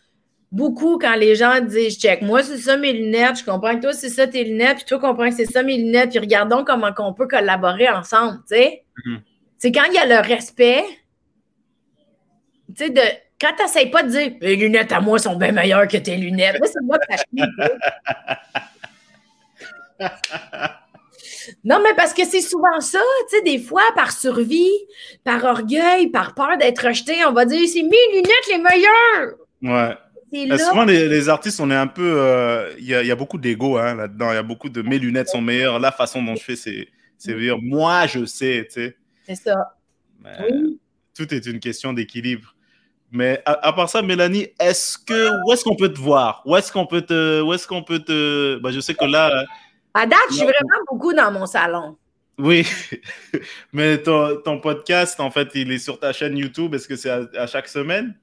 beaucoup 0.56 0.98
quand 0.98 1.14
les 1.14 1.34
gens 1.34 1.60
disent 1.60 1.98
check, 1.98 2.22
moi 2.22 2.42
c'est 2.42 2.56
ça 2.56 2.76
mes 2.76 2.92
lunettes, 2.92 3.38
je 3.40 3.44
comprends 3.44 3.76
que 3.76 3.82
toi 3.82 3.92
c'est 3.92 4.08
ça 4.08 4.26
tes 4.26 4.44
lunettes, 4.44 4.78
puis 4.78 4.86
toi 4.86 4.98
comprends 4.98 5.28
que 5.28 5.34
c'est 5.36 5.44
ça 5.44 5.62
mes 5.62 5.76
lunettes, 5.76 6.10
puis 6.10 6.18
regardons 6.18 6.64
comment 6.64 6.90
on 6.98 7.12
peut 7.12 7.28
collaborer 7.28 7.88
ensemble, 7.90 8.38
tu 8.48 8.56
sais. 8.56 8.84
Mhm. 9.04 9.20
C'est 9.58 9.72
quand 9.72 9.84
il 9.88 9.94
y 9.94 9.98
a 9.98 10.06
le 10.06 10.26
respect, 10.26 10.84
tu 12.74 12.84
sais, 12.84 12.90
de 12.90 13.00
quand 13.40 13.52
tu 13.56 13.62
n'essayes 13.62 13.90
pas 13.90 14.02
de 14.02 14.08
dire 14.08 14.32
mes 14.40 14.56
lunettes 14.56 14.92
à 14.92 15.00
moi 15.00 15.18
sont 15.18 15.36
bien 15.36 15.52
meilleures 15.52 15.88
que 15.88 15.98
tes 15.98 16.16
lunettes. 16.16 16.58
Là, 16.58 16.66
c'est 16.66 16.82
moi 16.82 16.96
que. 16.98 17.14
Non, 21.64 21.80
mais 21.82 21.94
parce 21.94 22.12
que 22.12 22.24
c'est 22.24 22.40
souvent 22.40 22.80
ça, 22.80 22.98
tu 23.28 23.36
sais, 23.36 23.42
des 23.42 23.58
fois, 23.58 23.82
par 23.94 24.10
survie, 24.10 24.72
par 25.22 25.44
orgueil, 25.44 26.08
par 26.08 26.34
peur 26.34 26.56
d'être 26.58 26.88
rejeté, 26.88 27.24
on 27.24 27.32
va 27.32 27.44
dire 27.44 27.68
c'est 27.68 27.82
mes 27.82 28.12
lunettes 28.12 28.48
les 28.48 28.58
meilleures. 28.58 29.34
ouais. 29.62 29.96
Là. 30.44 30.58
Souvent, 30.58 30.84
les, 30.84 31.08
les 31.08 31.28
artistes, 31.30 31.58
on 31.60 31.70
est 31.70 31.74
un 31.76 31.86
peu. 31.86 32.02
euh, 32.18 32.74
Il 32.78 32.84
y, 32.84 32.94
a, 32.94 33.00
il 33.02 33.06
y 33.08 33.10
a 33.10 33.16
beaucoup 33.16 33.38
d'ego 33.38 33.78
hein, 33.78 33.94
là-dedans. 33.94 34.30
Il 34.32 34.34
y 34.34 34.38
a 34.38 34.42
beaucoup 34.42 34.68
de 34.68 34.82
mes 34.82 34.98
lunettes 34.98 35.28
sont 35.28 35.40
meilleures. 35.40 35.78
La 35.78 35.92
façon 35.92 36.22
dont 36.22 36.34
je 36.36 36.42
fais, 36.42 36.56
c'est 36.56 37.34
meilleur. 37.34 37.58
Moi, 37.62 38.06
je 38.08 38.26
sais, 38.26 38.66
tu 38.68 38.74
sais. 38.82 38.96
C'est 39.26 39.36
ça. 39.36 39.54
Mais 40.22 40.30
Oui. 40.50 40.78
Tout 41.16 41.32
est 41.32 41.46
une 41.46 41.60
question 41.60 41.94
d'équilibre. 41.94 42.54
Mais 43.12 43.40
à, 43.46 43.68
à 43.68 43.72
part 43.72 43.88
ça, 43.88 44.02
Mélanie, 44.02 44.48
est-ce 44.60 44.98
que 44.98 45.30
où 45.46 45.52
est-ce 45.52 45.64
qu'on 45.64 45.76
peut 45.76 45.88
te 45.92 45.98
voir? 45.98 46.42
Où 46.44 46.54
est-ce 46.56 46.70
qu'on 46.70 46.86
peut 46.86 47.00
te 47.02 47.40
où 47.40 47.54
est-ce 47.54 47.66
qu'on 47.66 47.82
peut 47.84 48.00
te 48.00 48.58
bah, 48.58 48.70
je 48.72 48.80
sais 48.80 48.94
que 48.94 49.04
là 49.06 49.44
À 49.94 50.04
date, 50.06 50.18
je 50.30 50.34
suis 50.34 50.42
vraiment 50.44 50.84
beaucoup 50.90 51.14
dans 51.14 51.30
mon 51.30 51.46
salon. 51.46 51.96
oui. 52.38 52.66
Mais 53.72 53.98
ton, 54.02 54.36
ton 54.44 54.60
podcast 54.60 55.18
en 55.20 55.30
fait, 55.30 55.48
il 55.54 55.70
est 55.72 55.78
sur 55.78 55.98
ta 55.98 56.12
chaîne 56.12 56.36
YouTube, 56.36 56.74
est-ce 56.74 56.88
que 56.88 56.96
c'est 56.96 57.10
à, 57.10 57.22
à 57.36 57.46
chaque 57.46 57.68
semaine? 57.68 58.14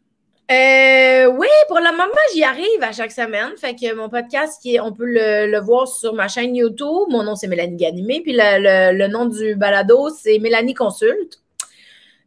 Euh, 0.51 1.27
oui, 1.27 1.47
pour 1.67 1.79
le 1.79 1.91
moment, 1.91 2.11
j'y 2.33 2.43
arrive 2.43 2.81
à 2.81 2.91
chaque 2.91 3.11
semaine. 3.11 3.51
Fait 3.57 3.75
que 3.75 3.93
mon 3.95 4.09
podcast, 4.09 4.61
qui 4.61 4.75
est- 4.75 4.79
on 4.79 4.91
peut 4.91 5.05
le, 5.05 5.59
voir 5.61 5.87
sur 5.87 6.13
ma 6.13 6.27
chaîne 6.27 6.55
YouTube. 6.55 7.07
Mon 7.09 7.23
nom, 7.23 7.35
c'est 7.35 7.47
Mélanie 7.47 7.77
Ganimé. 7.77 8.21
Puis 8.21 8.33
le, 8.35 9.07
nom 9.07 9.25
du 9.25 9.55
balado, 9.55 10.09
c'est 10.09 10.39
Mélanie 10.39 10.73
Consulte. 10.73 11.39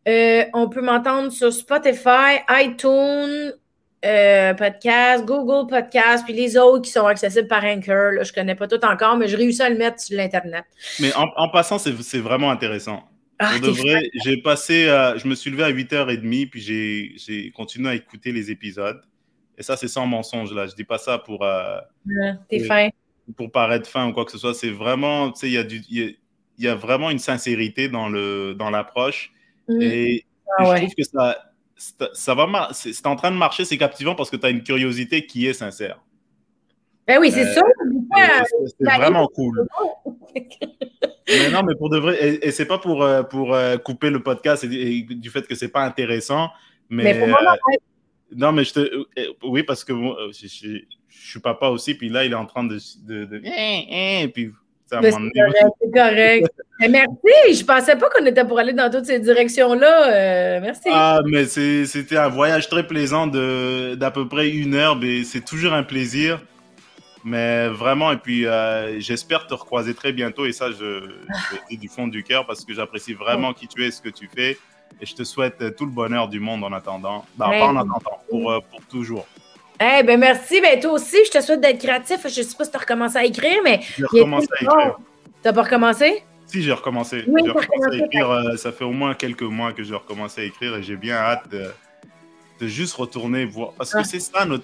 Euh, 0.09 0.45
on 0.55 0.69
peut 0.69 0.83
m'entendre 0.83 1.31
sur 1.31 1.53
Spotify, 1.53 2.39
iTunes, 2.51 3.53
euh, 4.05 4.55
Podcast, 4.55 5.25
Google 5.25 5.69
Podcast, 5.69 6.25
puis 6.25 6.33
les 6.33 6.57
autres 6.57 6.83
qui 6.83 6.91
sont 6.91 7.07
accessibles 7.07 7.49
par 7.49 7.65
Anchor. 7.65 8.13
Là, 8.13 8.23
je 8.23 8.33
connais 8.33 8.55
pas 8.55 8.69
tout 8.69 8.83
encore, 8.85 9.17
mais 9.17 9.27
je 9.27 9.37
réussis 9.37 9.63
à 9.63 9.69
le 9.69 9.77
mettre 9.77 10.01
sur 10.01 10.17
l'Internet. 10.17 10.65
Mais 11.01 11.13
en, 11.15 11.49
passant, 11.49 11.79
c'est 11.79 12.19
vraiment 12.19 12.51
intéressant. 12.51 13.03
Ah, 13.39 13.55
j'ai 14.25 14.37
passé, 14.39 14.85
je 15.17 15.29
me 15.29 15.35
suis 15.35 15.51
levé 15.51 15.65
à 15.65 15.71
8h30, 15.71 16.49
puis 16.49 16.61
j'ai 16.61 17.51
continué 17.53 17.91
à 17.91 17.95
écouter 17.95 18.33
les 18.33 18.51
épisodes. 18.51 19.01
Et 19.59 19.63
ça, 19.63 19.77
c'est 19.77 19.89
sans 19.89 20.07
mensonge, 20.07 20.53
là. 20.53 20.67
Je 20.67 20.75
dis 20.75 20.85
pas 20.85 20.99
ça 20.99 21.19
pour. 21.19 21.43
Euh, 21.43 21.79
T'es 22.49 22.61
fin. 22.61 22.91
Pour 23.37 23.51
paraître 23.51 23.89
fin 23.89 24.09
ou 24.09 24.13
quoi 24.13 24.25
que 24.25 24.31
ce 24.33 24.39
soit. 24.39 24.55
C'est 24.55 24.71
vraiment, 24.71 25.33
tu 25.33 25.41
sais, 25.41 25.49
il 25.49 25.55
y, 25.55 25.59
a 25.59 25.63
il 26.59 26.65
y, 26.65 26.69
a 26.69 26.75
vraiment 26.75 27.11
une 27.11 27.19
sincérité 27.19 27.89
dans 27.89 28.09
l'approche. 28.09 29.33
Dans 29.69 29.77
mm. 29.77 29.83
Et 29.83 30.25
ah 30.59 30.77
je 30.77 30.83
trouve 30.83 30.95
que 30.95 31.03
ça, 31.03 31.53
ça 32.13 32.35
va 32.35 32.69
c'est 32.73 33.07
en 33.07 33.17
train 33.17 33.31
de 33.31 33.37
marcher, 33.37 33.65
c'est 33.65 33.79
captivant 33.79 34.15
parce 34.15 34.31
que 34.31 34.37
tu 34.37 34.47
as 34.47 34.51
une 34.51 34.63
curiosité 34.63 35.27
qui 35.27 35.47
est 35.47 35.53
sincère. 35.53 36.01
Ben 37.07 37.19
oui, 37.21 37.31
c'est 37.31 37.47
euh, 37.47 37.55
ça. 37.55 37.63
C'est 38.79 38.97
vraiment 38.97 39.29
cool. 39.29 39.67
mais 41.29 41.51
non, 41.51 41.63
mais 41.63 41.75
pour 41.75 41.91
de 41.91 41.99
vrai, 41.99 42.39
et, 42.43 42.51
c'est 42.51 42.67
pas 42.67 42.79
pour, 42.79 43.03
euh, 43.03 43.23
pour 43.23 43.55
euh, 43.55 43.77
couper 43.77 44.11
le 44.11 44.23
podcast 44.23 44.65
et, 44.65 45.03
du 45.03 45.31
fait 45.31 45.47
que 45.47 45.55
c'est 45.55 45.69
pas 45.69 45.85
intéressant, 45.85 46.51
mais. 46.89 47.19
non, 48.35 48.53
mais 48.53 48.65
je 48.65 48.73
te. 48.73 49.07
Oui, 49.43 49.63
parce 49.63 49.85
que 49.85 49.93
je, 50.33 50.47
je, 50.47 50.79
suis 51.09 51.41
papa 51.41 51.69
aussi, 51.69 51.95
puis 51.95 52.09
là, 52.09 52.25
il 52.25 52.33
est 52.33 52.37
en 52.37 52.47
train 52.47 52.65
de. 52.65 52.79
de, 53.05 53.25
de... 53.25 53.41
Et 53.45 54.29
puis 54.29 54.53
c'est 54.89 55.93
correct. 55.93 56.47
merci. 56.81 57.55
Je 57.55 57.65
pensais 57.65 57.97
pas 57.97 58.09
qu'on 58.11 58.25
était 58.27 58.45
pour 58.45 58.59
aller 58.59 58.73
dans 58.73 58.91
toutes 58.91 59.07
ces 59.07 59.19
directions-là. 59.19 60.11
Euh, 60.11 60.61
merci. 60.61 60.89
Ah, 60.93 61.21
mais 61.27 61.47
c'était 61.47 62.17
un 62.17 62.29
voyage 62.29 62.69
très 62.69 62.87
plaisant 62.87 63.27
d'à 63.27 64.11
peu 64.11 64.29
près 64.29 64.51
une 64.51 64.75
heure. 64.75 64.97
Mais 64.97 65.25
c'est 65.25 65.45
toujours 65.45 65.73
un 65.73 65.83
plaisir. 65.83 66.41
Mais 67.27 67.67
vraiment, 67.67 68.13
et 68.13 68.19
puis 68.19 68.47
euh, 68.47 69.01
j'espère 69.01 69.49
te 69.49 69.55
recroiser 69.55 69.95
très 69.95 70.13
bientôt. 70.13 70.47
Et 70.47 70.53
ça, 70.53 70.71
je, 70.71 70.77
je 70.77 71.57
dis 71.69 71.77
du 71.77 71.89
fond 71.89 72.07
du 72.07 72.23
cœur 72.23 72.47
parce 72.47 72.65
que 72.65 72.73
j'apprécie 72.73 73.15
vraiment 73.15 73.53
qui 73.53 73.67
tu 73.67 73.85
es, 73.85 73.91
ce 73.91 74.01
que 74.01 74.11
tu 74.11 74.31
fais. 74.33 74.57
Et 75.01 75.07
je 75.07 75.13
te 75.13 75.25
souhaite 75.25 75.75
tout 75.75 75.87
le 75.87 75.91
bonheur 75.91 76.29
du 76.29 76.39
monde 76.39 76.63
en 76.63 76.73
attendant. 76.73 77.25
Ben, 77.35 77.47
pas 77.51 77.67
en 77.67 77.77
attendant, 77.79 78.01
pour, 78.31 78.53
euh, 78.53 78.61
pour 78.71 78.81
toujours. 78.83 79.27
Eh 79.81 80.05
ben 80.05 80.21
merci. 80.21 80.61
Ben 80.61 80.79
toi 80.79 80.93
aussi, 80.93 81.17
je 81.27 81.33
te 81.33 81.41
souhaite 81.43 81.61
d'être 81.61 81.81
créatif. 81.81 82.21
Je 82.23 82.43
sais 82.43 82.57
pas 82.57 82.65
si 82.65 82.71
tu 82.71 82.77
as 82.77 82.81
recommencé 82.81 83.17
à 83.17 83.25
écrire, 83.25 83.59
mais. 83.65 83.81
J'ai 83.99 84.05
recommencé 84.05 84.47
à 84.61 84.63
écrire. 84.63 84.97
T'as 85.43 85.53
pas 85.53 85.63
recommencé? 85.65 86.23
Si, 86.47 86.63
j'ai 86.63 86.73
recommencé. 86.73 87.25
Oui, 87.27 87.43
j'ai 87.45 87.51
recommencé 87.51 88.03
à 88.03 88.05
écrire. 88.05 88.31
Euh, 88.31 88.57
ça 88.57 88.71
fait 88.71 88.85
au 88.85 88.93
moins 88.93 89.15
quelques 89.15 89.43
mois 89.43 89.73
que 89.73 89.83
j'ai 89.83 89.97
recommencé 89.97 90.43
à 90.43 90.45
écrire 90.45 90.77
et 90.77 90.83
j'ai 90.85 90.95
bien 90.95 91.17
hâte 91.17 91.49
de, 91.51 91.73
de, 92.61 92.69
juste 92.69 92.95
retourner 92.95 93.45
voir. 93.47 93.73
Parce 93.73 93.93
que 93.93 94.05
c'est 94.05 94.21
ça, 94.21 94.45
notre... 94.45 94.63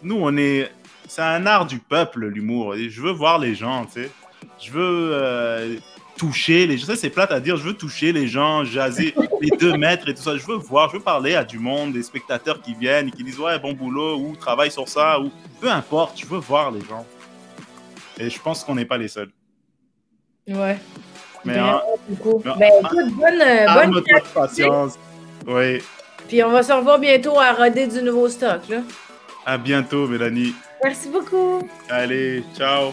nous, 0.00 0.20
on 0.20 0.36
est. 0.36 0.70
C'est 1.14 1.20
un 1.20 1.44
art 1.44 1.66
du 1.66 1.78
peuple, 1.78 2.24
l'humour. 2.24 2.74
Je 2.74 3.02
veux 3.02 3.10
voir 3.10 3.38
les 3.38 3.54
gens, 3.54 3.84
tu 3.84 4.04
sais. 4.04 4.10
Je 4.58 4.70
veux. 4.70 5.10
Euh, 5.12 5.76
toucher 6.16 6.66
les 6.66 6.78
gens. 6.78 6.94
C'est 6.96 7.10
plate 7.10 7.32
à 7.32 7.38
dire, 7.38 7.58
je 7.58 7.64
veux 7.64 7.74
toucher 7.74 8.12
les 8.12 8.26
gens, 8.28 8.64
jaser 8.64 9.14
les 9.42 9.50
deux 9.58 9.76
mètres 9.76 10.08
et 10.08 10.14
tout 10.14 10.22
ça. 10.22 10.38
Je 10.38 10.46
veux 10.46 10.56
voir, 10.56 10.88
je 10.88 10.96
veux 10.96 11.02
parler 11.02 11.34
à 11.34 11.44
du 11.44 11.58
monde, 11.58 11.92
des 11.92 12.02
spectateurs 12.02 12.62
qui 12.62 12.72
viennent 12.72 13.08
et 13.08 13.10
qui 13.10 13.24
disent 13.24 13.38
ouais, 13.38 13.58
bon 13.58 13.74
boulot, 13.74 14.16
ou 14.16 14.36
travaille 14.36 14.70
sur 14.70 14.88
ça, 14.88 15.20
ou 15.20 15.30
peu 15.60 15.70
importe, 15.70 16.18
je 16.18 16.24
veux 16.24 16.38
voir 16.38 16.70
les 16.70 16.80
gens. 16.80 17.04
Et 18.18 18.30
je 18.30 18.40
pense 18.40 18.64
qu'on 18.64 18.74
n'est 18.74 18.86
pas 18.86 18.96
les 18.96 19.08
seuls. 19.08 19.30
Ouais. 20.48 20.78
Mais, 21.44 21.58
hein, 21.58 21.82
ben, 22.08 22.14
écoute, 22.14 22.42
bonne, 22.42 23.42
ah, 23.66 23.84
bonne 23.84 24.02
patience. 24.32 24.98
Oui. 25.46 25.82
Puis 26.26 26.42
on 26.42 26.50
va 26.50 26.62
se 26.62 26.72
revoir 26.72 26.98
bientôt 26.98 27.38
à 27.38 27.52
roder 27.52 27.86
du 27.86 28.00
nouveau 28.00 28.30
stock. 28.30 28.66
Là. 28.70 28.78
À 29.44 29.58
bientôt, 29.58 30.06
Mélanie. 30.06 30.54
Merci 30.84 31.08
beaucoup. 31.10 31.68
Allez, 31.88 32.42
ciao. 32.56 32.92